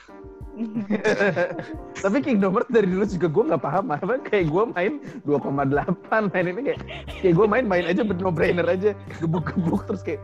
Tapi 2.08 2.18
Kingdom 2.24 2.56
Hearts 2.56 2.72
dari 2.72 2.88
dulu 2.88 3.04
juga 3.04 3.28
gue 3.28 3.44
nggak 3.52 3.64
paham 3.64 3.86
apa 3.92 4.14
kayak 4.24 4.46
gue 4.48 4.64
main 4.72 4.94
2,8 5.28 6.32
main 6.32 6.46
ini 6.48 6.62
kayak 6.72 6.80
kayak 7.20 7.34
gue 7.36 7.46
main 7.46 7.66
main 7.68 7.84
aja 7.84 8.02
no 8.08 8.32
brainer 8.32 8.64
aja 8.64 8.96
gebuk-gebuk 9.20 9.84
terus 9.84 10.02
kayak 10.08 10.24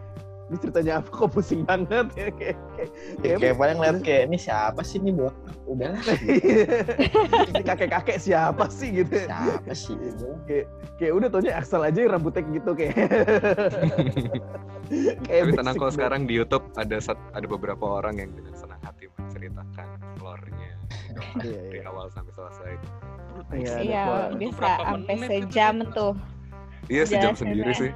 ini 0.52 0.58
ceritanya 0.60 1.00
apa? 1.00 1.10
Kok 1.16 1.30
pusing 1.32 1.64
banget 1.64 2.12
ya? 2.20 2.28
Kayak 2.36 2.36
kayak, 2.36 2.90
Kayak, 3.24 3.38
kayak 3.40 3.56
paling 3.56 3.76
ngeliat 3.80 3.98
kayak 4.04 4.22
ini 4.28 4.38
siapa 4.38 4.82
sih 4.84 5.00
nih 5.00 5.16
buat 5.16 5.36
udahlah 5.64 6.04
ini 7.56 7.64
kakek-kakek 7.64 8.20
siapa 8.20 8.68
sih 8.68 9.00
gitu? 9.00 9.16
Siapa 9.16 9.72
sih 9.72 9.96
itu 9.96 10.28
kayak 11.00 11.14
udah 11.16 11.28
taunya 11.32 11.56
Axel 11.56 11.88
aja 11.88 12.04
rambutnya 12.12 12.44
gitu 12.52 12.76
kayak. 12.76 12.96
Kayak 15.24 15.56
Tapi 15.56 15.56
tenang 15.56 15.76
kalau 15.80 15.92
sekarang 15.96 16.22
di 16.28 16.36
YouTube 16.36 16.68
ada 16.76 17.00
ada 17.32 17.48
beberapa 17.48 18.04
orang 18.04 18.20
yang 18.20 18.36
dengan 18.36 18.52
senang 18.60 18.76
hati 18.84 19.08
menceritakan 19.16 19.88
lore-nya. 20.20 20.76
Iya, 21.40 21.60
dari 21.64 21.80
iya. 21.80 21.88
awal 21.88 22.12
sampai 22.12 22.34
selesai. 22.36 22.72
Iya, 23.56 23.76
iya 23.80 24.04
bisa 24.36 24.68
sampai 24.84 25.16
sejam 25.32 25.76
tuh. 25.96 26.14
Iya 26.92 27.04
sejam 27.08 27.40
sendiri 27.40 27.72
ya. 27.72 27.80
sih. 27.80 27.92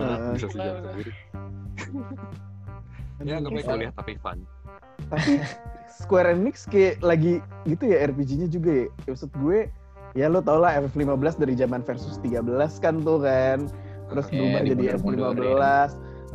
Ah, 0.00 0.32
bisa 0.32 0.48
sejam 0.48 0.80
sendiri. 0.80 1.12
Ya 3.20 3.36
nggak 3.36 3.52
Bisa. 3.52 3.68
kuliah 3.76 3.92
tapi 3.92 4.16
fun. 4.16 4.38
tapi 5.12 5.44
Square 5.92 6.32
Enix 6.32 6.64
kayak 6.64 7.04
lagi 7.04 7.44
gitu 7.68 7.92
ya 7.92 8.08
RPG-nya 8.08 8.48
juga 8.48 8.72
ya. 8.72 8.86
Ya, 9.04 9.10
Maksud 9.12 9.30
gue 9.44 9.58
ya 10.16 10.26
lo 10.32 10.40
tau 10.40 10.56
lah 10.64 10.80
FF15 10.80 11.36
dari 11.36 11.52
zaman 11.52 11.84
versus 11.84 12.16
13 12.24 12.48
kan 12.80 13.04
tuh 13.04 13.20
kan. 13.20 13.68
Terus 14.08 14.26
Iya, 14.32 14.36
berubah 14.40 14.60
jadi 14.64 14.82
dimundur-mundurin. 14.96 15.52
F15. 15.52 15.90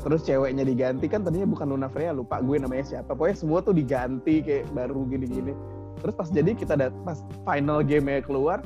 Terus 0.06 0.22
ceweknya 0.30 0.64
diganti 0.68 1.06
kan 1.10 1.26
tadinya 1.26 1.48
bukan 1.50 1.66
Luna 1.74 1.90
Freya 1.90 2.14
lupa 2.14 2.38
gue 2.46 2.62
namanya 2.62 2.86
siapa. 2.86 3.18
Pokoknya 3.18 3.38
semua 3.42 3.60
tuh 3.66 3.74
diganti 3.74 4.46
kayak 4.46 4.70
baru 4.70 5.10
gini-gini. 5.10 5.58
Terus 6.06 6.14
pas 6.14 6.30
jadi 6.30 6.54
kita 6.54 6.78
dat 6.78 6.94
pas 7.02 7.26
final 7.42 7.82
game-nya 7.82 8.22
keluar 8.22 8.62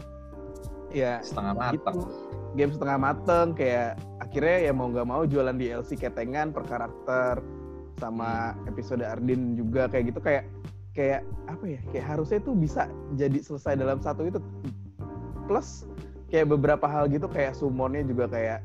ya 0.91 1.23
setengah 1.23 1.55
matang 1.55 1.95
gitu. 2.03 2.11
Game 2.59 2.71
setengah 2.75 2.97
mateng 2.99 3.55
kayak 3.55 3.95
akhirnya 4.29 4.57
ya 4.69 4.71
mau 4.71 4.87
nggak 4.87 5.07
mau 5.09 5.25
jualan 5.25 5.57
DLC 5.57 5.97
ketengan 5.97 6.53
per 6.53 6.63
karakter 6.69 7.41
sama 7.97 8.53
episode 8.69 9.01
Ardin 9.01 9.57
juga 9.57 9.89
kayak 9.89 10.13
gitu 10.13 10.19
kayak 10.21 10.43
kayak 10.93 11.21
apa 11.49 11.65
ya 11.65 11.79
kayak 11.89 12.05
harusnya 12.07 12.37
itu 12.37 12.51
bisa 12.53 12.85
jadi 13.17 13.39
selesai 13.41 13.73
dalam 13.75 13.97
satu 13.99 14.29
itu 14.29 14.39
plus 15.49 15.89
kayak 16.29 16.45
beberapa 16.47 16.85
hal 16.85 17.09
gitu 17.09 17.25
kayak 17.25 17.57
summonnya 17.57 18.05
juga 18.05 18.29
kayak 18.29 18.59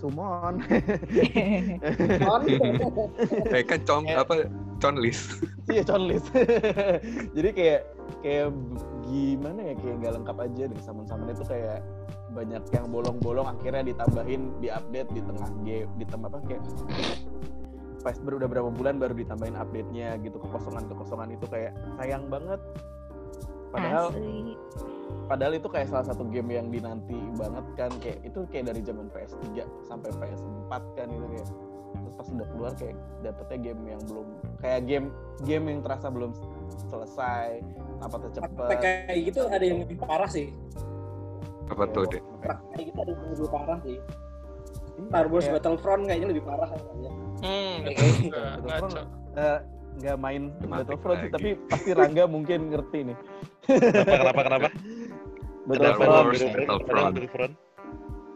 summon 0.00 0.56
On. 2.24 2.40
Kayak 3.52 3.66
kan 3.68 3.80
Kayak- 3.84 4.24
apa 4.24 4.32
conlist. 4.80 5.44
iya 5.68 5.84
conlist 5.84 6.32
jadi 7.36 7.48
kayak 7.52 7.80
kayak 8.24 8.48
gimana 9.04 9.60
ya 9.60 9.74
kayak 9.76 9.94
nggak 10.00 10.12
lengkap 10.16 10.36
aja 10.40 10.62
dari 10.72 10.80
summon 10.80 11.04
summon 11.04 11.28
itu 11.28 11.44
kayak 11.44 11.84
banyak 12.30 12.62
yang 12.70 12.86
bolong-bolong 12.88 13.46
akhirnya 13.50 13.82
ditambahin 13.90 14.54
di 14.62 14.68
update 14.70 15.10
di 15.10 15.20
tengah 15.22 15.50
game 15.66 15.90
di 15.98 16.04
tengah 16.06 16.28
apa 16.30 16.38
kayak 16.46 16.62
pas 18.00 18.16
baru 18.16 18.40
udah 18.40 18.48
berapa 18.48 18.70
bulan 18.72 18.96
baru 18.96 19.12
ditambahin 19.12 19.56
update-nya 19.60 20.16
gitu 20.24 20.40
kekosongan 20.40 20.88
kekosongan 20.88 21.36
itu 21.36 21.46
kayak 21.50 21.76
sayang 22.00 22.24
banget 22.32 22.60
padahal 23.70 24.10
Asli. 24.10 24.56
padahal 25.28 25.52
itu 25.54 25.68
kayak 25.68 25.88
salah 25.92 26.06
satu 26.08 26.24
game 26.26 26.50
yang 26.50 26.72
dinanti 26.72 27.18
banget 27.36 27.64
kan 27.76 27.90
kayak 28.00 28.18
itu 28.24 28.38
kayak 28.48 28.72
dari 28.72 28.80
zaman 28.82 29.06
PS3 29.12 29.46
sampai 29.86 30.10
PS4 30.16 30.72
kan 30.96 31.06
itu 31.12 31.26
kayak 31.36 31.48
terus 31.90 32.14
pas 32.14 32.26
udah 32.30 32.48
keluar 32.54 32.72
kayak 32.78 32.96
dapetnya 33.20 33.58
game 33.70 33.82
yang 33.94 34.02
belum 34.06 34.26
kayak 34.62 34.80
game 34.86 35.06
game 35.44 35.64
yang 35.68 35.80
terasa 35.82 36.06
belum 36.08 36.32
selesai 36.88 37.60
apa 38.00 38.16
Praktek 38.16 38.32
cepet 38.40 38.78
kayak 38.80 39.20
gitu 39.28 39.40
ada 39.50 39.64
yang 39.64 39.78
lebih 39.84 39.96
parah 40.00 40.30
sih. 40.30 40.54
Apa 41.70 41.84
tuh 41.90 42.02
deh? 42.10 42.22
Kayak 42.42 42.84
gitu 42.90 42.98
ada 43.00 43.10
yang 43.14 43.22
lebih 43.30 43.48
parah 43.50 43.78
sih. 43.86 43.98
Star 45.00 45.26
Wars 45.32 45.44
Kayak, 45.48 45.54
Battlefront 45.64 46.02
kayaknya 46.04 46.28
lebih 46.28 46.44
parah 46.44 46.68
kayaknya. 46.68 47.10
Hmm, 47.40 47.74
gitu. 47.88 48.02
juga. 48.28 48.42
Battlefront, 48.60 48.94
eh, 49.38 49.58
nggak 50.00 50.16
main 50.22 50.42
Tematik 50.60 50.70
Battlefront 50.86 51.18
sih 51.18 51.30
tapi 51.34 51.48
pasti 51.66 51.90
Rangga 51.92 52.24
mungkin 52.30 52.70
ngerti 52.70 52.98
nih 53.10 53.16
Kenapa 53.66 54.16
kenapa 54.22 54.40
kenapa? 54.46 54.68
Battlefront. 57.10 57.54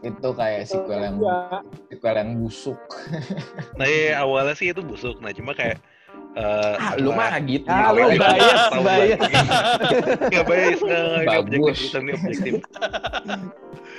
Itu 0.05 0.37
kayak 0.37 0.68
sequel 0.68 1.01
yang 1.01 1.16
Iya. 1.16 1.64
sequel 1.89 2.14
yang 2.20 2.30
busuk. 2.37 2.76
Nah, 3.80 3.87
iya, 3.89 4.20
awalnya 4.20 4.55
sih 4.55 4.70
itu 4.70 4.85
busuk. 4.85 5.18
Nah, 5.18 5.32
cuma 5.32 5.57
kayak 5.57 5.80
eh 6.35 6.74
Ah, 6.76 6.93
lu 6.99 7.11
mah 7.14 7.39
gitu. 7.43 7.66
Ah, 7.70 7.95
lu 7.95 8.03
Awalnya 8.11 8.18
bias, 8.18 8.62
tahu 8.68 8.82
bias. 8.82 9.18
Nggak 10.30 10.45
bias, 10.51 10.80
ini 10.82 11.26
Bagus. 11.26 11.39
objektif, 11.39 11.91
ini 11.95 12.11
objektif. 12.12 12.53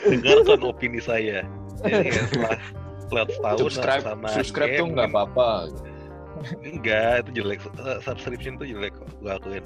Dengarkan 0.05 0.59
opini 0.61 0.99
saya. 1.01 1.41
Jadi 1.81 2.07
ya, 2.11 2.21
setelah 2.27 2.55
setelah 3.05 3.23
setahun 3.29 3.57
subscribe, 3.69 4.03
sama 4.03 4.27
subscribe 4.33 4.71
tuh 4.75 4.85
game, 4.89 4.93
nggak 4.97 5.09
apa-apa. 5.13 5.49
Enggak, 6.61 7.13
itu 7.25 7.41
jelek. 7.41 7.59
Eh, 7.79 7.97
Subscription 8.03 8.59
tuh 8.59 8.67
jelek 8.67 8.91
kok, 8.93 9.07
gue 9.23 9.31
akuin. 9.31 9.65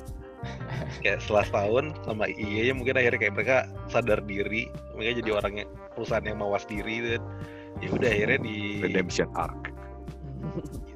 Kayak 1.04 1.20
setelah 1.20 1.44
setahun 1.50 1.86
sama 2.08 2.30
EA 2.32 2.72
mungkin 2.72 2.96
akhirnya 2.96 3.20
kayak 3.20 3.34
mereka 3.36 3.58
sadar 3.92 4.24
diri, 4.24 4.72
mereka 4.96 5.20
jadi 5.20 5.32
orang 5.36 5.54
yang 5.66 5.70
perusahaan 5.98 6.24
yang 6.24 6.40
mawas 6.40 6.64
diri 6.64 7.04
dan 7.04 7.22
ya 7.84 7.90
udah 7.92 8.08
akhirnya 8.08 8.40
di 8.40 8.58
Redemption 8.80 9.28
Arc. 9.36 9.74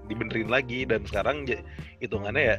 Dibenerin 0.08 0.50
lagi 0.52 0.84
dan 0.88 1.04
sekarang 1.08 1.48
j- 1.48 1.64
hitungannya 2.04 2.56
ya 2.56 2.58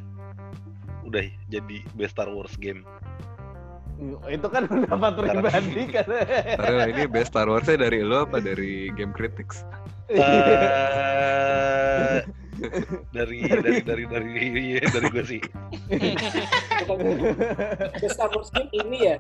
udah 1.04 1.24
jadi 1.52 1.78
best 1.94 2.16
Star 2.16 2.28
Wars 2.32 2.56
game. 2.56 2.82
itu 4.26 4.48
kan 4.50 4.66
pendapat 4.66 5.22
pribadi 5.22 5.86
kan 5.94 6.02
Taruh 6.58 6.82
ini 6.90 7.06
best 7.06 7.30
Star 7.30 7.46
Wars-nya 7.46 7.78
dari 7.78 8.02
lo 8.02 8.26
apa 8.26 8.42
dari 8.42 8.90
Game 8.98 9.14
Critics? 9.14 9.62
Eh, 10.10 10.18
dari 13.14 13.38
dari 13.48 13.80
dari 13.86 14.04
dari 14.10 14.32
iya, 14.74 14.82
dari 14.90 15.06
gue 15.14 15.24
sih. 15.24 15.42
The 18.02 18.08
Star 18.10 18.34
Wars 18.34 18.50
game 18.50 18.70
ini 18.90 19.14
ya. 19.14 19.16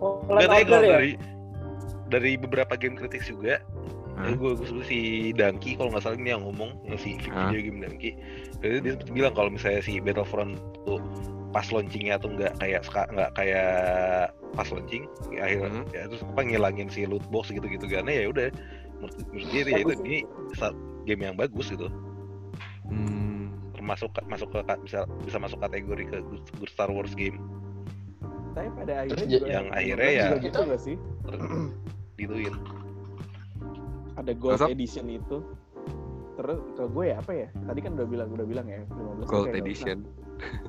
Tahu 0.00 0.24
Order 0.30 0.64
kalau 0.64 0.86
ya. 0.88 0.96
dari 0.96 1.12
dari 2.08 2.30
beberapa 2.40 2.74
game 2.80 2.96
kritik 2.96 3.22
juga 3.28 3.60
Hah? 4.18 4.34
gue 4.34 4.50
gue 4.58 4.84
si 4.84 4.98
Dangki 5.30 5.78
kalau 5.78 5.94
nggak 5.94 6.02
salah 6.02 6.18
ini 6.18 6.30
yang 6.30 6.42
ngomong 6.42 6.74
yang 6.84 6.98
si 6.98 7.14
Hah? 7.30 7.48
video 7.48 7.70
game 7.70 7.78
Dangki 7.80 8.10
jadi 8.58 8.76
dia 8.82 8.92
sempet 8.98 9.10
bilang 9.14 9.32
kalau 9.32 9.50
misalnya 9.50 9.78
si 9.78 10.02
Battlefront 10.02 10.58
tuh 10.82 10.98
pas 11.48 11.64
launchingnya 11.64 12.18
tuh 12.18 12.34
nggak 12.34 12.58
kayak 12.58 12.82
nggak 12.84 13.30
kayak 13.32 14.28
pas 14.52 14.68
launching 14.68 15.06
ya 15.30 15.46
akhirnya 15.46 15.70
Hmm. 15.70 15.84
ya 15.94 16.02
terus 16.06 16.22
apa 16.24 16.40
ngilangin 16.42 16.88
si 16.88 17.06
loot 17.06 17.24
box 17.30 17.48
gitu 17.48 17.64
gitu 17.64 17.86
karena 17.86 18.10
ya 18.10 18.28
udah 18.28 18.48
menurut, 18.98 19.16
menurut 19.30 19.48
dia 19.48 19.62
ya 19.62 19.78
itu 19.78 19.92
ini 20.02 20.18
game 21.06 21.22
yang 21.24 21.36
bagus 21.38 21.70
gitu 21.70 21.86
Hmm. 22.88 23.54
termasuk 23.72 24.10
masuk 24.26 24.48
ke 24.50 24.60
bisa 24.82 25.04
bisa 25.22 25.38
masuk 25.38 25.60
kategori 25.60 26.04
ke 26.04 26.18
good, 26.24 26.42
Star 26.68 26.90
Wars 26.90 27.14
game 27.14 27.38
tapi 28.52 28.68
pada 28.74 29.06
akhirnya 29.06 29.22
Terus 29.22 29.28
juga 29.30 29.46
yang 29.46 29.66
akhirnya 29.70 30.10
ya- 30.10 30.40
gitu 30.42 30.58
nggak 30.58 30.80
sih 30.82 30.96
gituin 32.18 32.54
ada 34.18 34.32
gold 34.34 34.58
Masa- 34.58 34.70
edition 34.70 35.06
itu 35.06 35.46
terus 36.38 36.62
ke 36.78 36.86
gue 36.86 37.04
ya 37.10 37.16
apa 37.18 37.32
ya 37.34 37.48
tadi 37.66 37.80
kan 37.82 37.98
udah 37.98 38.06
bilang 38.06 38.28
udah 38.30 38.46
bilang 38.46 38.66
ya 38.70 38.78
15 38.94 39.26
Gold 39.26 39.46
kayak 39.50 39.58
Edition. 39.66 39.98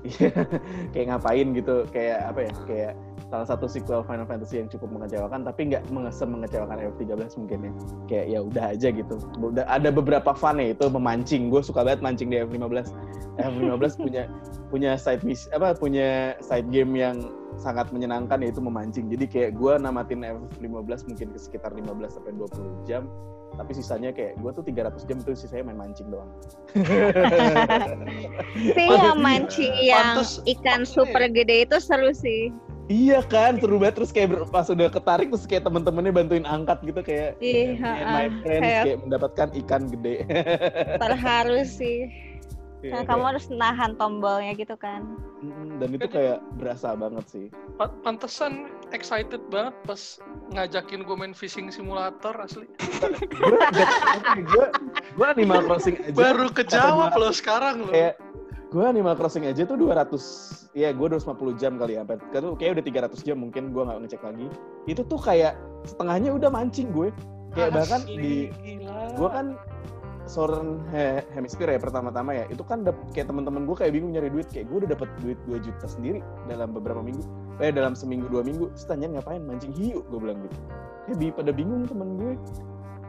Iya, 0.02 0.34
kayak 0.98 1.06
ngapain 1.14 1.48
gitu, 1.54 1.86
kayak 1.94 2.34
apa 2.34 2.40
ya, 2.50 2.54
kayak 2.66 2.94
salah 3.30 3.46
satu 3.46 3.70
sequel 3.70 4.02
Final 4.02 4.26
Fantasy 4.26 4.58
yang 4.58 4.70
cukup 4.74 4.90
mengecewakan, 4.90 5.46
tapi 5.46 5.70
nggak 5.70 5.86
mengesem 5.94 6.34
mengecewakan 6.34 6.78
F13 6.98 7.38
mungkin 7.38 7.60
ya. 7.62 7.72
Kayak 8.10 8.26
ya 8.34 8.40
udah 8.42 8.64
aja 8.74 8.88
gitu. 8.90 9.16
Udah 9.38 9.66
ada 9.70 9.90
beberapa 9.94 10.34
fun 10.34 10.58
ya 10.58 10.74
itu 10.74 10.90
memancing. 10.90 11.54
Gue 11.54 11.62
suka 11.62 11.86
banget 11.86 12.02
mancing 12.02 12.34
di 12.34 12.42
F15. 12.42 12.90
F15 13.38 13.94
punya 14.10 14.24
punya 14.74 14.98
side 14.98 15.22
miss 15.22 15.46
apa 15.54 15.78
punya 15.78 16.34
side 16.42 16.70
game 16.74 16.98
yang 16.98 17.30
sangat 17.62 17.94
menyenangkan 17.94 18.42
yaitu 18.42 18.62
memancing. 18.66 19.06
Jadi 19.06 19.30
kayak 19.30 19.52
gue 19.54 19.74
namatin 19.78 20.26
F15 20.26 21.14
mungkin 21.14 21.28
ke 21.30 21.40
sekitar 21.40 21.78
15 21.78 21.94
sampai 22.10 22.34
20 22.34 22.90
jam. 22.90 23.06
Tapi 23.52 23.72
sisanya 23.74 24.10
kayak 24.10 24.38
gue 24.38 24.52
tuh 24.52 24.64
300 24.64 25.04
jam 25.04 25.18
tuh 25.20 25.34
sisanya 25.34 25.64
main 25.66 25.80
mancing 25.80 26.08
doang. 26.08 26.30
Tapi 28.70 28.84
yang 28.86 29.20
mancing 29.20 29.74
yang 29.80 30.16
Pantes- 30.16 30.42
ikan 30.48 30.82
super 30.84 31.22
nih. 31.22 31.32
gede 31.36 31.56
itu 31.66 31.78
seru 31.78 32.12
sih. 32.12 32.54
Iya 32.88 33.22
kan, 33.22 33.62
seru 33.62 33.78
banget 33.78 34.02
terus 34.02 34.10
kayak 34.10 34.34
pas 34.50 34.66
udah 34.66 34.90
ketarik 34.90 35.30
terus 35.30 35.46
kayak 35.46 35.62
temen-temennya 35.62 36.10
bantuin 36.12 36.42
angkat 36.42 36.82
gitu 36.84 37.02
kayak 37.02 37.38
Iya, 37.38 37.78
my 37.78 37.86
heeh. 37.86 38.30
friends 38.42 38.64
Kayak- 38.64 38.84
kayak 38.84 39.00
mendapatkan 39.00 39.48
ikan 39.56 39.82
gede. 39.88 40.16
Terharu 41.04 41.60
sih. 41.64 42.00
Iya, 42.80 42.90
Nah, 42.90 42.98
kayak- 42.98 43.10
kamu 43.12 43.24
harus 43.28 43.46
nahan 43.52 43.92
tombolnya 43.94 44.56
gitu 44.56 44.74
kan. 44.74 45.04
Dan 45.78 45.90
itu 45.92 46.08
kayak 46.08 46.40
berasa 46.56 46.96
banget 46.96 47.26
sih. 47.28 47.46
Pa- 47.76 47.94
Pantesan 48.02 48.66
excited 48.92 49.42
banget 49.54 49.76
pas 49.86 50.02
ngajakin 50.54 51.06
gue 51.06 51.16
main 51.16 51.34
fishing 51.34 51.70
simulator 51.70 52.34
asli. 52.42 52.66
gue 54.36 54.66
gue 55.16 55.26
Animal 55.26 55.62
Crossing 55.66 55.96
aja 56.02 56.18
Baru 56.18 56.48
kejawab 56.50 57.14
loh 57.18 57.34
sekarang 57.34 57.86
loh. 57.86 57.94
kayak 57.94 58.18
gue 58.70 58.84
Animal 58.86 59.18
Crossing 59.18 59.50
aja 59.50 59.66
tuh 59.66 59.78
200 59.78 60.78
ya 60.78 60.94
gue 60.94 61.08
250 61.10 61.62
jam 61.62 61.82
kali 61.82 61.98
ya 61.98 62.06
tuh 62.06 62.54
kayak 62.54 62.78
udah 62.78 63.10
300 63.10 63.26
jam 63.26 63.38
mungkin 63.42 63.74
gue 63.74 63.82
nggak 63.82 64.00
ngecek 64.06 64.22
lagi 64.22 64.48
itu 64.86 65.02
tuh 65.02 65.18
kayak 65.18 65.58
setengahnya 65.90 66.30
udah 66.38 66.50
mancing 66.54 66.94
gue 66.94 67.10
kayak 67.58 67.74
bahkan 67.74 68.02
di 68.06 68.54
Asli, 68.54 69.18
gue 69.18 69.30
kan 69.30 69.58
Southern 70.30 70.86
He- 70.94 71.26
Hemisphere 71.34 71.74
ya 71.74 71.82
pertama-tama 71.82 72.38
ya. 72.38 72.46
Itu 72.48 72.62
kan 72.62 72.86
kayak 73.12 73.26
teman-teman 73.26 73.66
gue 73.66 73.74
kayak 73.74 73.98
bingung 73.98 74.14
nyari 74.14 74.30
duit. 74.30 74.46
Kayak 74.54 74.70
gue 74.70 74.78
udah 74.86 74.90
dapat 74.94 75.10
duit 75.26 75.40
2 75.50 75.58
juta 75.58 75.90
sendiri 75.90 76.22
dalam 76.46 76.70
beberapa 76.70 77.02
minggu. 77.02 77.26
Eh 77.58 77.74
dalam 77.74 77.98
seminggu 77.98 78.30
dua 78.30 78.46
minggu. 78.46 78.70
Terus 78.78 78.86
tanya 78.86 79.10
ngapain 79.10 79.42
mancing 79.42 79.74
hiu? 79.74 80.06
Gue 80.08 80.20
bilang 80.22 80.38
gitu. 80.46 80.56
Kayak 81.10 81.18
bi- 81.18 81.34
pada 81.34 81.52
bingung 81.52 81.84
temen 81.90 82.10
gue. 82.16 82.34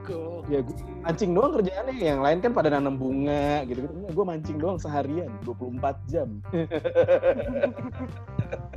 Gokil. 0.00 0.48
ya 0.48 0.64
gue 0.64 0.72
mancing 1.04 1.36
doang 1.36 1.52
kerjaannya. 1.60 1.92
Yang 2.00 2.20
lain 2.24 2.38
kan 2.40 2.52
pada 2.56 2.68
nanam 2.72 2.96
bunga 2.96 3.68
gitu 3.68 3.84
gitu 3.84 3.92
gue 4.10 4.24
mancing 4.24 4.56
doang 4.56 4.80
seharian 4.80 5.28
24 5.44 5.92
jam 6.08 6.40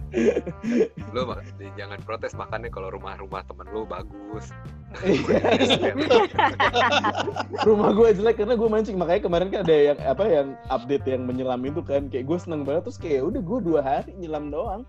Lo 1.10 1.26
mak- 1.26 1.46
jangan 1.74 2.00
protes 2.02 2.34
makannya 2.34 2.70
kalau 2.70 2.90
rumah-rumah 2.90 3.42
temen 3.44 3.66
lo 3.70 3.84
bagus. 3.84 4.54
rumah 7.64 7.90
gue 7.92 8.10
jelek 8.14 8.38
karena 8.38 8.54
gue 8.54 8.70
mancing 8.70 8.94
makanya 8.94 9.22
kemarin 9.22 9.48
kan 9.50 9.60
ada 9.66 9.74
yang 9.76 9.98
apa 10.00 10.24
yang 10.24 10.48
update 10.70 11.06
yang 11.10 11.26
menyelam 11.26 11.62
itu 11.66 11.82
kan 11.82 12.08
kayak 12.08 12.30
gue 12.30 12.38
seneng 12.38 12.62
banget 12.62 12.86
terus 12.86 13.00
kayak 13.02 13.26
udah 13.26 13.42
gue 13.42 13.60
dua 13.66 13.82
hari 13.82 14.14
nyelam 14.16 14.54
doang 14.54 14.86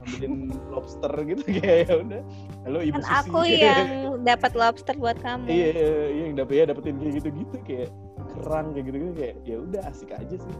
ambilin 0.00 0.48
lobster 0.68 1.12
gitu 1.24 1.42
kayak 1.60 1.88
ya 1.88 1.94
udah 2.00 2.22
halo 2.64 2.78
ibu 2.80 2.96
Kan 2.96 3.04
susi 3.04 3.16
aku 3.20 3.40
yang 3.68 3.88
dapat 4.24 4.52
lobster 4.56 4.94
buat 4.96 5.16
kamu. 5.20 5.44
iya 5.48 5.68
iya 5.72 5.88
yang 6.24 6.34
dapet 6.36 6.54
ya 6.56 6.64
dapetin 6.68 6.96
kayak 6.96 7.14
gitu 7.20 7.28
gitu 7.36 7.56
kayak 7.64 7.88
kerang 8.32 8.72
kayak 8.72 8.84
gitu 8.88 8.96
gitu 9.00 9.12
kayak 9.16 9.34
ya 9.44 9.56
udah 9.60 9.82
asik 9.88 10.10
aja 10.12 10.36
sih. 10.36 10.56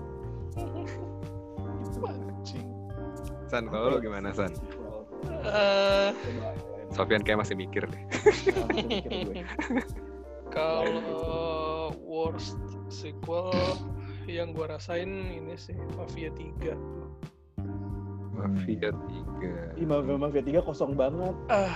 San, 3.55 3.71
kalau 3.71 3.87
lo 3.95 3.99
gimana 4.03 4.35
San? 4.35 4.51
Eh, 5.47 6.11
Sofian 6.91 7.23
kayak 7.23 7.47
masih 7.47 7.55
mikir 7.55 7.87
deh. 7.87 8.03
Masih 8.67 8.83
mikir 8.83 9.23
gue. 9.31 9.47
Kalau 10.51 11.95
worst 12.03 12.59
sequel 12.91 13.55
yang 14.27 14.51
gua 14.51 14.75
rasain 14.75 15.07
ini 15.07 15.55
sih 15.55 15.79
Mafia 15.95 16.35
3. 16.35 16.75
Mafia 18.35 18.91
3. 18.91 19.79
Ih, 19.79 19.87
Mafia 19.87 20.19
Mafia 20.19 20.43
3 20.43 20.59
kosong 20.67 20.99
banget. 20.99 21.35
Ah, 21.47 21.71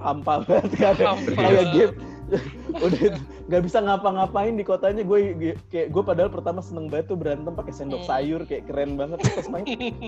Hampa 0.00 0.40
banget 0.48 0.72
gak 0.80 0.90
ada 0.96 1.04
Hampa. 1.20 1.36
kayak 1.36 1.66
game. 1.76 1.94
Udah 2.80 3.18
nggak 3.46 3.62
bisa 3.62 3.78
ngapa-ngapain 3.78 4.54
di 4.54 4.62
kotanya 4.62 5.02
gue 5.02 5.18
kayak 5.66 5.90
gue 5.90 6.02
padahal 6.02 6.28
pertama 6.28 6.60
seneng 6.60 6.86
banget 6.86 7.08
tuh 7.08 7.16
berantem 7.16 7.50
pakai 7.50 7.72
sendok 7.72 8.00
Hmm. 8.00 8.08
sayur 8.08 8.40
kayak 8.44 8.64
keren 8.64 8.94
banget 8.94 9.18
terus 9.20 9.46
main 9.46 9.66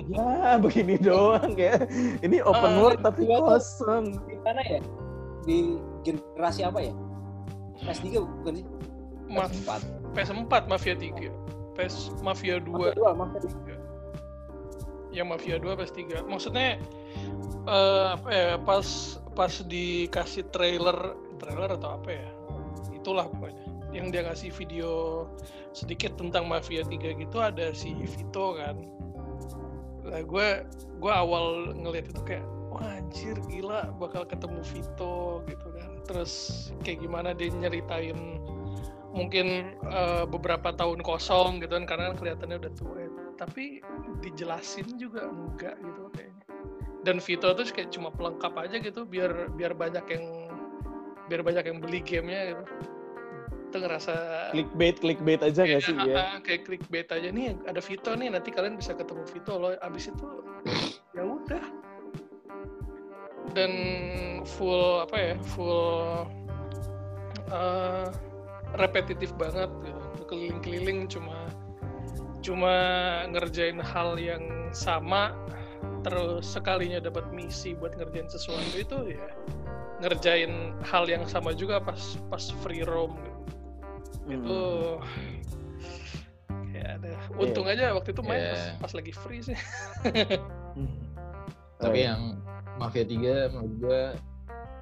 ya 0.09 0.57
begini 0.57 0.95
doang 0.97 1.53
kayak 1.53 1.91
ini 2.21 2.39
open 2.41 2.71
Ah, 2.71 2.79
world 2.79 3.01
tapi 3.01 3.25
gua 3.25 3.37
tuh- 3.37 3.49
kosong 3.53 4.05
Di 4.23 4.37
mana 4.41 4.63
ya? 4.63 4.81
Di 5.43 5.59
generasi 6.03 6.63
apa 6.63 6.79
ya? 6.81 6.95
PS3 7.81 8.07
bukan 8.15 8.53
sih? 8.55 8.67
Maf 9.27 9.51
Empat. 9.51 9.81
PS4 10.13 10.53
Mafia 10.67 10.95
3. 10.95 11.33
PS 11.73 11.95
Mafia 12.21 12.57
2 12.59 12.69
Mafia 12.69 12.93
dua, 12.93 13.11
Mafia 13.13 13.41
dua. 13.43 13.77
yang 15.11 15.27
Mafia 15.27 15.57
2 15.57 15.75
PS3. 15.75 15.99
Maksudnya 16.23 16.79
eh 17.65 18.05
apa 18.11 18.29
ya 18.29 18.49
pas 18.57 18.87
pas 19.33 19.53
dikasih 19.63 20.45
trailer 20.49 21.17
trailer 21.43 21.71
atau 21.75 21.99
apa 21.99 22.11
ya? 22.15 22.29
Itulah 22.95 23.27
pokoknya. 23.27 23.67
Yang 23.93 24.07
dia 24.15 24.23
ngasih 24.25 24.51
video 24.57 24.91
sedikit 25.77 26.17
tentang 26.17 26.49
Mafia 26.49 26.87
3 26.87 27.19
gitu 27.19 27.37
ada 27.43 27.75
si 27.77 27.93
Vito 27.93 28.57
kan. 28.57 28.79
Nah, 30.07 30.23
gue 30.23 30.49
gue 31.03 31.13
awal 31.13 31.77
ngeliat 31.77 32.09
itu 32.09 32.23
kayak 32.25 32.47
wah 32.73 32.89
anjir 32.97 33.37
gila 33.51 33.93
bakal 34.01 34.25
ketemu 34.25 34.63
Vito 34.65 35.45
gitu 35.45 35.69
kan. 35.77 35.91
Terus 36.09 36.33
kayak 36.87 37.05
gimana 37.05 37.37
dia 37.37 37.53
nyeritain 37.53 38.41
mungkin 39.13 39.77
eh, 39.77 40.25
beberapa 40.25 40.73
tahun 40.73 41.05
kosong 41.05 41.61
gitu 41.61 41.77
kan 41.77 41.85
karena 41.85 42.17
kelihatannya 42.17 42.57
udah 42.65 42.73
tua 42.73 42.97
ya. 42.97 43.11
tapi 43.37 43.85
dijelasin 44.25 44.97
juga 44.97 45.29
enggak 45.29 45.77
gitu 45.85 46.09
kayaknya 46.17 46.43
dan 47.03 47.19
Vito 47.19 47.51
tuh 47.53 47.67
kayak 47.67 47.91
cuma 47.91 48.09
pelengkap 48.15 48.55
aja 48.57 48.77
gitu 48.79 49.03
biar 49.05 49.51
biar 49.53 49.75
banyak 49.75 50.07
yang 50.07 50.25
biar 51.31 51.41
banyak 51.43 51.65
yang 51.67 51.79
beli 51.79 52.01
gamenya 52.03 52.55
gitu. 52.55 52.65
Itu 53.73 53.77
ngerasa 53.81 54.15
clickbait 54.53 54.97
clickbait 55.01 55.41
aja 55.41 55.61
nggak 55.65 55.83
sih? 55.83 55.97
Iya, 55.97 56.13
ya 56.13 56.17
ah, 56.21 56.39
kayak 56.45 56.69
clickbait 56.69 57.09
aja. 57.09 57.29
Nih 57.33 57.57
ada 57.65 57.81
Vito 57.81 58.13
nih 58.13 58.29
nanti 58.33 58.53
kalian 58.53 58.77
bisa 58.77 58.93
ketemu 58.93 59.23
Vito 59.31 59.55
loh. 59.57 59.73
Abis 59.81 60.13
itu 60.13 60.29
ya 61.17 61.23
udah. 61.25 61.65
Dan 63.53 63.73
full 64.45 65.05
apa 65.05 65.17
ya 65.17 65.35
full 65.57 66.25
eh, 67.49 68.07
repetitif 68.77 69.33
banget 69.37 69.69
gitu. 69.85 70.01
Keliling-keliling 70.29 71.09
cuma 71.09 71.49
cuma 72.43 72.75
ngerjain 73.31 73.79
hal 73.79 74.19
yang 74.19 74.43
sama 74.75 75.31
terus 76.03 76.43
sekalinya 76.43 76.99
dapat 76.99 77.31
misi 77.31 77.79
buat 77.79 77.95
ngerjain 77.95 78.27
sesuatu 78.27 78.75
itu 78.75 79.15
ya 79.15 79.31
ngerjain 80.03 80.51
hal 80.83 81.07
yang 81.07 81.23
sama 81.25 81.55
juga 81.55 81.79
pas 81.79 82.19
pas 82.27 82.43
free 82.61 82.83
roam 82.83 83.15
gitu 83.23 83.39
itu 84.27 84.61
kayak 86.69 86.89
ada 86.99 87.11
untung 87.37 87.67
aja 87.67 87.95
waktu 87.95 88.11
itu 88.11 88.23
main 88.23 88.39
Iya. 88.39 88.51
pas, 88.51 88.63
pas 88.83 88.93
lagi 88.99 89.13
free 89.15 89.41
sih 89.41 89.59
Hmm. 90.73 90.89
Tapi 91.77 91.85
Oh, 91.85 91.93
iya. 91.93 92.17
yang 92.17 92.23
Mafia 92.81 93.05
3 93.05 93.53
menurut 93.53 93.75
gue 93.77 94.03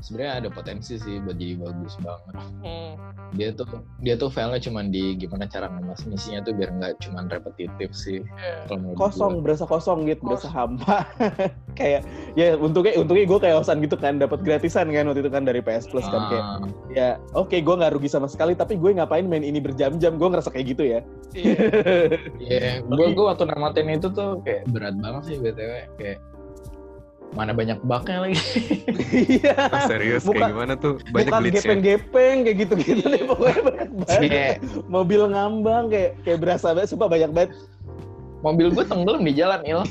sebenarnya 0.00 0.32
ada 0.40 0.48
potensi 0.48 0.96
sih 0.96 1.20
buat 1.20 1.36
jadi 1.36 1.54
bagus 1.60 1.94
banget. 2.00 2.34
Hmm. 2.60 2.92
Dia 3.32 3.54
tuh 3.54 3.66
dia 4.02 4.14
tuh 4.18 4.26
file-nya 4.28 4.58
cuman 4.58 4.90
di 4.90 5.14
gimana 5.14 5.46
cara 5.46 5.70
ngemas 5.70 6.02
misinya 6.04 6.42
tuh 6.42 6.52
biar 6.52 6.74
nggak 6.74 6.98
cuman 7.04 7.30
repetitif 7.30 7.90
sih. 7.92 8.20
Kalau 8.66 8.78
menurut 8.80 8.98
kosong 8.98 9.32
gua. 9.38 9.42
berasa 9.46 9.64
kosong 9.64 9.98
gitu 10.04 10.22
berasa 10.26 10.48
Kosong. 10.50 10.52
hampa 10.56 10.98
kayak 11.78 12.02
ya 12.34 12.58
untungnya 12.58 12.98
untungnya 12.98 13.24
gue 13.24 13.38
kayak 13.40 13.56
osan 13.62 13.78
gitu 13.80 13.94
kan 13.94 14.18
dapat 14.18 14.40
gratisan 14.42 14.90
kan 14.90 15.06
waktu 15.06 15.22
itu 15.22 15.30
kan 15.30 15.44
dari 15.46 15.60
PS 15.60 15.86
Plus 15.86 16.04
kan 16.04 16.22
kayak 16.28 16.44
Ah, 16.44 16.58
ya 16.90 17.08
oke 17.32 17.54
gue 17.54 17.74
nggak 17.78 17.92
rugi 17.94 18.08
sama 18.10 18.26
sekali 18.26 18.56
tapi 18.56 18.74
gue 18.74 18.90
ngapain 18.96 19.22
main 19.24 19.44
ini 19.44 19.60
berjam-jam 19.60 20.16
gue 20.16 20.28
ngerasa 20.28 20.50
kayak 20.50 20.66
gitu 20.74 20.84
ya 20.88 21.00
Iya. 21.30 21.54
Iya, 22.42 22.82
gue 22.82 23.06
gue 23.14 23.24
waktu 23.24 23.46
namatin 23.46 23.86
itu 23.94 24.10
tuh 24.10 24.42
kayak 24.42 24.66
berat 24.74 24.96
banget 24.98 25.22
sih 25.30 25.36
btw 25.38 25.72
kayak 25.94 26.18
mana 27.30 27.52
banyak 27.52 27.78
bugnya 27.80 28.18
lagi. 28.20 28.36
iya 29.30 29.54
Ah, 29.64 29.86
serius 29.86 30.22
Bukan- 30.22 30.40
kayak 30.40 30.50
gimana 30.50 30.74
tuh? 30.74 30.94
Banyak 31.08 31.30
bukan 31.30 31.42
gepeng-gepeng 31.48 32.36
kayak 32.42 32.56
gitu-gitu 32.58 33.04
deh 33.04 33.22
pokoknya 33.22 33.60
banyak 33.68 33.88
banget 33.96 34.18
Kayak 34.26 34.56
mobil 34.86 35.22
ngambang 35.26 35.84
kayak 35.88 36.10
kayak 36.20 36.38
berasa 36.38 36.66
banget 36.70 36.90
sumpah 36.90 37.06
banyak 37.06 37.30
banget 37.30 37.50
mobil 38.40 38.66
gue 38.68 38.82
tenggelam 38.82 39.20
di 39.20 39.32
jalan 39.32 39.60
il. 39.62 39.78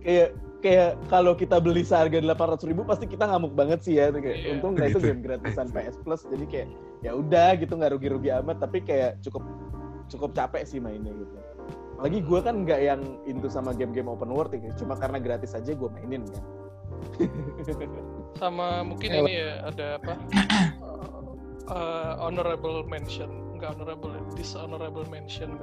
kayak 0.00 0.28
kayak 0.60 0.90
kalau 1.06 1.32
kita 1.32 1.56
beli 1.56 1.80
seharga 1.80 2.20
800 2.20 2.66
ribu 2.66 2.82
pasti 2.82 3.06
kita 3.06 3.24
ngamuk 3.24 3.54
banget 3.54 3.80
sih 3.80 3.96
ya 3.96 4.10
kayak 4.10 4.24
Iya. 4.36 4.48
untung 4.52 4.74
nggak 4.74 4.88
itu 4.90 4.98
Gitu. 4.98 5.08
game 5.08 5.22
gratisan 5.22 5.66
PS 5.70 5.96
Plus 6.02 6.22
jadi 6.26 6.44
kayak 6.44 6.68
ya 7.00 7.12
udah 7.14 7.56
gitu 7.56 7.72
nggak 7.72 7.92
rugi-rugi 7.94 8.30
amat 8.36 8.56
tapi 8.58 8.82
kayak 8.82 9.16
cukup 9.22 9.40
cukup 10.06 10.30
capek 10.34 10.66
sih 10.66 10.76
mainnya 10.76 11.14
gitu 11.14 11.34
lagi 12.00 12.18
gue 12.20 12.40
kan 12.40 12.64
nggak 12.64 12.80
yang 12.80 13.00
into 13.24 13.46
sama 13.46 13.70
game-game 13.70 14.08
open 14.08 14.28
world 14.28 14.48
ya 14.50 14.72
cuma 14.74 14.96
karena 14.96 15.20
gratis 15.20 15.52
aja 15.52 15.72
gue 15.72 15.88
mainin 15.92 16.24
kan 16.26 16.44
sama 18.36 18.80
mungkin 18.80 19.10
ini 19.20 19.32
ya 19.36 19.52
ada 19.66 19.86
apa 19.98 20.14
Eh, 21.70 22.12
honorable 22.18 22.82
mention 22.82 23.30
nggak 23.54 23.78
honorable 23.78 24.10
ya, 24.10 24.18
dishonorable 24.34 25.06
mention 25.06 25.54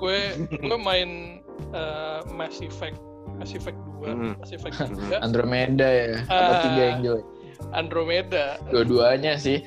gue 0.00 0.32
gue 0.48 0.78
main 0.80 1.44
eh, 1.76 2.20
Mass 2.32 2.64
Effect 2.64 2.96
Mass 3.36 3.52
Effect 3.52 3.76
2 4.00 4.08
Mm. 4.08 4.32
Mass 4.40 4.56
Effect 4.56 4.80
3 4.80 5.20
Andromeda 5.26 5.84
ya, 5.84 6.24
apa 6.24 6.32
Ah. 6.32 6.60
tiga 6.64 6.82
yang 6.88 6.98
jelek? 7.04 7.26
Andromeda 7.76 8.56
Dua-duanya 8.72 9.36
sih. 9.36 9.60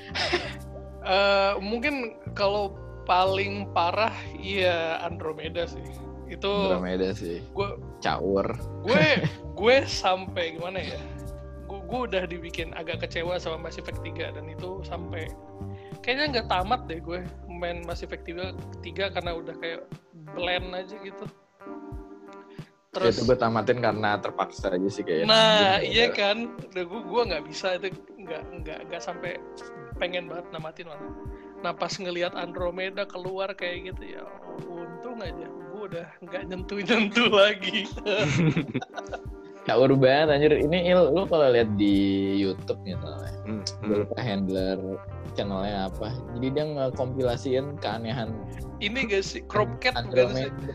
Eh, 1.06 1.54
mungkin 1.62 2.18
kalau 2.34 2.74
paling 3.06 3.70
parah 3.70 4.16
iya 4.34 4.98
Andromeda 5.06 5.70
sih 5.70 5.86
itu 6.36 6.52
Andromeda 6.52 7.10
sih. 7.14 7.40
gue 7.54 7.70
Caur. 8.02 8.48
gue 8.84 9.06
gue 9.60 9.76
sampai 9.86 10.58
gimana 10.58 10.82
ya 10.82 11.02
gue, 11.70 11.80
gue 11.86 12.00
udah 12.12 12.24
dibikin 12.28 12.74
agak 12.78 13.06
kecewa 13.06 13.38
sama 13.42 13.70
Mass 13.70 13.78
Effect 13.82 14.02
3 14.06 14.36
dan 14.36 14.46
itu 14.50 14.82
sampai 14.86 15.30
kayaknya 16.04 16.40
nggak 16.40 16.48
tamat 16.52 16.82
deh 16.86 17.00
gue 17.00 17.24
main 17.48 17.82
Mass 17.88 18.04
Effect 18.04 18.28
3, 18.28 18.54
3 18.84 19.16
karena 19.16 19.32
udah 19.34 19.56
kayak 19.58 19.82
blend 20.36 20.74
aja 20.74 20.98
gitu 21.02 21.26
Terus 22.94 23.18
terus 23.18 23.26
itu 23.26 23.34
gue 23.34 23.38
tamatin 23.42 23.82
karena 23.82 24.22
terpaksa 24.22 24.70
aja 24.70 24.86
sih 24.86 25.02
kayaknya. 25.02 25.26
nah 25.26 25.82
iya 25.82 26.14
kan 26.14 26.54
udah 26.70 26.84
gue 26.86 27.02
gue 27.10 27.22
nggak 27.26 27.44
bisa 27.50 27.82
itu 27.82 27.90
nggak 28.22 28.42
nggak 28.62 28.80
nggak 28.86 29.02
sampai 29.02 29.42
pengen 29.98 30.30
banget 30.30 30.46
namatin 30.54 30.86
malah 30.94 31.10
nah 31.66 31.74
pas 31.74 31.90
ngelihat 31.96 32.38
Andromeda 32.38 33.08
keluar 33.10 33.50
kayak 33.58 33.90
gitu 33.96 34.20
ya 34.20 34.24
untung 34.70 35.18
aja 35.26 35.50
udah 35.86 36.06
nggak 36.24 36.42
nyentuh 36.48 36.80
nyentuh 36.80 37.30
lagi 37.44 37.88
Caur 39.64 39.88
banget 39.96 40.28
anjir. 40.28 40.54
Ini 40.60 40.92
il, 40.92 41.00
lu 41.16 41.24
kalau 41.24 41.48
lihat 41.48 41.80
di 41.80 41.96
YouTube 42.36 42.84
gitu. 42.84 43.08
Hmm, 43.48 43.64
Gue 43.80 43.96
hmm. 43.96 44.02
lupa 44.04 44.20
handler 44.20 44.76
channelnya 45.40 45.88
apa. 45.88 46.12
Jadi 46.36 46.48
dia 46.52 46.66
ngekompilasiin 46.68 47.80
keanehan 47.80 48.36
ini 48.84 49.08
gak 49.08 49.24
sih 49.24 49.42
bukan 49.48 49.96
sih 49.96 49.96
Andromeda. 49.96 50.72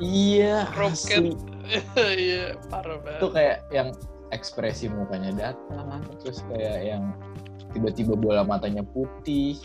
Iya, 0.00 0.64
Cropcat. 0.72 1.20
asli. 1.20 1.36
iya 2.24 2.56
parah 2.72 2.96
Itu 3.04 3.28
banget 3.28 3.32
kayak 3.36 3.58
yang 3.68 3.88
ekspresi 4.32 4.88
mukanya 4.88 5.36
datang, 5.36 6.00
terus 6.24 6.40
kayak 6.48 6.78
yang 6.88 7.12
tiba-tiba 7.76 8.16
bola 8.16 8.42
matanya 8.42 8.80
putih, 8.80 9.60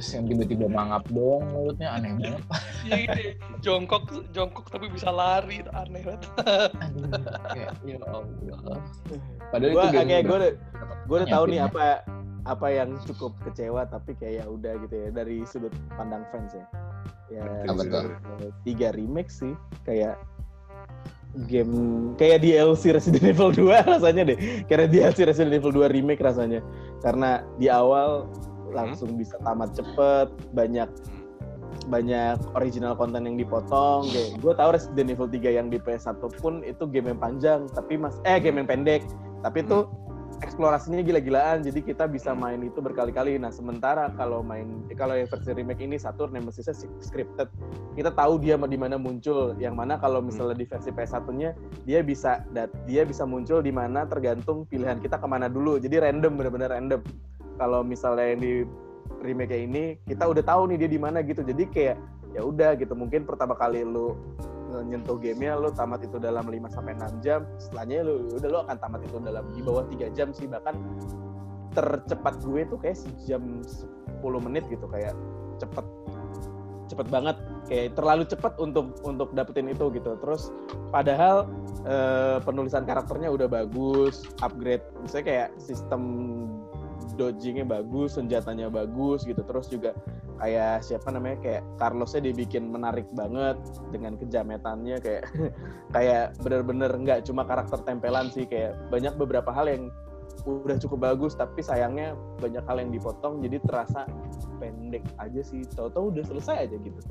terus 0.00 0.16
yang 0.16 0.24
tiba-tiba 0.32 0.64
mangap 0.64 1.04
doang 1.12 1.44
mulutnya 1.52 1.92
aneh 1.92 2.16
banget. 2.16 2.42
Iya, 2.88 2.96
gini, 3.04 3.24
jongkok 3.60 4.08
jongkok 4.32 4.72
tapi 4.72 4.88
bisa 4.88 5.12
lari 5.12 5.60
itu 5.60 5.68
aneh 5.76 6.00
banget. 6.00 6.24
Aduh, 6.40 7.12
kayak 7.52 7.72
ya 7.84 8.00
Allah. 8.08 8.80
Padahal 9.52 9.72
gue 9.76 9.82
itu 9.84 10.00
kayak 10.08 10.22
gue 10.24 10.36
udah 10.40 10.52
gue 11.04 11.16
udah 11.20 11.28
tahu 11.28 11.44
nih 11.52 11.60
apa 11.60 11.84
apa 12.48 12.66
yang 12.72 12.96
cukup 13.04 13.36
kecewa 13.44 13.84
tapi 13.92 14.16
kayak 14.16 14.40
ya 14.40 14.44
udah 14.48 14.72
gitu 14.88 14.94
ya 14.96 15.08
dari 15.12 15.44
sudut 15.44 15.74
pandang 16.00 16.24
fans 16.32 16.56
ya. 16.56 16.64
Ya 17.28 17.44
tiga 18.64 18.96
remake 18.96 19.28
sih 19.28 19.52
kayak 19.84 20.16
game 21.44 22.16
kayak 22.16 22.40
DLC 22.40 22.96
Resident 22.96 23.36
Evil 23.36 23.52
2 23.52 23.84
rasanya 23.92 24.32
deh. 24.32 24.64
Kayak 24.64 24.88
DLC 24.96 25.28
Resident 25.28 25.60
Evil 25.60 25.76
2 25.76 25.92
remake 25.92 26.24
rasanya. 26.24 26.64
Karena 27.04 27.44
di 27.60 27.68
awal 27.68 28.32
langsung 28.72 29.14
bisa 29.18 29.36
tamat 29.42 29.74
cepet 29.76 30.28
banyak 30.54 30.88
banyak 31.88 32.38
original 32.58 32.92
konten 32.98 33.24
yang 33.24 33.36
dipotong 33.38 34.06
kayak 34.10 34.36
gue 34.42 34.52
tahu 34.54 34.70
Resident 34.74 35.08
Evil 35.10 35.28
3 35.30 35.58
yang 35.58 35.66
di 35.70 35.78
PS1 35.80 36.20
pun 36.42 36.60
itu 36.66 36.84
game 36.90 37.14
yang 37.14 37.20
panjang 37.20 37.66
tapi 37.72 37.96
mas 37.96 38.18
eh 38.26 38.38
game 38.42 38.62
yang 38.62 38.68
pendek 38.68 39.02
Tapi 39.40 39.64
itu 39.64 39.88
eksplorasinya 40.40 41.04
gila-gilaan, 41.04 41.60
jadi 41.60 41.80
kita 41.84 42.08
bisa 42.08 42.32
main 42.32 42.64
itu 42.64 42.80
berkali-kali. 42.80 43.36
Nah, 43.36 43.52
sementara 43.52 44.08
kalau 44.16 44.40
main 44.40 44.84
eh, 44.88 44.96
kalau 44.96 45.12
yang 45.12 45.28
versi 45.28 45.52
remake 45.52 45.84
ini 45.84 46.00
Saturn 46.00 46.32
Nemesis 46.32 46.72
scripted, 47.04 47.48
kita 47.94 48.10
tahu 48.16 48.40
dia 48.40 48.56
di 48.56 48.78
mana 48.80 48.96
muncul. 48.96 49.52
Yang 49.60 49.74
mana 49.76 50.00
kalau 50.00 50.24
misalnya 50.24 50.56
di 50.56 50.66
versi 50.66 50.90
PS1-nya 50.90 51.50
dia 51.84 52.00
bisa 52.00 52.40
dia 52.88 53.02
bisa 53.04 53.28
muncul 53.28 53.60
di 53.60 53.72
mana 53.72 54.08
tergantung 54.08 54.64
pilihan 54.64 54.98
kita 54.98 55.20
ke 55.20 55.26
mana 55.28 55.46
dulu. 55.52 55.76
Jadi 55.76 56.00
random 56.00 56.32
benar-benar 56.40 56.72
random. 56.72 57.00
Kalau 57.60 57.84
misalnya 57.84 58.32
yang 58.32 58.40
di 58.40 58.54
remake 59.20 59.52
ini 59.52 60.00
kita 60.08 60.24
udah 60.24 60.40
tahu 60.40 60.72
nih 60.72 60.86
dia 60.86 60.90
di 60.90 61.00
mana 61.00 61.20
gitu. 61.20 61.44
Jadi 61.44 61.68
kayak 61.68 61.96
ya 62.32 62.40
udah 62.40 62.74
gitu. 62.80 62.96
Mungkin 62.96 63.28
pertama 63.28 63.52
kali 63.52 63.84
lu 63.84 64.16
nyentuh 64.70 65.18
gamenya 65.18 65.58
lu 65.58 65.74
tamat 65.74 66.06
itu 66.06 66.22
dalam 66.22 66.46
5 66.46 66.70
sampai 66.70 66.94
6 66.96 67.24
jam. 67.24 67.42
Setelahnya 67.58 68.06
lu 68.06 68.30
udah 68.38 68.48
lu 68.48 68.58
akan 68.64 68.76
tamat 68.78 69.00
itu 69.04 69.16
dalam 69.20 69.44
di 69.52 69.60
bawah 69.60 69.84
3 69.86 70.16
jam 70.16 70.30
sih. 70.30 70.46
Bahkan 70.46 70.74
tercepat 71.74 72.42
gue 72.42 72.66
tuh 72.66 72.78
kayak 72.78 72.98
sejam 72.98 73.42
10 74.22 74.46
menit 74.46 74.64
gitu. 74.70 74.86
Kayak 74.86 75.18
cepet 75.58 75.86
cepet 76.86 77.06
banget. 77.10 77.36
Kayak 77.66 77.94
terlalu 77.94 78.24
cepet 78.26 78.52
untuk 78.62 78.94
untuk 79.02 79.28
dapetin 79.34 79.70
itu 79.70 79.90
gitu. 79.90 80.14
Terus 80.22 80.54
padahal 80.94 81.50
eh, 81.86 82.38
penulisan 82.46 82.86
karakternya 82.86 83.30
udah 83.30 83.50
bagus 83.50 84.26
upgrade. 84.40 84.86
Misalnya 85.02 85.26
kayak 85.26 85.48
sistem 85.58 86.02
dodgingnya 87.14 87.66
bagus 87.66 88.18
senjatanya 88.18 88.70
bagus 88.70 89.22
gitu 89.26 89.42
terus 89.46 89.70
juga 89.70 89.94
kayak 90.40 90.80
siapa 90.80 91.12
namanya 91.12 91.38
kayak 91.44 91.62
Carlosnya 91.76 92.32
dibikin 92.32 92.72
menarik 92.72 93.06
banget 93.12 93.60
dengan 93.92 94.16
kejametannya 94.16 94.96
kayak 95.04 95.24
kayak 95.94 96.34
bener-bener 96.40 96.90
nggak 96.90 97.28
cuma 97.28 97.44
karakter 97.44 97.80
tempelan 97.84 98.32
sih 98.32 98.48
kayak 98.48 98.74
banyak 98.88 99.12
beberapa 99.20 99.52
hal 99.52 99.68
yang 99.68 99.92
udah 100.48 100.80
cukup 100.80 101.12
bagus 101.12 101.36
tapi 101.36 101.60
sayangnya 101.60 102.16
banyak 102.40 102.64
hal 102.64 102.80
yang 102.80 102.88
dipotong 102.88 103.44
jadi 103.44 103.60
terasa 103.60 104.08
pendek 104.56 105.04
aja 105.20 105.40
sih 105.44 105.68
tahu-tahu 105.76 106.16
udah 106.16 106.24
selesai 106.24 106.56
aja 106.70 106.76
gitu 106.80 107.02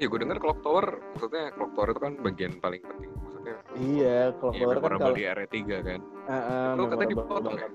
Ya 0.00 0.08
gue 0.08 0.16
denger 0.16 0.40
Clock 0.40 0.64
Tower, 0.64 0.96
maksudnya 1.12 1.52
Clock 1.52 1.72
Tower 1.76 1.88
itu 1.92 2.00
kan 2.00 2.12
bagian 2.24 2.52
paling 2.56 2.80
penting. 2.80 3.12
Maksudnya 3.20 3.56
iya 3.76 4.32
kalau 4.32 4.52
ya, 4.56 4.64
keluar 4.64 4.76
kan 4.80 4.92
kalau 4.96 5.16
di 5.16 5.24
RE3 5.28 5.56
kan. 5.84 6.00
uh, 6.00 6.32
uh, 6.32 6.68
Itu 6.72 6.84
katanya 6.88 7.10
dipotong 7.12 7.56
ya? 7.60 7.68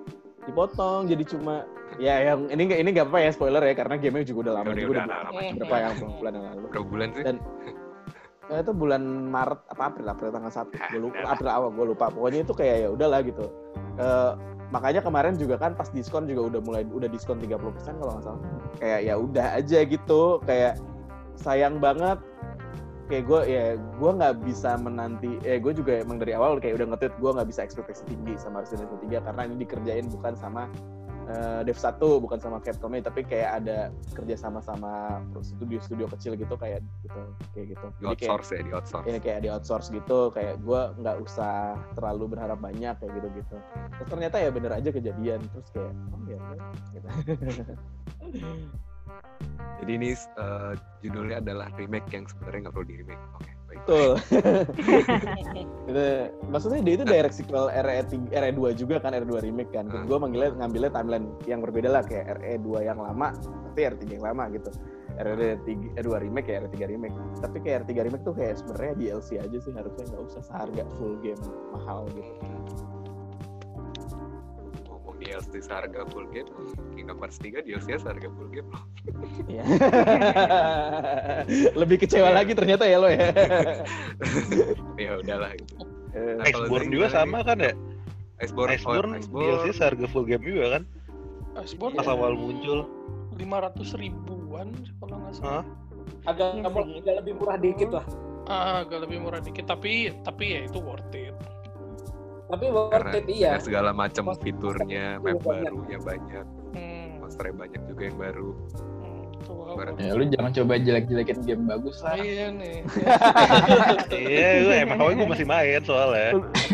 Dipotong 0.46 1.10
jadi 1.10 1.24
cuma 1.26 1.66
ya 1.98 2.34
yang 2.34 2.50
ini 2.50 2.62
nggak 2.70 2.80
ini 2.82 2.90
nggak 2.94 3.08
apa 3.10 3.18
ya 3.22 3.30
spoiler 3.34 3.64
ya 3.66 3.74
karena 3.74 3.96
game 3.98 4.22
juga 4.22 4.50
udah 4.50 4.54
lama 4.62 4.70
Udah, 4.70 4.78
juga 4.78 4.92
udah, 4.92 5.06
udah, 5.06 5.18
lama 5.18 5.40
berapa 5.58 5.76
yang 5.78 5.94
bulan 6.18 6.32
yang 6.34 6.46
lalu. 6.54 6.66
Berapa 6.70 6.88
bulan 6.88 7.08
sih? 7.14 7.24
Dan- 7.24 7.44
Eh, 8.46 8.62
itu 8.62 8.78
bulan 8.78 9.02
Maret 9.34 9.58
apa 9.74 9.90
April 9.90 10.06
April 10.06 10.30
tanggal 10.30 10.54
satu 10.54 10.78
Ah, 10.78 10.86
gue 10.94 11.02
lupa. 11.02 11.26
April 11.26 11.50
awal 11.50 11.70
gue 11.74 11.86
lupa. 11.90 12.14
Pokoknya 12.14 12.46
itu 12.46 12.54
kayak 12.54 12.78
ya 12.86 12.90
udahlah 12.94 13.26
gitu. 13.26 13.50
Eh, 13.98 14.32
makanya 14.70 15.02
kemarin 15.02 15.34
juga 15.34 15.58
kan 15.58 15.74
pas 15.74 15.90
diskon 15.90 16.30
juga 16.30 16.54
udah 16.54 16.62
mulai 16.62 16.86
udah 16.86 17.10
diskon 17.10 17.42
30% 17.42 17.98
kalau 17.98 18.14
nggak 18.14 18.26
salah. 18.30 18.42
Kayak 18.78 19.00
ya 19.02 19.16
udah 19.18 19.48
aja 19.58 19.80
gitu 19.82 20.22
kayak 20.46 20.78
sayang 21.34 21.82
banget 21.82 22.22
kayak 23.06 23.24
gue 23.30 23.42
ya 23.46 23.66
gue 23.78 24.12
nggak 24.18 24.36
bisa 24.42 24.82
menanti 24.82 25.38
eh 25.46 25.62
gue 25.62 25.74
juga 25.78 26.02
emang 26.02 26.18
dari 26.18 26.34
awal 26.34 26.58
kayak 26.58 26.82
udah 26.82 26.88
nge-tweet 26.94 27.14
gue 27.22 27.32
nggak 27.38 27.50
bisa 27.54 27.62
ekspektasi 27.62 28.04
tinggi 28.10 28.34
sama 28.42 28.66
Resident 28.66 28.90
Evil 28.90 29.22
3 29.22 29.26
karena 29.30 29.42
ini 29.46 29.56
dikerjain 29.62 30.06
bukan 30.10 30.34
sama 30.34 30.66
eh, 31.30 31.62
Dev 31.70 31.78
1 31.78 32.02
bukan 32.02 32.40
sama 32.42 32.58
Capcom 32.66 32.98
tapi 32.98 33.22
kayak 33.22 33.62
ada 33.62 33.94
kerja 34.18 34.36
sama 34.42 34.58
sama 34.66 35.22
studio-studio 35.38 36.10
kecil 36.18 36.34
gitu 36.34 36.58
kayak 36.58 36.82
gitu 37.06 37.22
kayak 37.54 37.68
gitu 37.78 37.86
Di 38.02 38.06
kayak 38.10 38.10
outsource 38.26 38.50
ya, 38.50 38.62
di 38.66 38.72
outsource. 38.74 39.06
ini 39.06 39.20
kayak 39.22 39.40
di 39.46 39.50
outsource 39.54 39.88
gitu 39.94 40.20
kayak 40.34 40.58
gue 40.66 40.82
nggak 40.98 41.18
usah 41.22 41.78
terlalu 41.94 42.34
berharap 42.34 42.58
banyak 42.58 42.98
kayak 42.98 43.12
gitu 43.22 43.28
gitu 43.38 43.56
terus 44.02 44.10
ternyata 44.10 44.42
ya 44.42 44.50
bener 44.50 44.72
aja 44.74 44.90
kejadian 44.90 45.40
terus 45.54 45.70
kayak 45.70 45.94
oh 45.94 46.22
ya 46.26 46.40
gitu. 46.90 47.08
Jadi 49.86 49.92
ini 50.02 50.10
eh, 50.16 50.74
judulnya 51.04 51.44
adalah 51.44 51.68
remake 51.76 52.10
yang 52.10 52.26
sebenarnya 52.26 52.60
nggak 52.68 52.74
perlu 52.74 52.88
di 52.88 52.96
remake. 53.04 53.24
Oke, 53.36 53.52
baik. 53.68 53.78
betul. 53.86 54.12
Maksudnya 56.54 56.80
dia 56.82 56.94
itu 56.98 57.06
direct 57.06 57.36
sequel 57.36 57.68
RE 57.70 57.96
3, 58.08 58.32
RE 58.34 58.52
2 58.56 58.82
juga 58.82 58.96
kan 59.04 59.12
RE 59.14 59.28
2 59.28 59.46
remake 59.46 59.72
kan. 59.76 59.86
Hmm. 59.92 60.08
gue 60.08 60.18
manggilnya 60.18 60.58
ngambilnya 60.58 60.92
timeline 60.96 61.28
yang 61.46 61.60
berbeda 61.60 61.90
lah 61.92 62.04
kayak 62.08 62.40
RE 62.40 62.56
2 62.64 62.88
yang 62.88 62.98
lama 62.98 63.36
tapi 63.76 63.80
RE 63.92 63.98
3 64.00 64.16
yang 64.16 64.26
lama 64.26 64.44
gitu. 64.56 64.72
RE 65.16 65.50
3 65.64 66.02
2 66.02 66.26
remake 66.26 66.48
ya 66.50 66.64
RE 66.64 66.70
3 66.72 66.92
remake. 66.96 67.16
Tapi 67.44 67.58
kayak 67.62 67.78
RE 67.86 67.88
3 67.94 68.06
remake 68.08 68.24
tuh 68.24 68.36
kayak 68.36 68.56
sebenarnya 68.64 68.94
DLC 68.96 69.30
aja 69.44 69.58
sih 69.60 69.74
harusnya 69.76 70.04
nggak 70.08 70.24
usah 70.24 70.42
seharga 70.48 70.84
full 70.96 71.20
game 71.20 71.40
mahal 71.76 72.08
gitu. 72.16 72.32
Ngomong 72.42 72.95
DLC 75.26 75.66
seharga 75.66 76.06
full 76.14 76.30
game, 76.30 76.46
Kingdom 76.94 77.18
Hearts 77.18 77.42
3 77.42 77.66
DLC 77.66 77.98
seharga 77.98 78.30
full 78.30 78.50
game 78.54 78.70
loh. 78.70 78.84
Iya. 79.50 79.64
Lebih 81.82 82.06
kecewa 82.06 82.30
lagi 82.30 82.54
ternyata 82.54 82.86
ya 82.86 83.02
lo 83.02 83.10
ya. 83.10 83.34
ya 85.04 85.12
udahlah 85.20 85.52
gitu. 85.58 85.74
Eh, 86.16 86.40
Nah, 86.40 86.46
Iceborne 86.48 86.88
juga 86.94 87.12
sama 87.12 87.44
kan 87.44 87.60
ya? 87.60 87.74
Iceborne, 88.40 88.80
Iceborne 88.80 89.20
oh, 89.20 89.36
DLC 89.36 89.44
Iceborne. 89.68 89.74
seharga 89.76 90.06
full 90.08 90.24
game 90.24 90.46
juga 90.46 90.80
kan? 90.80 90.84
Iceborne 91.60 91.96
Pas 91.98 92.08
awal 92.08 92.38
muncul. 92.40 92.88
500 93.36 94.00
ribuan 94.00 94.72
kalau 95.04 95.16
nggak 95.20 95.34
salah. 95.42 95.60
Hah? 95.60 95.64
agak 96.26 96.62
agak 96.62 97.16
lebih 97.22 97.34
murah 97.38 97.58
dikit 97.58 97.90
lah 97.90 98.06
Ah, 98.46 98.86
agak 98.86 99.10
lebih 99.10 99.26
murah 99.26 99.42
dikit 99.42 99.66
tapi 99.66 100.14
tapi 100.22 100.54
ya 100.54 100.60
itu 100.70 100.78
worth 100.78 101.10
it. 101.18 101.34
Tapi 102.46 102.66
worth 102.68 102.92
Karena 102.92 103.12
it 103.16 103.26
iya 103.28 103.52
segala 103.58 103.90
macam 103.90 104.30
fiturnya, 104.36 105.18
map 105.18 105.40
banyak. 105.40 105.66
barunya 105.66 106.00
banyak, 106.00 106.46
Hmm, 106.72 107.08
monsternya 107.20 107.56
banyak 107.56 107.82
juga 107.86 108.02
yang 108.04 108.18
baru. 108.18 108.50
hmm, 108.54 109.24
Ya 109.98 110.14
lu 110.14 110.24
jangan 110.28 110.52
coba 110.54 110.74
jelek-jelekin 110.78 111.38
game 111.42 111.64
bagus 111.66 111.98
lah. 112.00 112.16
Iya 112.16 112.46
nih. 112.52 112.78
Iya, 114.16 114.50
gue 114.62 114.76
emang 114.80 114.98
awalnya 115.00 115.18
gue 115.20 115.30
masih 115.32 115.48
main 115.48 115.82
soalnya. 115.82 116.30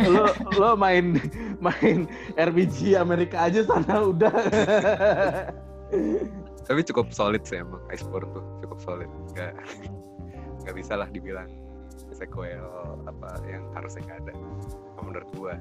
lo 0.06 0.24
lo 0.54 0.70
main 0.76 1.18
main 1.60 2.06
RPG 2.34 2.96
Amerika 2.96 3.48
aja 3.48 3.64
sana 3.64 4.06
udah. 4.06 4.32
Tapi 6.62 6.80
cukup 6.86 7.12
solid 7.12 7.44
sih 7.44 7.60
emang 7.60 7.82
Iceborne 7.90 8.30
tuh, 8.32 8.44
cukup 8.62 8.80
solid. 8.80 9.10
Gak 9.32 9.52
nggak 10.62 10.76
bisa 10.78 10.94
lah 10.94 11.10
dibilang 11.10 11.50
sequel 12.22 12.62
apa 13.10 13.30
yang 13.50 13.66
harusnya 13.74 14.02
nggak 14.06 14.20
ada. 14.22 14.34
Menurut 15.02 15.30
gua. 15.34 15.56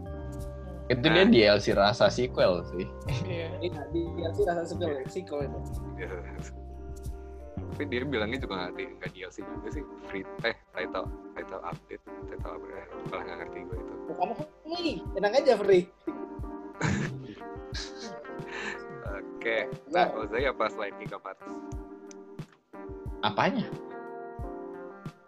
Itu 0.90 1.06
dia 1.06 1.24
DLC 1.24 1.72
rasa 1.72 2.12
sequel 2.12 2.61
sih. 2.68 2.84
Iya. 3.24 3.48
Iya, 3.62 3.80
di 3.88 4.00
DLC 4.12 4.38
rasa 4.44 4.62
sequel 4.68 5.00
sequel 5.08 5.40
itu 5.48 5.58
Ya. 5.96 6.08
Tapi 7.70 7.88
dia 7.88 8.04
bilangnya 8.04 8.36
juga 8.36 8.54
nggak 8.61 8.72
di- 8.76 8.92
nggak 8.92 9.11
DLC 9.11 9.36
juga 9.40 9.68
sih, 9.72 9.80
free 10.04 10.20
eh 10.44 10.52
title 10.76 11.08
title 11.32 11.62
update, 11.64 12.04
title 12.28 12.52
update. 12.52 12.90
Malah 13.08 13.22
nggak 13.24 13.38
ngerti 13.40 13.58
gue 13.64 13.76
itu. 13.80 13.94
kamu 14.11 14.34
nih 14.66 14.96
tenang 15.16 15.32
aja 15.32 15.52
Free 15.56 15.84
Oke, 19.11 19.56
nah 19.88 20.04
kalau 20.11 20.26
saya 20.28 20.50
apa 20.52 20.64
selain 20.68 20.94
Kingdom 21.00 21.22
Hearts? 21.24 21.40
Apanya? 23.22 23.64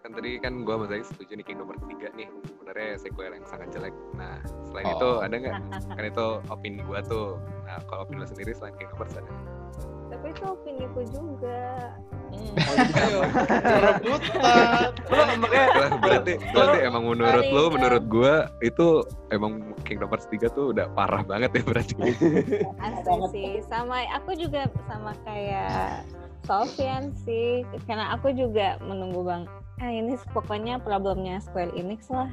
Kan 0.02 0.10
tadi 0.18 0.34
kan 0.42 0.66
gua 0.66 0.82
sama 0.82 0.86
Zai 0.90 1.06
setuju 1.06 1.38
nih 1.38 1.46
Kingdom 1.46 1.70
Hearts 1.70 1.86
3 1.86 2.18
nih 2.18 2.26
sebenarnya 2.50 2.90
sequel 2.98 3.30
yang 3.38 3.46
sangat 3.46 3.68
jelek. 3.70 3.94
Nah, 4.18 4.42
selain 4.66 4.86
Oh. 4.90 4.94
itu 4.98 5.08
ada 5.22 5.34
nggak? 5.38 5.54
Kan 5.94 6.04
itu 6.10 6.26
opini 6.50 6.82
gua 6.82 6.98
tuh. 7.06 7.38
Nah, 7.62 7.78
kalau 7.86 8.02
opini 8.02 8.18
lo 8.18 8.26
sendiri 8.26 8.50
selain 8.50 8.74
Kingdom 8.74 8.98
Hearts 8.98 9.14
ada? 9.14 9.30
Tapi 10.10 10.26
itu 10.28 10.42
opiniku 10.44 11.00
juga. 11.06 11.62
Hmm. 12.34 12.52
Rebutan. 13.78 14.90
Lah, 15.06 15.90
berarti 16.02 16.32
berarti 16.50 16.78
emang 16.82 17.04
menurut 17.06 17.46
lo, 17.54 17.64
menurut 17.70 18.04
gua 18.10 18.34
itu 18.58 19.06
emang 19.30 19.70
Kingdom 19.86 20.10
Hearts 20.10 20.26
3 20.26 20.50
tuh 20.50 20.74
udah 20.74 20.90
parah 20.98 21.22
banget 21.22 21.54
ya 21.54 21.62
berarti. 21.62 21.94
Asli 22.82 23.14
sih. 23.30 23.50
Sama 23.70 24.02
aku 24.10 24.34
juga 24.34 24.66
sama 24.90 25.14
kayak 25.22 26.02
Sofian 26.42 27.14
sih. 27.22 27.62
Karena 27.86 28.18
aku 28.18 28.34
juga 28.34 28.82
menunggu 28.82 29.22
bang. 29.22 29.46
Ah 29.82 29.90
ini 29.90 30.14
pokoknya 30.30 30.78
problemnya 30.78 31.42
Square 31.42 31.74
Enix 31.74 32.06
lah. 32.06 32.30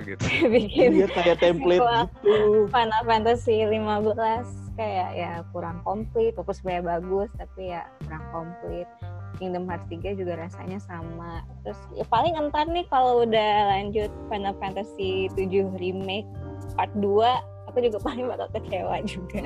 gitu. 0.00 0.24
Bikin 0.56 1.04
Iya 1.04 1.08
kayak 1.12 1.44
template 1.44 1.84
gitu. 2.24 2.64
Final 2.72 3.02
Fantasy 3.04 3.68
15 3.68 4.80
kayak 4.80 5.10
ya 5.12 5.32
kurang 5.52 5.84
komplit, 5.84 6.32
fokus 6.32 6.64
sebenarnya 6.64 6.96
bagus 6.96 7.28
tapi 7.36 7.76
ya 7.76 7.84
kurang 8.08 8.24
komplit. 8.32 8.88
Kingdom 9.36 9.68
Hearts 9.68 9.84
3 9.92 10.16
juga 10.16 10.40
rasanya 10.48 10.80
sama. 10.80 11.44
Terus 11.60 11.76
ya 11.92 12.08
paling 12.08 12.40
entar 12.40 12.64
nih 12.64 12.88
kalau 12.88 13.28
udah 13.28 13.52
lanjut 13.68 14.08
Final 14.32 14.56
Fantasy 14.56 15.28
7 15.36 15.76
remake 15.76 16.24
part 16.72 16.88
2 16.96 17.04
aku 17.68 17.76
juga 17.84 17.98
paling 18.08 18.24
bakal 18.28 18.48
kecewa 18.52 18.96
juga 19.04 19.42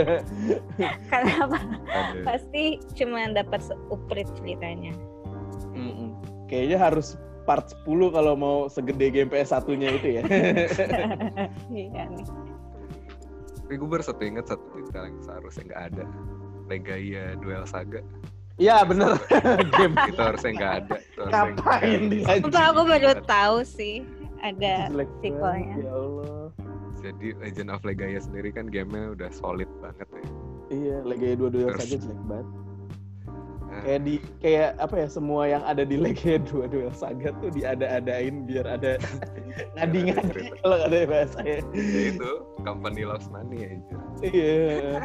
karena 1.12 1.32
apa 1.44 1.60
pasti 2.24 2.80
cuma 2.96 3.32
dapat 3.32 3.60
seuprit 3.64 4.28
ceritanya. 4.36 4.92
Kayaknya 6.48 6.78
harus 6.80 7.20
part 7.48 7.72
10 7.84 8.12
kalau 8.12 8.34
mau 8.36 8.56
segede 8.68 9.08
game 9.08 9.30
PS1-nya 9.32 9.88
itu 9.96 10.08
ya. 10.20 10.22
iya 11.72 12.02
nih 12.08 12.24
Tapi 13.64 13.74
gue 13.76 13.88
baru 13.88 14.04
satu 14.04 14.24
ingat 14.24 14.48
satu 14.48 14.64
titel 14.76 15.12
yang 15.12 15.18
seharusnya 15.24 15.62
nggak 15.68 15.82
ada. 15.92 16.04
Legaia 16.68 17.36
Duel 17.40 17.64
Saga. 17.64 18.00
Iya 18.60 18.84
bener. 18.84 19.16
Game 19.76 19.94
Itu 20.08 20.20
harusnya 20.20 20.52
nggak 20.56 20.74
ada. 20.84 20.96
Itu 21.00 21.20
ngapain? 21.28 22.00
Sumpah 22.42 22.64
aku 22.72 22.82
baru 22.84 23.10
tahu 23.24 23.56
sih 23.64 24.04
ada 24.40 24.88
sequelnya. 25.20 25.76
Ya 25.84 25.92
Allah. 25.92 26.48
Jadi 26.98 27.26
Legend 27.38 27.70
of 27.70 27.80
Legaia 27.86 28.18
sendiri 28.18 28.50
kan 28.50 28.66
gamenya 28.66 29.14
udah 29.14 29.30
solid 29.30 29.70
banget 29.78 30.08
ya. 30.10 30.24
Iya, 30.68 30.96
Legaia 31.06 31.34
dua 31.38 31.48
duel 31.48 31.70
Terus. 31.72 31.80
saga 31.86 31.96
jelek 32.02 32.20
banget. 32.26 32.46
Nah, 33.78 33.84
Kayak 33.86 34.00
di 34.02 34.14
kayak 34.42 34.70
apa 34.76 34.94
ya 34.98 35.06
semua 35.06 35.42
yang 35.46 35.62
ada 35.62 35.86
di 35.86 35.94
Legaia 35.94 36.42
dua 36.42 36.66
duel 36.66 36.90
saga 36.90 37.30
tuh 37.38 37.54
diada-adain 37.54 38.42
biar 38.42 38.66
ada 38.66 38.98
ngadi-ngadi 39.78 40.50
kalau 40.58 40.74
nggak 40.76 40.90
ada 40.90 40.98
bahasanya. 41.06 41.58
ya 41.78 42.02
itu 42.10 42.30
company 42.66 43.06
loves 43.06 43.30
money 43.30 43.70
aja. 43.70 43.96
Iya. 44.18 44.98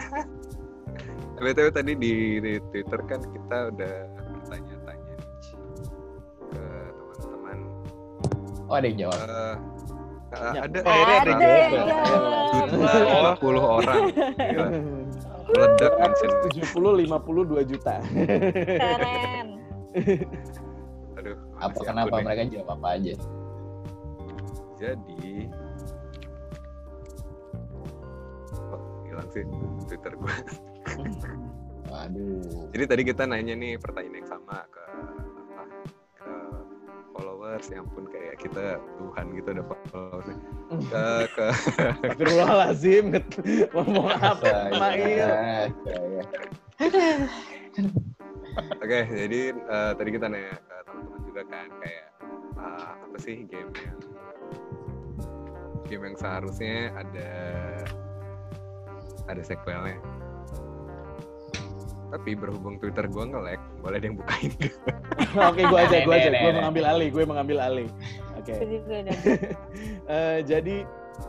BTW 1.38 1.68
tadi 1.70 1.94
di, 1.94 2.14
di 2.40 2.54
Twitter 2.72 3.00
kan 3.06 3.20
kita 3.22 3.58
udah 3.76 3.96
bertanya-tanya 4.32 5.16
ke 6.50 6.64
teman-teman. 6.96 7.58
Oh 8.66 8.74
ada 8.74 8.86
yang 8.88 8.98
jawab. 9.06 9.20
Eh, 9.22 9.30
eh, 9.30 9.56
Ya, 10.34 10.66
ada 10.66 10.78
akhirnya 10.82 11.14
ada 11.14 11.14
ada 11.14 11.30
yang 11.30 11.42
yang 11.46 11.72
jawab. 11.78 13.38
juta 13.38 13.38
50 13.38 13.78
orang. 13.78 14.02
Gila. 14.50 14.68
Meledak 15.54 15.94
mention. 16.02 16.32
70 16.50 17.06
52 17.06 17.70
juta. 17.70 17.96
Keren. 18.82 19.48
Aduh. 21.22 21.38
Apa 21.62 21.80
kenapa 21.86 22.16
deh. 22.20 22.24
mereka 22.26 22.42
jawab 22.50 22.70
apa 22.82 22.88
aja? 22.98 23.14
Jadi 24.82 25.48
Oh, 28.74 28.82
hilang 29.06 29.30
sih 29.30 29.46
Twitter 29.86 30.14
gue. 30.18 30.34
Waduh. 31.94 32.74
Jadi 32.74 32.84
tadi 32.90 33.02
kita 33.06 33.24
nanya 33.30 33.54
nih 33.54 33.78
pertanyaan 33.78 34.18
yang 34.18 34.30
sama 34.30 34.66
ke 34.66 34.84
followers 37.54 37.70
yang 37.70 37.86
pun 37.94 38.10
kayak 38.10 38.42
kita 38.42 38.82
Tuhan 38.98 39.26
gitu 39.38 39.48
ada 39.54 39.62
followersnya 39.94 40.38
ke 40.90 41.06
ke 41.38 41.46
Astagfirullahaladzim. 42.02 43.04
Ngomong 43.70 44.08
apa, 44.10 44.42
Saya- 44.42 44.98
Mail? 44.98 45.30
saya- 45.30 45.70
Oke, 48.82 49.00
jadi 49.06 49.42
eh, 49.54 49.92
tadi 49.94 50.10
kita 50.10 50.26
nanya 50.30 50.58
ke 50.58 50.76
teman-teman 50.90 51.22
juga 51.30 51.42
kan 51.46 51.68
kayak 51.78 52.06
ah, 52.58 52.98
apa 52.98 53.18
sih 53.22 53.46
game 53.46 53.70
yang 53.78 53.98
game 55.86 56.04
yang 56.10 56.18
seharusnya 56.18 56.90
ada 56.98 57.30
ada 59.30 59.42
sequelnya. 59.46 60.02
Tapi 62.14 62.38
berhubung 62.38 62.78
Twitter 62.78 63.10
gua 63.10 63.26
nge-lag, 63.26 63.58
boleh 63.82 63.98
ada 63.98 64.06
yang 64.06 64.18
bukain 64.22 64.54
nggak? 64.54 64.74
Oke, 65.50 65.62
gue 65.66 65.80
aja, 65.82 65.98
gue 66.06 66.14
aja. 66.14 66.30
Gue 66.30 66.54
mengambil 66.54 66.84
alih, 66.86 67.10
gue 67.10 67.24
mengambil 67.26 67.58
alih. 67.58 67.90
Oke. 68.38 68.54
Juga 68.62 68.96
udah. 69.02 69.18
Eh, 70.06 70.38
jadi 70.46 70.76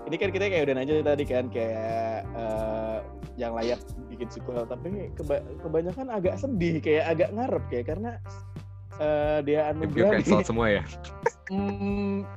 ini 0.05 0.16
kan 0.20 0.28
kita 0.28 0.45
kayak 0.53 0.64
udah 0.68 0.74
nanya 0.76 0.95
tadi 1.01 1.24
kan 1.24 1.49
kayak 1.49 2.20
eh, 2.37 2.99
yang 3.41 3.57
layak 3.57 3.80
bikin 4.12 4.28
sequel 4.28 4.68
tapi 4.68 5.09
keba- 5.16 5.45
kebanyakan 5.64 6.07
agak 6.12 6.37
sedih 6.37 6.78
kayak 6.85 7.16
agak 7.16 7.28
ngarep 7.32 7.64
kayak 7.72 7.87
karena 7.89 8.11
eh, 9.01 9.39
dia 9.41 9.72
anugerah 9.72 10.20
cancel 10.20 10.45
semua 10.45 10.68
ya. 10.68 10.82
Hmm, 11.49 12.28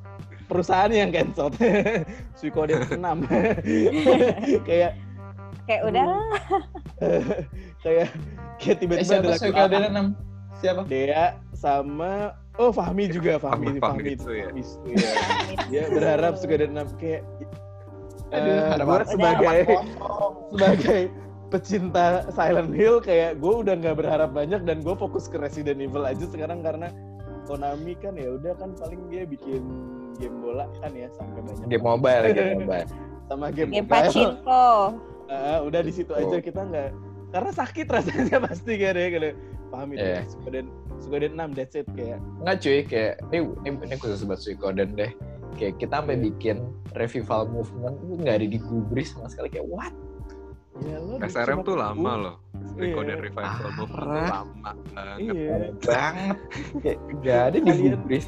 perusahaan 0.48 0.92
yang 0.92 1.12
cancel 1.12 1.52
Suikoden 2.40 2.80
6 2.96 3.00
kayak 4.64 4.96
Kayak 5.68 5.82
udah 5.86 6.06
kayak 7.84 8.08
kayak 8.58 8.76
Eh, 8.76 8.76
tiba-tiba 8.80 9.04
siapa 9.04 9.28
ada 9.28 9.36
lagu 9.36 9.52
kalau 9.54 9.90
enam? 9.92 10.06
Siapa? 10.58 10.82
Dea 10.88 11.26
sama 11.54 12.34
oh 12.56 12.72
Fahmi 12.72 13.06
juga 13.08 13.38
Fahmi 13.38 13.78
Fahmi- 13.78 13.82
Fahmi 13.84 14.10
itu 14.16 14.30
ya. 14.32 14.48
Fahmi 14.48 14.62
itu 14.64 14.90
ya. 14.90 15.06
dia 15.70 15.84
berharap 15.92 16.34
Suikoden 16.36 16.72
6 16.74 16.98
kayak 16.98 17.22
Aduh, 18.28 18.50
eh, 18.50 18.74
ada 18.74 18.84
gue 18.84 19.00
sebagai 19.08 19.60
sebagai 20.52 21.02
pecinta 21.48 22.06
Silent 22.28 22.76
Hill 22.76 23.00
kayak 23.00 23.40
gue 23.40 23.54
udah 23.58 23.74
nggak 23.74 23.96
berharap 23.98 24.36
banyak 24.36 24.64
dan 24.64 24.84
gue 24.84 24.92
fokus 24.94 25.28
ke 25.28 25.38
Resident 25.38 25.80
Evil 25.80 26.04
aja 26.04 26.26
sekarang 26.26 26.60
karena 26.60 26.92
Konami 27.48 27.96
kan 27.96 28.20
ya 28.20 28.36
udah 28.36 28.52
kan 28.56 28.76
paling 28.76 29.08
dia 29.08 29.24
bikin 29.24 29.64
game 30.18 30.44
bola 30.44 30.68
kan 30.80 30.92
ya 30.92 31.08
sampai 31.16 31.40
banyak 31.40 31.66
Game 31.70 31.86
mobile, 31.86 32.24
game 32.28 32.60
mobile. 32.60 32.88
sama 33.28 33.48
game, 33.48 33.72
game 33.72 33.84
mobile. 33.84 33.96
Pachinko. 34.12 34.68
Ah, 35.28 35.60
udah 35.60 35.82
di 35.82 35.92
situ 35.92 36.12
aja 36.12 36.40
kita 36.40 36.62
nggak 36.64 36.90
karena 37.28 37.52
sakit 37.52 37.86
rasanya 37.86 38.38
pasti 38.48 38.74
kan 38.76 38.96
ya 38.96 39.08
kalau 39.12 39.32
paham 39.68 39.88
itu 39.92 40.00
Iya. 40.02 40.22
Suikoden 40.26 40.66
Suikoden 40.98 41.32
6 41.36 41.52
that's 41.54 41.76
it 41.76 41.88
kayak 41.92 42.20
Enggak 42.40 42.58
cuy, 42.58 42.80
kayak 42.82 43.14
ini 43.28 43.38
ini, 43.62 43.76
ini 43.84 43.96
khusus 43.98 44.24
buat 44.24 44.40
Suikoden 44.40 44.96
deh. 44.96 45.12
Kayak 45.56 45.76
kita 45.78 46.00
sampai 46.00 46.16
Iya. 46.16 46.24
bikin 46.32 46.58
revival 46.94 47.42
movement 47.48 47.96
itu 48.00 48.14
nggak 48.18 48.36
ada 48.36 48.48
di 48.48 48.60
gubris 48.60 49.12
sama 49.12 49.28
sekali 49.28 49.50
kayak 49.50 49.68
what? 49.68 49.94
ya 50.78 51.02
lo 51.02 51.18
SRM 51.20 51.66
tuh 51.66 51.74
lama 51.74 52.12
loh. 52.16 52.36
Recorder 52.78 53.18
Iya. 53.18 53.26
revival 53.26 53.70
movement 53.74 53.76
tuh 53.76 53.88
Parah. 53.92 54.30
lama 54.32 54.72
banget. 54.96 55.18
iya 55.20 55.56
banget 55.82 56.38
kayak 56.80 57.00
nggak 57.20 57.40
ada 57.44 57.58
di 57.58 57.72
gubris. 57.84 58.26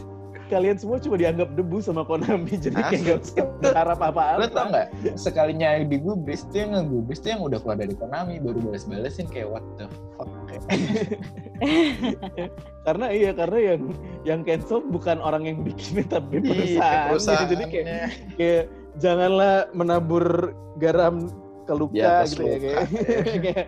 Kalian 0.49 0.77
semua 0.81 0.97
cuma 0.97 1.15
dianggap 1.15 1.53
debu 1.53 1.77
sama 1.79 2.01
Konami 2.01 2.57
jadi 2.57 2.81
kayak 2.81 3.01
nggak 3.05 3.19
bisa 3.21 3.41
berharap 3.61 4.01
apa-apa. 4.01 4.41
Lo 4.41 4.47
tau 4.49 4.65
nggak? 4.73 4.87
Sekalinya 5.15 5.77
yang 5.77 5.93
di 5.93 5.97
gubris 6.01 6.41
tuh 6.49 6.65
yang 6.65 6.73
ngegubris 6.73 7.21
tuh 7.21 7.37
yang 7.37 7.41
udah 7.45 7.61
keluar 7.61 7.77
dari 7.77 7.93
Konami 7.93 8.41
baru 8.41 8.59
balas-balesin 8.65 9.29
kayak 9.29 9.53
what 9.53 9.65
the 9.77 9.85
fuck? 10.17 10.29
Karena 12.89 13.05
iya 13.13 13.31
karena 13.37 13.59
yang 13.61 13.81
yang 14.25 14.39
cancel 14.41 14.81
bukan 14.81 15.21
orang 15.21 15.45
yang 15.45 15.61
bikin 15.61 16.01
tapi 16.09 16.41
Iya, 16.41 17.13
perusahaan, 17.13 17.45
jadi 17.45 17.63
kayak 17.69 17.87
kayak 18.35 18.63
janganlah 18.97 19.69
menabur 19.77 20.57
garam 20.81 21.29
ke 21.69 21.73
luka 21.77 21.93
Di 21.93 22.01
atas 22.01 22.33
gitu 22.33 22.49
ya 22.49 22.57
luka, 22.57 22.65
kayak, 22.65 22.85
kayak, 23.45 23.65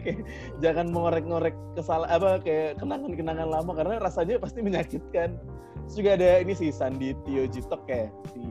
kayak 0.00 0.18
jangan 0.64 0.86
mengorek-ngorek 0.88 1.52
kesalahan 1.76 2.10
apa 2.16 2.40
kayak 2.40 2.80
kenangan-kenangan 2.80 3.48
lama 3.52 3.72
karena 3.76 4.00
rasanya 4.00 4.40
pasti 4.40 4.64
menyakitkan 4.64 5.36
Terus 5.86 6.02
juga 6.02 6.10
ada 6.18 6.30
ini 6.42 6.52
sih 6.52 6.74
Sandi 6.74 7.14
Tio 7.22 7.46
Jitok 7.46 7.82
ya 7.86 8.10
si 8.34 8.42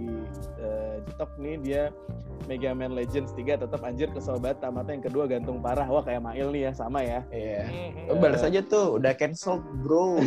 eh, 0.59 0.95
Jitok 1.03 1.31
nih 1.36 1.55
dia 1.59 1.83
Mega 2.47 2.71
Man 2.71 2.95
Legends 2.95 3.33
3 3.36 3.59
tetap 3.67 3.81
anjir 3.83 4.07
kesel 4.15 4.39
banget 4.39 4.63
tamatnya 4.63 5.01
yang 5.01 5.05
kedua 5.05 5.23
gantung 5.27 5.59
parah 5.59 5.83
wah 5.89 5.99
kayak 5.99 6.23
Mail 6.23 6.53
nih 6.53 6.69
ya 6.69 6.71
sama 6.71 7.03
ya 7.03 7.19
Iya. 7.33 7.61
Mhm. 7.67 8.07
Lo 8.07 8.13
balas 8.21 8.45
aja 8.45 8.61
tuh, 8.63 9.01
udah 9.01 9.11
cancel 9.17 9.59
bro. 9.83 10.15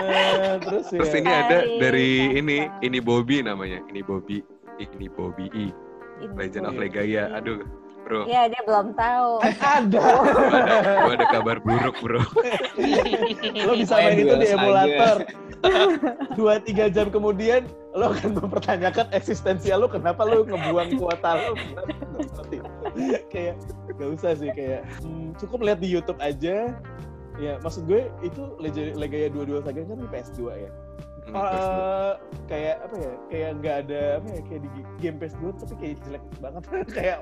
Eh, 0.00 0.56
terus 0.64 0.88
ya 0.88 0.96
Terus 1.04 1.12
ini 1.12 1.28
ada 1.28 1.58
dari 1.76 2.32
ini 2.32 2.56
ini 2.80 2.98
Bobby 3.04 3.44
namanya. 3.44 3.84
Ini 3.92 4.00
Bobby. 4.00 4.40
Ini 4.80 5.06
Bobby 5.12 5.52
E. 5.52 5.68
Legend 6.36 6.72
of 6.72 6.80
Legaia. 6.80 7.28
Aduh, 7.36 7.60
bro. 8.10 8.26
Iya 8.26 8.42
dia 8.50 8.62
belum 8.66 8.86
tahu. 8.98 9.30
ada 9.62 9.86
Gua 9.86 10.58
ada, 10.58 10.74
gua 10.98 11.12
ada 11.14 11.26
kabar 11.30 11.56
buruk, 11.62 11.96
bro. 12.02 12.22
lo 13.70 13.72
bisa 13.78 13.94
Main 13.94 14.18
itu 14.18 14.34
di 14.34 14.46
emulator. 14.50 15.16
dua 16.40 16.56
tiga 16.58 16.88
jam 16.90 17.12
kemudian 17.12 17.68
lo 17.92 18.10
akan 18.10 18.32
mempertanyakan 18.32 19.12
eksistensial 19.14 19.84
lo 19.84 19.88
kenapa 19.92 20.26
lo 20.26 20.42
ngebuang 20.42 20.98
kuota 20.98 21.38
lo? 21.38 21.52
Kayak 23.30 23.60
gak 23.94 24.08
usah 24.18 24.34
sih 24.34 24.50
kayak 24.50 24.82
hmm, 25.04 25.36
cukup 25.38 25.62
lihat 25.62 25.78
di 25.78 25.86
YouTube 25.86 26.18
aja. 26.18 26.74
Ya 27.38 27.56
maksud 27.62 27.86
gue 27.86 28.10
itu 28.20 28.42
Lega- 28.58 28.92
Legaia 28.98 29.28
22 29.32 29.64
Saga 29.64 29.80
kan 29.86 29.96
di 29.96 30.08
PS2 30.10 30.40
ya? 30.50 30.70
Hmm, 31.30 31.36
Eh, 31.36 32.12
kayak 32.50 32.76
apa 32.90 32.96
ya? 32.98 33.12
Kayak 33.30 33.50
nggak 33.62 33.76
ada 33.86 34.00
apa 34.18 34.28
ya? 34.34 34.40
Kayak 34.50 34.60
di 34.60 34.68
game 34.98 35.16
PS2 35.20 35.44
tapi 35.56 35.74
kayak 35.78 35.94
jelek 36.04 36.24
banget. 36.42 36.62
Kayak 36.96 37.18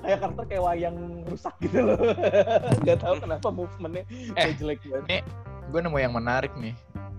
kayak 0.00 0.18
karakter 0.22 0.44
kayak 0.46 0.62
wayang 0.64 0.96
rusak 1.26 1.54
gitu 1.60 1.78
loh 1.84 1.98
nggak 2.82 2.98
tahu 3.02 3.14
kenapa 3.18 3.48
movementnya 3.48 4.04
kayak 4.36 4.54
jelek 4.60 4.80
banget 4.86 5.24
Gue 5.68 5.84
nemu 5.84 6.00
yang 6.00 6.16
menarik 6.16 6.52
nih 6.56 6.72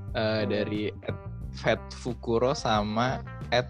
Eh, 0.09 0.43
dari 0.49 0.89
at 1.05 1.13
Fat 1.53 1.77
Fukuro 1.93 2.57
sama 2.57 3.21
at 3.53 3.69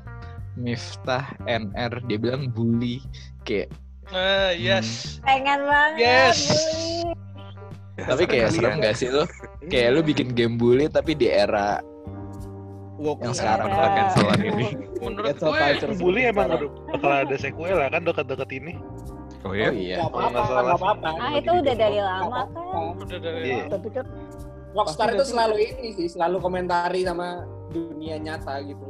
Miftah 0.56 1.36
NR 1.44 2.00
dia 2.08 2.16
bilang 2.16 2.48
bully 2.52 3.04
kayak 3.44 3.72
Ah, 4.10 4.50
yes. 4.56 5.20
Pengen 5.22 5.68
banget. 5.70 6.00
Yes. 6.02 6.40
Bully. 6.48 7.14
tapi 8.00 8.24
kayak 8.24 8.56
serem 8.56 8.80
gak 8.80 8.96
sih 8.96 9.12
lo 9.12 9.28
kayak 9.68 9.92
lu 9.92 10.00
bikin 10.00 10.32
game 10.32 10.56
bully 10.56 10.88
tapi 10.88 11.12
di 11.12 11.28
era 11.28 11.84
Woke. 13.00 13.24
yang 13.24 13.32
sekarang 13.32 13.68
bakal 13.72 13.90
cancelan 13.96 14.40
ini. 14.44 14.66
Menurut 15.00 15.26
Cancel 15.32 15.50
gue, 15.50 15.60
culture 15.64 15.94
Bully 15.96 16.22
emang 16.28 16.48
bakal 16.92 17.12
ada 17.24 17.36
sequel 17.40 17.76
lah 17.80 17.88
kan 17.88 18.02
dekat-dekat 18.04 18.50
ini. 18.52 18.74
Oh 19.40 19.52
oh 19.52 19.54
ya? 19.56 19.72
iya 19.72 20.04
Gak 20.04 20.12
apa-apa, 20.12 20.40
gak 20.44 20.76
apa-apa. 20.76 21.10
Ah 21.16 21.32
itu 21.40 21.52
udah 21.64 21.76
dari 21.80 22.00
lama 22.04 22.44
kan. 22.44 22.48
udah 23.00 23.20
dari 23.24 23.40
Iya. 23.48 23.64
tapi 23.72 23.88
kan 23.96 24.06
Rockstar 24.70 25.08
itu 25.16 25.26
selalu 25.26 25.56
ini 25.64 25.88
sih, 25.98 26.08
selalu 26.12 26.38
komentari 26.44 27.02
sama 27.02 27.48
dunia 27.74 28.22
nyata 28.22 28.62
gitu. 28.62 28.86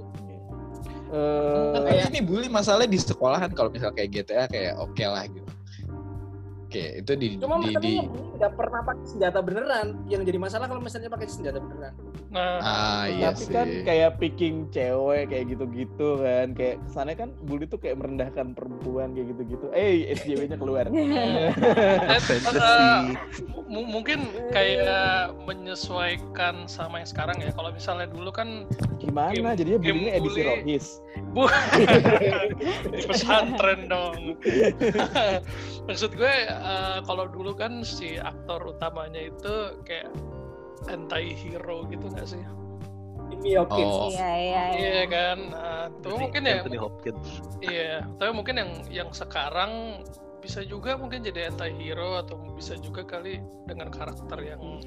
Eh, 1.09 1.79
Kayak 1.79 2.05
ini 2.13 2.19
bully 2.21 2.49
masalahnya 2.51 2.89
di 2.91 2.99
sekolahan 2.99 3.49
kalau 3.53 3.69
misal 3.71 3.89
kayak 3.89 4.09
GTA 4.13 4.45
kayak 4.45 4.73
oke 4.77 4.99
lah 5.01 5.25
gitu. 5.25 5.49
Oke, 6.69 7.01
itu 7.01 7.11
di 7.17 7.27
Cuma 7.41 7.57
di, 7.65 7.73
di 7.81 7.93
nggak 8.37 8.53
pernah 8.53 8.85
pakai 8.85 9.01
senjata 9.09 9.41
beneran. 9.41 9.97
Yang 10.05 10.21
jadi 10.29 10.37
masalah 10.37 10.69
kalau 10.69 10.77
misalnya 10.77 11.09
pakai 11.09 11.25
senjata 11.25 11.57
beneran. 11.57 11.97
Nah, 12.29 12.61
ah 12.61 13.03
iya 13.09 13.33
tapi 13.33 13.41
sih. 13.41 13.49
kan 13.49 13.67
kayak 13.89 14.21
picking 14.21 14.69
cewek 14.69 15.33
kayak 15.33 15.49
gitu-gitu 15.49 16.21
kan 16.21 16.53
kayak 16.53 16.77
kesannya 16.85 17.17
kan 17.17 17.29
bully 17.41 17.65
tuh 17.65 17.81
kayak 17.81 17.97
merendahkan 17.97 18.53
perempuan 18.53 19.17
kayak 19.17 19.33
gitu-gitu 19.33 19.65
eh 19.73 20.13
SJW-nya 20.13 20.61
keluar 20.61 20.85
eh, 20.93 21.49
eh, 21.49 23.01
mu- 23.65 23.89
mungkin 23.89 24.29
kayak 24.53 25.33
menyesuaikan 25.49 26.69
sama 26.69 27.01
yang 27.01 27.09
sekarang 27.09 27.41
ya. 27.41 27.49
Kalau 27.49 27.73
misalnya 27.73 28.05
dulu 28.05 28.29
kan 28.29 28.69
gimana 29.01 29.33
Game- 29.33 29.57
jadinya 29.57 29.79
game 29.81 29.97
bullynya 29.97 30.13
edisi 30.13 30.29
bully. 30.29 30.45
rohis 30.45 30.85
Bu 31.33 31.45
di 32.93 33.01
pesantren 33.05 33.89
dong. 33.89 34.37
Maksud 35.85 36.13
gue 36.19 36.35
eh, 36.59 36.99
kalau 37.07 37.25
dulu 37.31 37.55
kan 37.55 37.81
si 37.81 38.19
aktor 38.19 38.75
utamanya 38.75 39.31
itu 39.31 39.79
kayak 39.87 40.11
anti 40.91 41.35
hero 41.35 41.87
gitu 41.87 42.07
nggak 42.11 42.27
sih? 42.27 42.43
Ini 43.29 43.61
Hopkins. 43.61 43.93
Oh. 43.93 44.09
Iya 44.09 44.31
iya 44.33 44.63
iya. 44.73 44.79
Iya 44.79 45.03
kan. 45.05 45.37
Nah, 45.53 45.85
itu 45.93 46.15
mungkin 46.17 46.41
ya. 46.43 46.55
Anthony 46.61 46.79
Hopkins. 46.81 47.27
Iya. 47.61 47.95
Tapi 48.17 48.31
mungkin 48.33 48.55
yang 48.57 48.71
yang 48.89 49.09
sekarang 49.13 50.01
bisa 50.39 50.63
juga 50.63 50.95
mungkin 50.95 51.21
jadi 51.21 51.51
anti 51.51 51.69
hero 51.77 52.17
atau 52.17 52.39
bisa 52.55 52.79
juga 52.79 53.03
kali 53.03 53.43
dengan 53.67 53.91
karakter 53.91 54.39
yang 54.39 54.81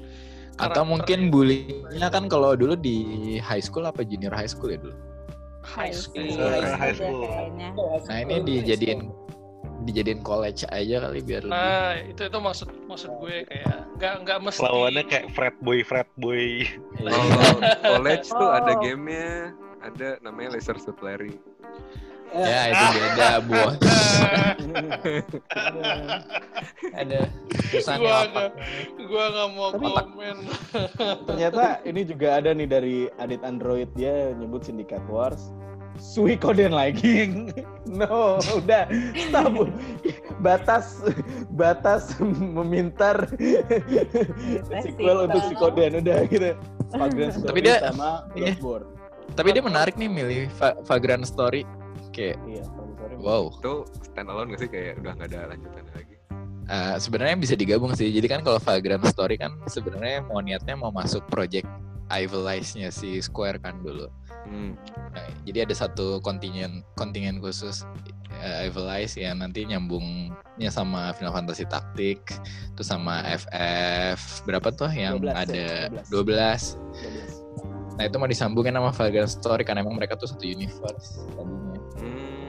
Atau 0.53 0.85
karakter 0.85 0.85
mungkin 0.85 1.19
yang 1.25 1.33
bullynya 1.33 2.07
kan 2.13 2.29
kalau 2.29 2.53
dulu 2.53 2.77
di 2.77 2.97
high 3.41 3.61
school 3.61 3.89
apa 3.89 4.05
junior 4.05 4.33
high 4.33 4.49
school 4.49 4.69
ya 4.69 4.77
dulu. 4.77 4.97
high 5.63 5.95
school. 5.95 6.21
High 6.21 6.93
juga 6.93 7.09
school. 7.09 7.21
kayaknya. 7.23 7.69
Nah 8.05 8.17
ini 8.19 8.35
dijadiin 8.43 8.99
dijadiin 9.83 10.19
college 10.19 10.63
aja 10.65 10.95
kali 11.01 11.19
biar 11.19 11.43
lebih. 11.43 11.53
Nah, 11.53 11.91
itu 12.01 12.21
itu 12.23 12.37
maksud 12.39 12.67
maksud 12.83 13.11
gue 13.17 13.43
kayak 13.43 13.77
nggak 13.95 14.13
nggak 14.21 14.37
mesti 14.41 14.59
Lawannya 14.61 15.03
kayak 15.05 15.25
frat 15.31 15.55
boy, 15.59 15.79
frat 15.81 16.09
boy. 16.15 16.63
Kalau 16.95 17.59
college 17.93 18.27
tuh 18.27 18.49
ada 18.49 18.71
Oh. 18.71 18.79
gamenya, 18.79 19.51
ada 19.79 20.07
namanya 20.19 20.55
Laser 20.55 20.75
Suit 20.75 20.97
Larry. 20.99 21.35
Ya 22.33 22.61
itu 22.67 22.85
beda 22.97 23.29
buah. 23.45 23.73
Ada 26.93 27.19
perusahaan 27.69 27.99
gua 27.99 28.17
nggak 28.25 28.49
gua 29.05 29.25
nggak 29.27 29.49
mau 29.51 29.69
Tapi- 29.69 29.85
komen. 29.85 30.37
ternyata 31.25 31.63
ini 31.83 32.01
juga 32.03 32.27
ada 32.35 32.49
nih 32.51 32.65
dari 32.65 32.97
Adit 33.15 33.41
Android 33.43 33.89
dia 33.93 34.33
nyebut 34.33 34.61
Syndicate 34.61 35.05
Wars 35.05 35.53
Suikoden 35.95 36.71
lagi 36.71 37.29
no 37.99 38.37
udah 38.39 38.85
stop 39.15 39.69
batas 40.39 40.99
batas 41.49 42.15
memintar 42.29 43.29
sequel 44.69 45.29
untuk 45.29 45.41
Suikoden 45.47 46.01
udah 46.01 46.17
gitu 46.27 46.51
Vagrant 46.91 47.33
Tapi 47.33 47.41
Story 47.41 47.59
dia- 47.61 47.81
sama 47.81 48.09
iya. 48.33 48.53
Bloodborne 48.53 48.85
Tapi 49.33 49.49
dia 49.49 49.63
menarik 49.63 49.95
nih 49.95 50.09
milih 50.11 50.41
Va- 50.61 50.77
Vagrant 50.83 51.25
Story. 51.25 51.65
Kayak 52.13 52.37
iya 52.45 52.61
Vagrant 52.69 52.93
Story 52.93 53.15
wow. 53.17 53.43
Itu 53.49 53.73
standalone 54.03 54.53
gak 54.53 54.61
sih 54.61 54.69
kayak 54.69 55.01
udah 55.01 55.11
nggak 55.15 55.29
ada 55.33 55.39
lanjutannya 55.49 55.93
lagi? 55.95 56.15
Eh, 56.63 56.95
sebenarnya 56.95 57.35
bisa 57.35 57.55
digabung 57.57 57.91
sih. 57.91 58.07
Jadi 58.07 58.27
kan 58.29 58.45
kalau 58.45 58.61
Vagrant 58.61 59.01
Story 59.09 59.35
kan 59.35 59.57
sebenarnya 59.65 60.21
mau 60.23 60.37
niatnya 60.37 60.75
mau 60.77 60.93
masuk 60.93 61.25
project 61.27 61.65
Evil 62.07 62.45
Eyes-nya 62.45 62.93
si 62.93 63.17
Square 63.17 63.57
kan 63.57 63.81
dulu. 63.81 64.05
Hmm. 64.43 64.75
Nah, 65.15 65.27
jadi 65.47 65.65
ada 65.69 65.75
satu 65.75 66.19
kontingen 66.19 66.83
kontingen 66.99 67.39
khusus 67.39 67.87
uh, 68.43 68.65
Evil 68.65 68.89
Eyes 68.91 69.15
yang 69.15 69.39
nanti 69.39 69.63
nyambungnya 69.63 70.69
sama 70.69 71.15
Final 71.15 71.33
Fantasy 71.33 71.63
Tactic, 71.63 72.19
terus 72.75 72.89
sama 72.91 73.23
FF 73.23 74.43
berapa 74.43 74.67
tuh 74.75 74.91
yang 74.91 75.21
12 75.21 75.27
ya, 75.27 75.33
ada 75.33 75.65
12. 76.11 76.75
12. 76.75 77.43
Nah 77.93 78.03
itu 78.09 78.15
mau 78.17 78.29
disambungin 78.29 78.73
sama 78.73 78.89
Vagrant 78.89 79.29
Story 79.29 79.63
karena 79.63 79.85
emang 79.85 79.95
mereka 79.95 80.17
tuh 80.17 80.27
satu 80.27 80.43
universe 80.43 81.23
tadinya. 81.37 81.79
Hmm. 82.01 82.42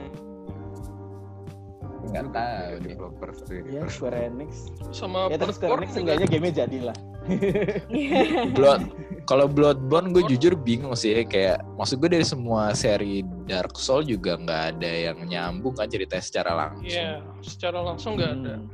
Tapi 2.15 2.31
Nggak 2.31 2.31
Juga 2.31 2.39
tahu 2.39 2.73
deh. 2.79 2.89
developer 2.89 3.29
ini. 3.51 3.69
ya 3.69 3.81
Square 3.85 4.17
Enix 4.23 4.51
Sama 4.89 5.19
ya 5.27 5.35
terus 5.35 5.55
Square 5.55 5.71
Enix 5.75 5.91
Bloodborne 5.91 5.99
enggaknya 5.99 6.27
gamenya 6.29 6.55
jadi 6.63 6.77
lah 6.81 6.97
Blood 8.55 8.81
kalau 9.25 9.49
Bloodborne 9.49 10.13
gue 10.13 10.23
jujur 10.29 10.53
bingung 10.55 10.93
sih 10.93 11.25
kayak 11.25 11.59
maksud 11.75 11.97
gue 11.97 12.07
dari 12.07 12.21
semua 12.21 12.71
seri 12.71 13.19
Dark 13.43 13.73
Soul 13.75 14.05
juga 14.05 14.37
nggak 14.37 14.63
ada 14.77 14.91
yang 15.09 15.17
nyambung 15.19 15.73
kan 15.73 15.89
cerita 15.89 16.15
secara 16.17 16.53
langsung 16.53 16.85
Iya, 16.85 17.25
secara 17.41 17.81
langsung 17.81 18.15
nggak 18.15 18.31
ada. 18.39 18.55
Hmm. 18.55 18.69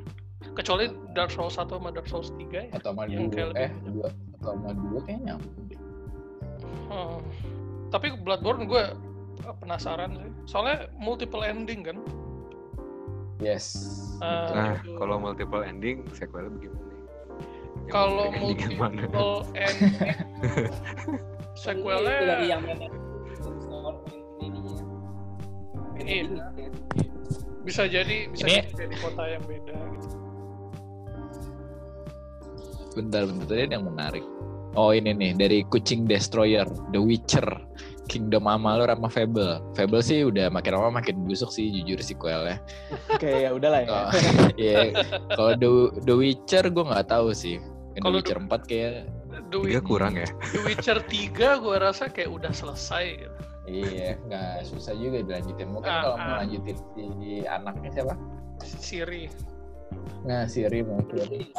Kecuali 0.52 0.86
Dark 1.16 1.32
Souls 1.32 1.56
1 1.56 1.72
sama 1.72 1.90
Dark 1.90 2.06
Souls 2.06 2.36
3 2.36 2.52
ya. 2.52 2.64
atau 2.76 2.92
sama 2.92 3.08
Yang 3.08 3.32
dua 3.32 3.48
kayak 3.48 3.52
eh 3.56 3.72
dua 3.88 4.08
atau 4.36 4.52
sama 4.52 4.70
dua 4.76 5.00
kayak 5.02 5.20
nyambung 5.24 5.64
deh. 5.66 5.80
Hmm. 6.92 7.18
Tapi 7.88 8.08
Bloodborne 8.20 8.68
gue 8.68 8.84
penasaran 9.58 10.12
sih. 10.14 10.30
Soalnya 10.46 10.92
multiple 10.94 11.42
ending 11.42 11.88
kan. 11.88 11.96
Yes 13.42 13.66
Ah, 14.22 14.46
Nah, 14.54 14.72
itu. 14.78 14.94
kalau 14.96 15.18
multiple 15.18 15.66
ending, 15.66 16.06
sequelnya 16.14 16.54
bagaimana? 16.54 16.86
Kalau 17.90 18.30
ending 18.30 18.78
multiple 18.78 19.42
ending 19.58 19.94
Itu 19.98 21.58
sequelnya 21.58 22.18
dari 22.22 22.46
yang 22.48 22.62
mana? 22.62 22.86
Iya. 26.02 26.26
bisa 27.62 27.86
jadi 27.86 28.26
bisa 28.34 28.46
Ini- 28.50 28.66
jadi 28.74 28.90
di 28.90 28.98
kota 28.98 29.24
yang 29.30 29.44
beda 29.46 29.76
gitu. 29.94 30.08
bentar 32.92 33.24
bentar 33.30 33.56
ada 33.56 33.74
yang 33.78 33.86
menarik 33.86 34.26
oh 34.74 34.92
ini 34.92 35.14
nih 35.14 35.32
dari 35.38 35.62
Kucing 35.70 36.10
Destroyer 36.10 36.66
The 36.90 36.98
Witcher 36.98 37.46
Kingdom 38.12 38.44
Amalur 38.44 38.92
sama 38.92 39.08
Fable 39.08 39.64
Fable 39.72 40.04
sih 40.04 40.28
udah 40.28 40.52
makin 40.52 40.76
lama 40.76 41.00
makin 41.00 41.24
busuk 41.24 41.48
sih 41.48 41.72
jujur 41.72 41.96
sequelnya 42.04 42.60
oke 43.08 43.24
ya 43.24 43.56
udahlah 43.56 43.88
ya 43.88 43.88
Oh, 43.88 44.12
Iya, 44.60 44.92
kalau 45.32 45.56
The, 45.56 45.70
The 46.04 46.16
Witcher 46.20 46.68
gue 46.68 46.84
nggak 46.84 47.08
tahu 47.08 47.32
sih. 47.32 47.64
The 47.96 48.04
Kalau 48.04 48.20
Witcher 48.20 48.40
4 48.40 48.52
kayak 48.68 48.92
The, 49.52 49.80
kurang 49.80 50.20
ya? 50.20 50.28
The 50.52 50.60
Witcher 50.68 51.00
3 51.00 51.64
gue 51.64 51.76
rasa 51.80 52.12
kayak 52.12 52.32
udah 52.36 52.52
selesai 52.52 53.06
gitu. 53.24 53.40
iya 53.72 54.20
nggak 54.28 54.68
susah 54.68 54.92
juga 54.92 55.24
dilanjutin. 55.24 55.72
Mungkin 55.72 55.88
Ah, 55.88 56.02
kalau 56.04 56.18
mau 56.20 56.34
ah. 56.36 56.38
lanjutin 56.44 56.76
si 56.92 57.48
anaknya 57.48 57.90
siapa? 57.96 58.14
Siri. 58.60 59.32
Nah, 60.22 60.46
Siri 60.46 60.86
mungkin. 60.86 61.50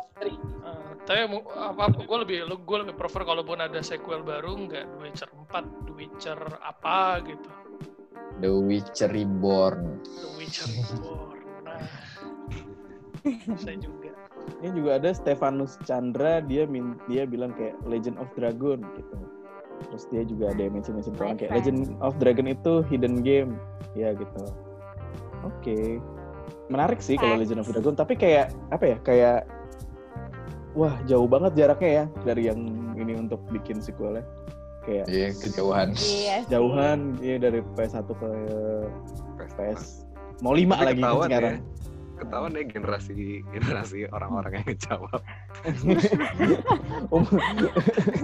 Ah, 0.63 0.95
tapi 1.03 1.27
apa 1.59 1.85
gue 1.99 2.19
lebih 2.23 2.39
gue 2.47 2.79
lebih 2.87 2.95
prefer 2.95 3.27
kalau 3.27 3.43
pun 3.43 3.59
ada 3.59 3.83
sequel 3.83 4.23
baru 4.23 4.55
nggak 4.55 4.87
The 4.87 4.99
Witcher 5.03 5.31
4, 5.51 5.87
The 5.91 5.93
Witcher 5.99 6.41
apa 6.63 7.19
gitu. 7.27 7.51
The 8.39 8.51
Witcher 8.51 9.11
Reborn. 9.11 9.99
The 10.03 10.31
Witcher 10.39 10.69
Reborn. 10.79 11.43
Nah, 11.67 11.83
saya 13.59 13.77
juga. 13.83 14.15
Ini 14.63 14.75
juga 14.75 14.99
ada 14.99 15.11
Stefanus 15.15 15.79
Chandra 15.87 16.43
dia 16.43 16.67
min 16.67 16.99
dia 17.07 17.27
bilang 17.27 17.55
kayak 17.55 17.79
Legend 17.87 18.19
of 18.19 18.31
Dragon 18.39 18.83
gitu. 18.99 19.17
Terus 19.91 20.05
dia 20.15 20.23
juga 20.23 20.55
ada 20.55 20.63
yang 20.63 20.79
mention 20.79 20.95
mention 20.95 21.15
orang 21.19 21.39
kayak. 21.39 21.51
Legend 21.51 21.99
of 21.99 22.15
Dragon 22.23 22.47
itu 22.47 22.87
hidden 22.87 23.27
game 23.27 23.59
ya 23.99 24.15
gitu. 24.15 24.43
Oke. 25.43 25.99
Menarik 26.69 27.01
sih 27.01 27.15
kalau 27.17 27.37
Nice. 27.37 27.49
Legend 27.49 27.61
of 27.61 27.69
Dragon 27.69 27.95
tapi 27.95 28.15
kayak 28.17 28.47
apa 28.71 28.85
ya? 28.85 28.97
Kayak 29.03 29.39
wah 30.73 30.97
jauh 31.05 31.29
banget 31.29 31.53
jaraknya 31.55 31.91
ya 31.91 32.05
dari 32.25 32.49
yang 32.49 32.61
ini 32.97 33.13
untuk 33.15 33.41
bikin 33.51 33.79
sequelnya. 33.79 34.25
Kayak 34.83 35.07
Iya, 35.07 35.29
kejauhan. 35.39 35.89
Iya. 35.95 36.37
jauhan 36.51 36.99
ya 37.23 37.37
dari 37.39 37.61
PS1 37.77 38.09
ke 38.09 38.31
PS4. 39.39 39.55
PS 39.55 39.83
mau 40.41 40.51
lima 40.53 40.75
lagi 40.75 40.99
kan 40.99 41.07
ketahuan 41.07 41.29
sekarang. 41.31 41.55
ya. 41.55 41.61
Ketahuan 42.19 42.53
ya 42.55 42.63
generasi 42.67 43.15
generasi 43.51 43.99
orang-orang 44.11 44.53
yang 44.59 44.67
ngejawab. 44.71 45.21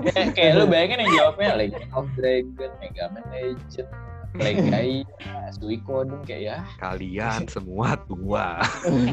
Kayak, 0.09 0.29
kayak 0.35 0.53
lu 0.57 0.65
bayangin 0.67 0.99
yang 1.05 1.13
jawabnya 1.15 1.49
Legend 1.57 1.91
of 1.93 2.07
Dragon, 2.15 2.71
Mega 2.81 3.05
Man 3.11 3.25
Legend, 3.31 3.89
Legai, 4.39 5.03
Suikoden 5.53 6.23
kayak 6.25 6.43
ya. 6.43 6.57
Kalian 6.79 7.45
semua 7.47 7.99
tua. 8.07 8.63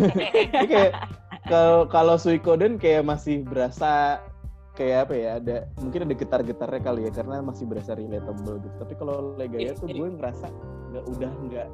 Kayak 0.70 0.92
kalau 1.46 1.86
kalau 1.86 2.16
Suikoden 2.18 2.78
kayak 2.78 3.06
masih 3.06 3.46
berasa 3.46 4.22
kayak 4.76 5.08
apa 5.08 5.14
ya 5.16 5.30
ada 5.40 5.58
mungkin 5.80 6.04
ada 6.04 6.16
getar-getarnya 6.18 6.82
kali 6.84 7.02
ya 7.08 7.12
karena 7.14 7.40
masih 7.40 7.64
berasa 7.66 7.96
relatable 7.96 8.60
gitu. 8.60 8.76
Tapi 8.78 8.94
kalau 8.98 9.34
Legaya 9.36 9.72
tuh 9.74 9.88
gue 9.88 10.10
ngerasa 10.16 10.48
nggak 10.92 11.06
udah 11.16 11.32
nggak. 11.48 11.68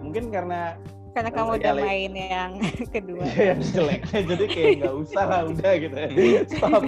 Mungkin 0.00 0.24
karena 0.30 0.74
Karena 1.10 1.30
kamu 1.34 1.58
udah 1.58 1.74
main 1.74 2.12
yang 2.14 2.50
kedua. 2.94 3.26
yang 3.34 3.58
jelek. 3.74 4.06
Jadi 4.30 4.44
kayak 4.46 4.72
nggak 4.78 4.94
usah 4.94 5.24
lah 5.26 5.42
udah 5.42 5.72
gitu. 5.74 5.94
Ya 6.14 6.42
stop. 6.46 6.82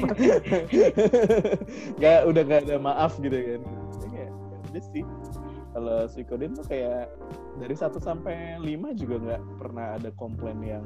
Nggak 1.98 2.18
udah 2.30 2.42
nggak 2.46 2.60
ada 2.70 2.76
maaf 2.78 3.12
gitu 3.18 3.34
kan. 3.34 3.60
Ya 4.14 4.26
udah 4.70 4.82
sih 4.94 5.02
Kalau 5.72 6.04
Suikoden 6.04 6.52
tuh 6.52 6.64
kayak 6.64 7.08
dari 7.56 7.72
1 7.72 7.96
sampai 7.96 8.34
5 8.60 8.92
juga 8.94 9.16
nggak 9.18 9.42
pernah 9.56 9.96
ada 9.96 10.10
komplain 10.12 10.60
yang 10.60 10.84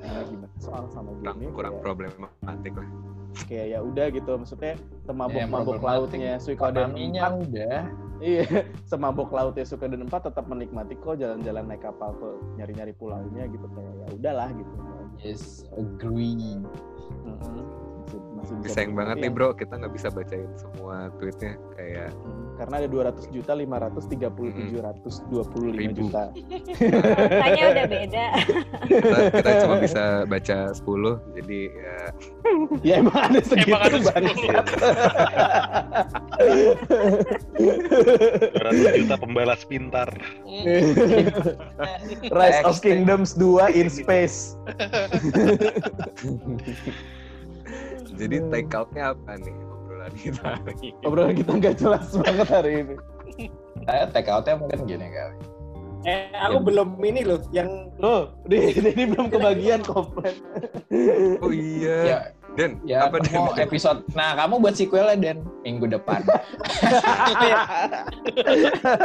eh, 0.00 0.22
gimana 0.24 0.50
soal 0.56 0.86
sama 0.88 1.10
kurang 1.16 1.38
game 1.38 1.50
kurang 1.50 1.74
problematik 1.78 2.74
lah 2.74 2.88
kayak 3.42 3.66
ya 3.70 3.78
udah 3.80 4.06
gitu 4.08 4.30
maksudnya 4.36 4.74
semabok 5.02 5.34
Ya, 5.34 5.46
mabok 5.46 5.64
problematik. 5.76 5.88
lautnya 5.88 6.32
Suikoden 6.38 6.90
4 6.92 7.42
udah. 7.42 7.80
iya 8.20 8.44
semabok 8.90 9.30
lautnya 9.30 9.64
Suikoden 9.64 10.04
4 10.04 10.28
tetap 10.28 10.44
menikmati 10.44 10.94
kok 10.94 11.16
jalan-jalan 11.16 11.64
naik 11.64 11.82
kapal 11.82 12.12
ke 12.12 12.28
nyari-nyari 12.54 12.92
pulaunya 12.92 13.48
gitu 13.48 13.66
kayak 13.68 13.94
ya 13.96 14.06
udahlah 14.12 14.48
gitu 14.52 14.74
Yes, 15.18 15.62
agree. 15.72 16.34
Mm-mm. 16.34 16.66
masih, 17.30 17.62
masih 18.42 18.54
bisa 18.58 18.74
sayang 18.74 18.98
banget 18.98 19.16
nih 19.22 19.30
bro. 19.30 19.54
Kita 19.54 19.78
nggak 19.78 19.94
bisa 19.94 20.10
bacain 20.10 20.50
semua 20.58 21.14
tweetnya. 21.22 21.54
Kayak 21.78 22.10
karena 22.58 22.74
ada 22.84 22.88
200 22.90 23.32
juta 23.34 23.52
530 23.54 24.70
725 24.70 25.72
Ribu. 25.72 26.04
juta. 26.04 26.28
Makanya 26.30 27.64
udah 27.72 27.86
beda. 27.96 28.26
kita, 28.86 29.18
kita 29.30 29.50
cuma 29.64 29.76
bisa 29.80 30.02
baca 30.26 30.56
10 30.74 31.38
jadi 31.40 31.58
ya. 31.70 31.96
Ya 32.82 32.94
emang 33.00 33.16
ada 33.16 33.40
segitu 33.40 33.70
Emang 33.72 33.82
ada 33.82 33.98
bangsat 34.02 34.66
200 38.58 38.98
juta 39.00 39.16
pembalas 39.16 39.64
pintar. 39.64 40.10
Rise 42.30 42.60
of 42.66 42.80
Kingdoms 42.82 43.34
2 43.38 43.72
in 43.78 43.88
space 43.88 44.54
jadi 48.22 48.36
take 48.48 48.70
outnya 48.72 49.02
apa 49.10 49.30
nih 49.36 49.54
obrolan 49.74 50.12
kita 50.14 50.42
hari 50.46 50.72
ini? 50.80 50.90
obrolan 51.02 51.34
kita 51.34 51.50
nggak 51.52 51.74
jelas 51.76 52.06
banget 52.16 52.48
hari 52.48 52.72
ini 52.80 52.96
Eh, 53.82 54.06
take 54.08 54.30
out-nya 54.30 54.54
mungkin 54.54 54.86
gini 54.86 55.10
kali. 55.10 55.36
Eh, 56.04 56.30
aku 56.32 56.62
belum 56.62 56.98
ini 56.98 57.22
loh, 57.22 57.42
yang 57.50 57.66
loh 57.96 58.30
ini, 58.44 58.78
ini 58.78 59.02
belum 59.08 59.26
kebagian 59.26 59.82
komplain 59.90 60.38
oh 61.38 61.50
iya 61.50 61.98
Ya, 62.04 62.18
Dan 62.52 62.78
ya 62.84 63.06
apa 63.06 63.18
Dan? 63.18 63.42
episode. 63.58 64.06
Nah, 64.12 64.36
kamu 64.36 64.60
buat 64.60 64.76
sequelnya 64.76 65.16
dan 65.16 65.36
minggu 65.62 65.88
depan. 65.88 66.20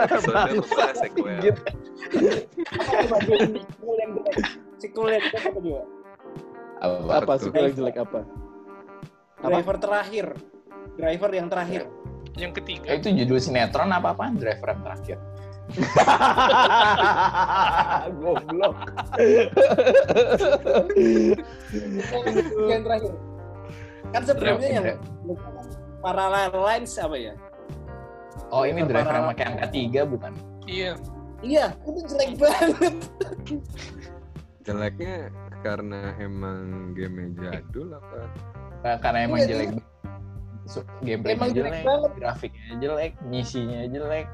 episode 0.03 0.35
membahas 0.51 0.95
sequel 0.99 1.37
Gitu. 1.39 1.61
sequel 3.63 3.95
yang 3.97 4.11
jelek? 4.13 4.35
Sequel 4.77 5.07
yang 5.09 5.23
jelek 5.23 5.43
apa 5.43 5.59
juga? 5.59 5.81
Apa? 6.77 7.11
apa 7.17 7.33
sequel 7.39 7.63
yang 7.63 7.75
jelek 7.75 7.97
apa 7.97 8.19
Apa? 9.37 9.47
Driver 9.53 9.75
terakhir. 9.77 10.25
Driver 10.95 11.31
yang 11.31 11.47
terakhir. 11.47 11.81
Yang 12.33 12.49
Eh, 12.49 12.55
ketiga. 12.55 12.87
itu 12.93 13.07
judul 13.15 13.39
sinetron 13.39 13.89
apa 13.89 14.11
apaan? 14.11 14.35
Driver 14.35 14.67
yang 14.67 14.81
terakhir. 14.83 15.17
goblok 18.15 18.75
yang 22.63 22.83
terakhir. 22.83 23.13
Kan 24.07 24.21
sebelumnya 24.23 24.69
yang 24.71 24.85
Driver- 24.85 25.03
parallel 25.99 26.51
lines 26.55 26.93
apa 26.95 27.15
ya? 27.15 27.33
Oh, 28.47 28.63
ini 28.63 28.79
Driver 28.79 28.87
driver 28.87 29.11
yang 29.11 29.19
paralel. 29.19 29.31
pakai 29.33 29.45
angka 29.45 29.67
tiga 29.69 30.01
bukan? 30.05 30.31
Iya. 30.63 30.91
Iya, 31.37 31.65
itu 31.85 31.99
jelek 32.07 32.31
banget. 32.39 32.95
jeleknya 34.63 35.15
karena 35.61 36.01
emang 36.17 36.91
game 36.91 37.35
jadul 37.35 37.93
apa 37.93 38.19
Nah, 38.77 38.95
Karena 38.97 39.19
emang 39.23 39.39
Iya, 39.39 39.47
jelek. 39.49 39.69
Su- 40.67 40.83
Gameplaynya 40.99 41.39
Emang 41.39 41.51
jelek 41.51 41.71
jelek, 41.71 41.83
banget. 41.83 42.11
grafiknya 42.19 42.71
jelek, 42.77 43.11
misinya 43.23 43.79
jelek. 43.87 44.27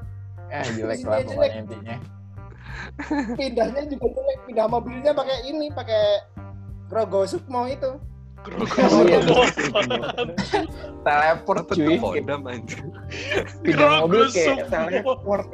Eh, 0.49 0.65
jelek 0.73 0.99
lah 1.03 1.17
pokoknya 1.21 1.57
intinya. 1.61 1.95
Pindahnya 3.33 3.81
juga 3.85 4.07
jelek. 4.09 4.37
Pindah 4.43 4.67
mobilnya 4.67 5.11
pakai 5.13 5.37
ini, 5.45 5.69
pakai 5.69 6.03
Grogo 6.87 7.23
Sukmo 7.23 7.65
itu. 7.65 7.91
Iya. 8.43 9.23
Teleport 11.05 11.63
cuy. 11.69 11.95
kodam 11.95 12.43
anjir 12.43 12.83
Pindah 13.63 14.03
mobil 14.03 14.27
kayak 14.27 14.67
teleport. 14.67 15.47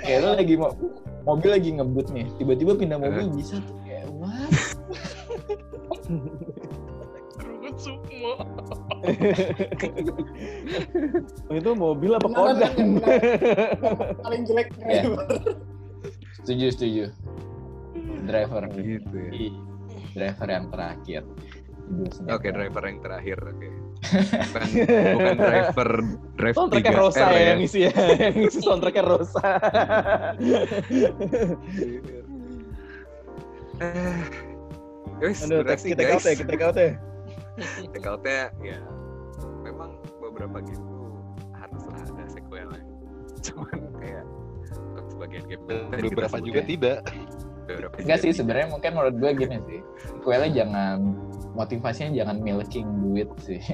kayak 0.00 0.20
lagi 0.34 0.54
mau 0.56 0.72
mobil 1.22 1.50
lagi 1.50 1.70
ngebut 1.72 2.06
nih, 2.08 2.26
tiba-tiba 2.34 2.72
pindah 2.74 2.98
mobil 2.98 3.28
bisa 3.32 3.60
tuh 3.60 3.76
kayak 3.82 4.06
what? 4.12 4.50
Sukmo. 7.72 8.36
Oh, 11.48 11.56
itu 11.58 11.70
mobil 11.72 12.12
apa 12.14 12.28
kodam. 12.28 13.00
Paling 14.28 14.42
jelek 14.44 14.68
Ya. 14.84 15.02
driver. 15.08 15.26
Setuju, 16.42 16.66
setuju. 16.70 17.04
Driver. 18.28 18.68
gitu 18.76 19.16
ya 19.18 19.50
Driver 20.14 20.48
yang 20.52 20.66
terakhir. 20.68 21.22
Oke 22.30 22.48
driver 22.54 22.82
yang 22.88 22.98
terakhir 23.04 23.36
oke 23.42 23.68
bukan 24.48 24.68
bukan 25.12 25.36
driver 25.36 25.90
drive 26.40 26.54
soundtracknya 26.56 26.92
3R 26.94 27.02
Rosa 27.04 27.26
ya 27.28 27.42
yang 27.52 27.60
isi 27.60 27.78
ya 27.84 27.92
yang 28.16 28.36
isi 28.48 28.58
soundtracknya 28.64 29.04
Rosa 29.04 29.44
Guys, 35.22 35.38
Aduh, 35.46 35.62
sebenarnya 35.62 35.86
kita 35.86 36.02
guys, 36.02 36.14
out 36.18 36.24
ya, 36.26 36.34
kita 36.34 36.50
take 36.50 36.64
out 36.66 36.74
ya. 36.74 36.90
take 37.94 38.08
outnya 38.10 38.40
ya 38.58 38.78
memang 39.62 39.94
beberapa 40.18 40.58
game 40.58 40.82
tuh 40.82 41.14
haruslah 41.54 42.02
ada 42.02 42.24
sequelnya. 42.26 42.82
Cuman 43.46 43.78
kayak 44.02 44.24
untuk 44.90 45.06
sebagian 45.14 45.44
game 45.46 45.62
beberapa 46.10 46.36
juga 46.42 46.60
ya, 46.60 46.66
tidak. 46.66 46.98
beberapa 47.70 47.94
Enggak 48.02 48.18
sih 48.18 48.34
sebenarnya 48.34 48.66
mungkin 48.74 48.90
menurut 48.98 49.14
gue 49.22 49.30
gini 49.38 49.56
sih. 49.70 49.80
Kuelnya 50.26 50.50
jangan 50.50 50.98
motivasinya 51.54 52.10
jangan 52.18 52.36
milking 52.42 52.88
duit 53.06 53.30
sih. 53.38 53.62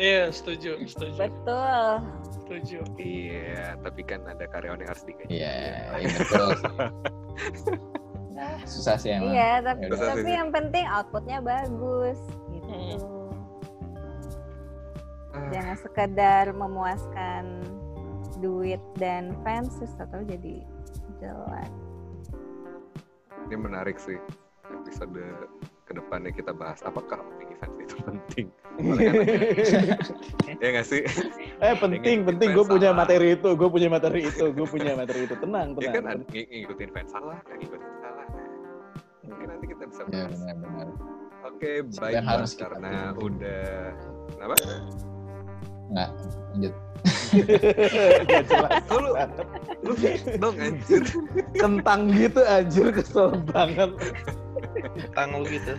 Iya, 0.00 0.32
setuju, 0.32 0.80
setuju, 0.88 1.28
Betul. 1.28 1.92
setuju. 2.32 2.80
Iya, 2.96 3.76
tapi 3.84 4.00
kan 4.00 4.24
ada 4.24 4.48
karyawan 4.48 4.80
yang 4.80 4.88
harus 4.88 5.04
digaji. 5.04 5.28
Iya, 5.28 5.52
iya 6.00 6.08
betul. 6.16 6.50
Susah 8.62 8.94
sih 8.94 9.10
emang. 9.10 9.30
Iya, 9.30 9.60
tapi, 9.62 9.80
Yaudah. 9.84 9.96
Susah 9.96 10.14
tapi 10.14 10.22
sih. 10.22 10.34
yang 10.34 10.50
penting 10.50 10.84
outputnya 10.86 11.38
bagus 11.40 12.18
gitu. 12.50 12.72
Ah, 15.30 15.46
Jangan 15.50 15.76
sekedar 15.78 16.44
memuaskan 16.52 17.44
duit 18.38 18.80
dan 18.96 19.36
fans 19.40 19.70
terus 19.76 19.94
atau 19.96 20.20
jadi 20.22 20.64
jelek. 21.18 21.72
Ini 23.42 23.56
menarik 23.56 23.96
sih 23.96 24.16
episode 24.64 25.18
ke 25.82 25.92
depannya 25.92 26.30
kita 26.30 26.52
bahas 26.52 26.78
apakah 26.80 27.18
opini 27.20 27.54
fans 27.56 27.76
itu 27.76 27.96
penting. 28.00 28.46
ya 30.56 30.68
nggak 30.70 30.86
sih? 30.86 31.02
eh 31.58 31.74
penting 31.76 32.24
penting 32.24 32.48
gue 32.50 32.64
punya 32.64 32.90
materi 32.90 33.34
itu 33.34 33.52
gue 33.52 33.68
punya 33.68 33.88
materi 33.88 34.24
itu 34.24 34.48
gue 34.48 34.64
punya 34.64 34.94
materi 34.94 35.26
itu 35.26 35.36
tenang 35.36 35.76
Ya 35.76 35.90
tenang 35.90 35.92
kan 35.92 36.04
ada- 36.06 36.24
ng- 36.24 36.48
ngikutin 36.48 36.90
fans 36.90 37.10
salah, 37.10 37.38
ngikutin. 37.50 37.90
Mungkin 39.30 39.46
nanti 39.48 39.66
kita 39.68 39.84
bisa 39.86 40.02
Iya 40.02 40.10
bahas. 40.26 40.32
benar-benar. 40.36 40.88
Oke, 41.40 41.70
Yang 41.80 41.96
baik 41.96 42.14
harus 42.16 42.28
harus 42.28 42.50
kita 42.52 42.64
karena 42.68 42.90
tunggu. 43.08 43.26
udah 43.26 43.64
kenapa? 44.28 44.54
Nggak, 45.90 46.10
lanjut. 46.52 46.74
Gak 48.28 48.44
jelas 48.44 48.72
Oh, 48.92 48.98
lu, 49.00 49.10
lu 49.80 49.92
dong 50.36 50.56
anjir. 50.58 51.02
kentang 51.54 52.00
gitu 52.10 52.40
anjir 52.44 52.86
kesel 52.92 53.32
banget 53.48 53.90
Tang 55.16 55.30
lu 55.32 55.48
gitu. 55.48 55.72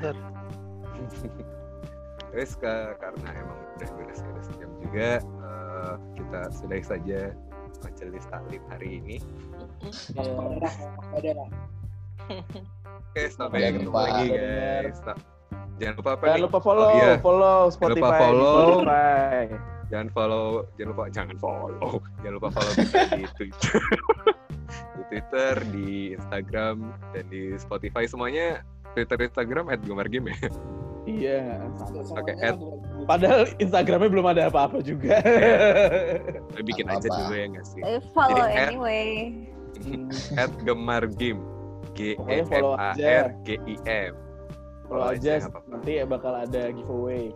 Guys, 2.31 2.55
ka- 2.55 2.95
karena 2.97 3.29
emang 3.35 3.59
udah 3.75 3.89
beres-beres 3.93 4.47
jam 4.55 4.71
juga, 4.81 5.09
eh, 5.21 5.93
kita 6.15 6.39
sudahi 6.49 6.83
saja 6.83 7.19
majelis 7.81 8.23
taklim 8.25 8.63
hari 8.65 8.89
ini. 8.97 9.15
Ada 10.15 11.31
lah. 11.35 11.49
Oke, 13.03 13.23
sampai 13.27 13.57
Jangan 13.59 13.73
ketemu 13.73 13.89
lupa. 13.89 14.01
lagi 14.01 14.25
guys. 14.29 14.99
Ta- 15.01 15.21
Jangan 15.75 15.95
lupa 15.97 16.11
apa 16.11 16.23
jangan 16.23 16.37
nih? 16.37 16.45
lupa 16.45 16.59
follow 16.61 16.85
Oh, 16.85 16.93
iya. 16.93 17.11
follow 17.17 17.57
lupa 17.59 17.73
Spotify 17.73 18.17
follow. 18.19 18.53
Spotify. 18.77 19.43
Jangan 19.91 20.07
follow, 20.09 20.45
jangan 20.71 20.89
lupa 20.89 21.03
jangan 21.09 21.35
follow. 21.35 21.89
Jangan 22.21 22.33
lupa 22.37 22.49
follow 22.49 22.71
kita 22.73 22.99
di 23.11 23.23
Twitter. 23.35 23.81
di 24.71 25.03
Twitter, 25.09 25.53
di 25.67 25.89
Instagram, 26.13 26.77
dan 27.11 27.23
di 27.27 27.41
Spotify 27.57 28.03
semuanya 28.05 28.61
Twitter 28.93 29.17
Instagram 29.19 29.67
@gemargame 29.81 30.31
ya. 30.31 30.47
iya 31.01 31.39
Oke, 31.81 32.05
Semuanya 32.05 32.45
Ed. 32.45 32.55
tuh. 32.55 32.77
padahal 33.03 33.41
Instagramnya 33.57 34.07
belum 34.07 34.27
ada 34.27 34.41
apa-apa 34.47 34.79
juga 34.79 35.17
Tapi 36.53 36.61
bikin 36.63 36.85
aja 36.87 37.01
Apa-apa. 37.01 37.19
dulu 37.19 37.33
ya 37.33 37.45
nggak 37.49 37.65
sih? 37.65 37.81
Eh, 37.81 37.99
follow 38.13 38.37
Jadi, 38.37 38.53
anyway. 38.69 39.07
At 40.39 40.53
Gemar 40.61 41.09
Game. 41.09 41.41
G 42.01 42.03
E 42.09 42.17
Pokoknya 42.17 42.41
M 42.41 42.45
follow 42.49 42.73
A 42.73 42.89
aja. 42.97 43.05
R 43.05 43.27
G 43.45 43.47
I 43.69 43.75
M. 43.85 44.13
follow 44.89 45.07
aja 45.13 45.31
nggak 45.37 45.51
apa-apa. 45.53 45.69
nanti 45.69 45.91
bakal 46.09 46.33
ada 46.33 46.63
giveaway 46.73 47.29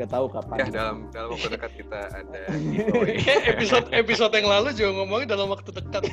Gak 0.00 0.08
tahu 0.08 0.26
kapan. 0.32 0.56
Ya 0.56 0.66
dalam 0.72 0.96
dalam 1.12 1.28
waktu 1.36 1.48
dekat 1.52 1.72
kita 1.76 1.98
ada. 2.08 2.40
Kayak 3.24 3.42
episode 3.52 3.86
episode 3.92 4.32
yang 4.32 4.48
lalu 4.48 4.68
juga 4.72 4.90
ngomongin 4.96 5.28
dalam 5.28 5.52
waktu 5.52 5.68
dekat. 5.68 6.02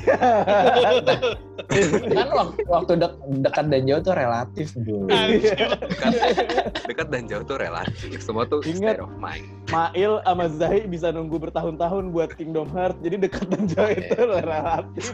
kan 2.12 2.28
waktu, 2.28 2.60
waktu 2.68 2.92
dek- 3.00 3.20
dekat 3.40 3.66
dan 3.72 3.82
jauh 3.88 4.02
tuh 4.04 4.14
relatif 4.16 4.68
dulu. 4.76 5.08
Anjir. 5.08 5.56
dekat, 5.80 6.12
dekat 6.92 7.06
dan 7.08 7.22
jauh 7.24 7.44
tuh 7.48 7.56
relatif. 7.56 8.20
Semua 8.20 8.44
tuh 8.44 8.60
Ingat. 8.68 9.00
state 9.00 9.02
of 9.04 9.12
mind. 9.16 9.48
Mail 9.72 10.20
sama 10.28 10.46
Zai 10.52 10.84
bisa 10.84 11.08
nunggu 11.08 11.40
bertahun-tahun 11.40 12.12
buat 12.12 12.36
Kingdom 12.36 12.68
Hearts. 12.76 13.00
Jadi 13.00 13.16
dekat 13.16 13.46
dan 13.48 13.64
jauh 13.64 13.92
itu 13.96 14.20
relatif. 14.44 15.04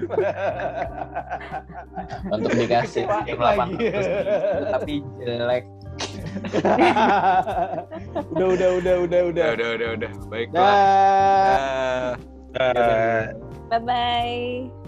Untuk 2.35 2.51
dikasih 2.51 3.07
Kecewain 3.07 3.25
tim 3.27 3.39
lagi. 3.39 3.87
800 3.87 4.75
tapi 4.75 4.95
jelek. 5.23 5.65
udah, 8.37 8.49
udah, 8.53 8.71
udah, 8.77 8.95
udah, 9.05 9.21
udah. 9.33 9.33
Udah, 9.33 9.49
udah, 9.57 9.69
udah, 9.75 9.89
udah. 9.97 10.11
Baiklah. 10.29 10.63
Dah. 10.63 12.15
Dah. 12.57 12.73
Eh, 12.73 13.23
Bye 13.67 13.83
bye. 13.83 14.86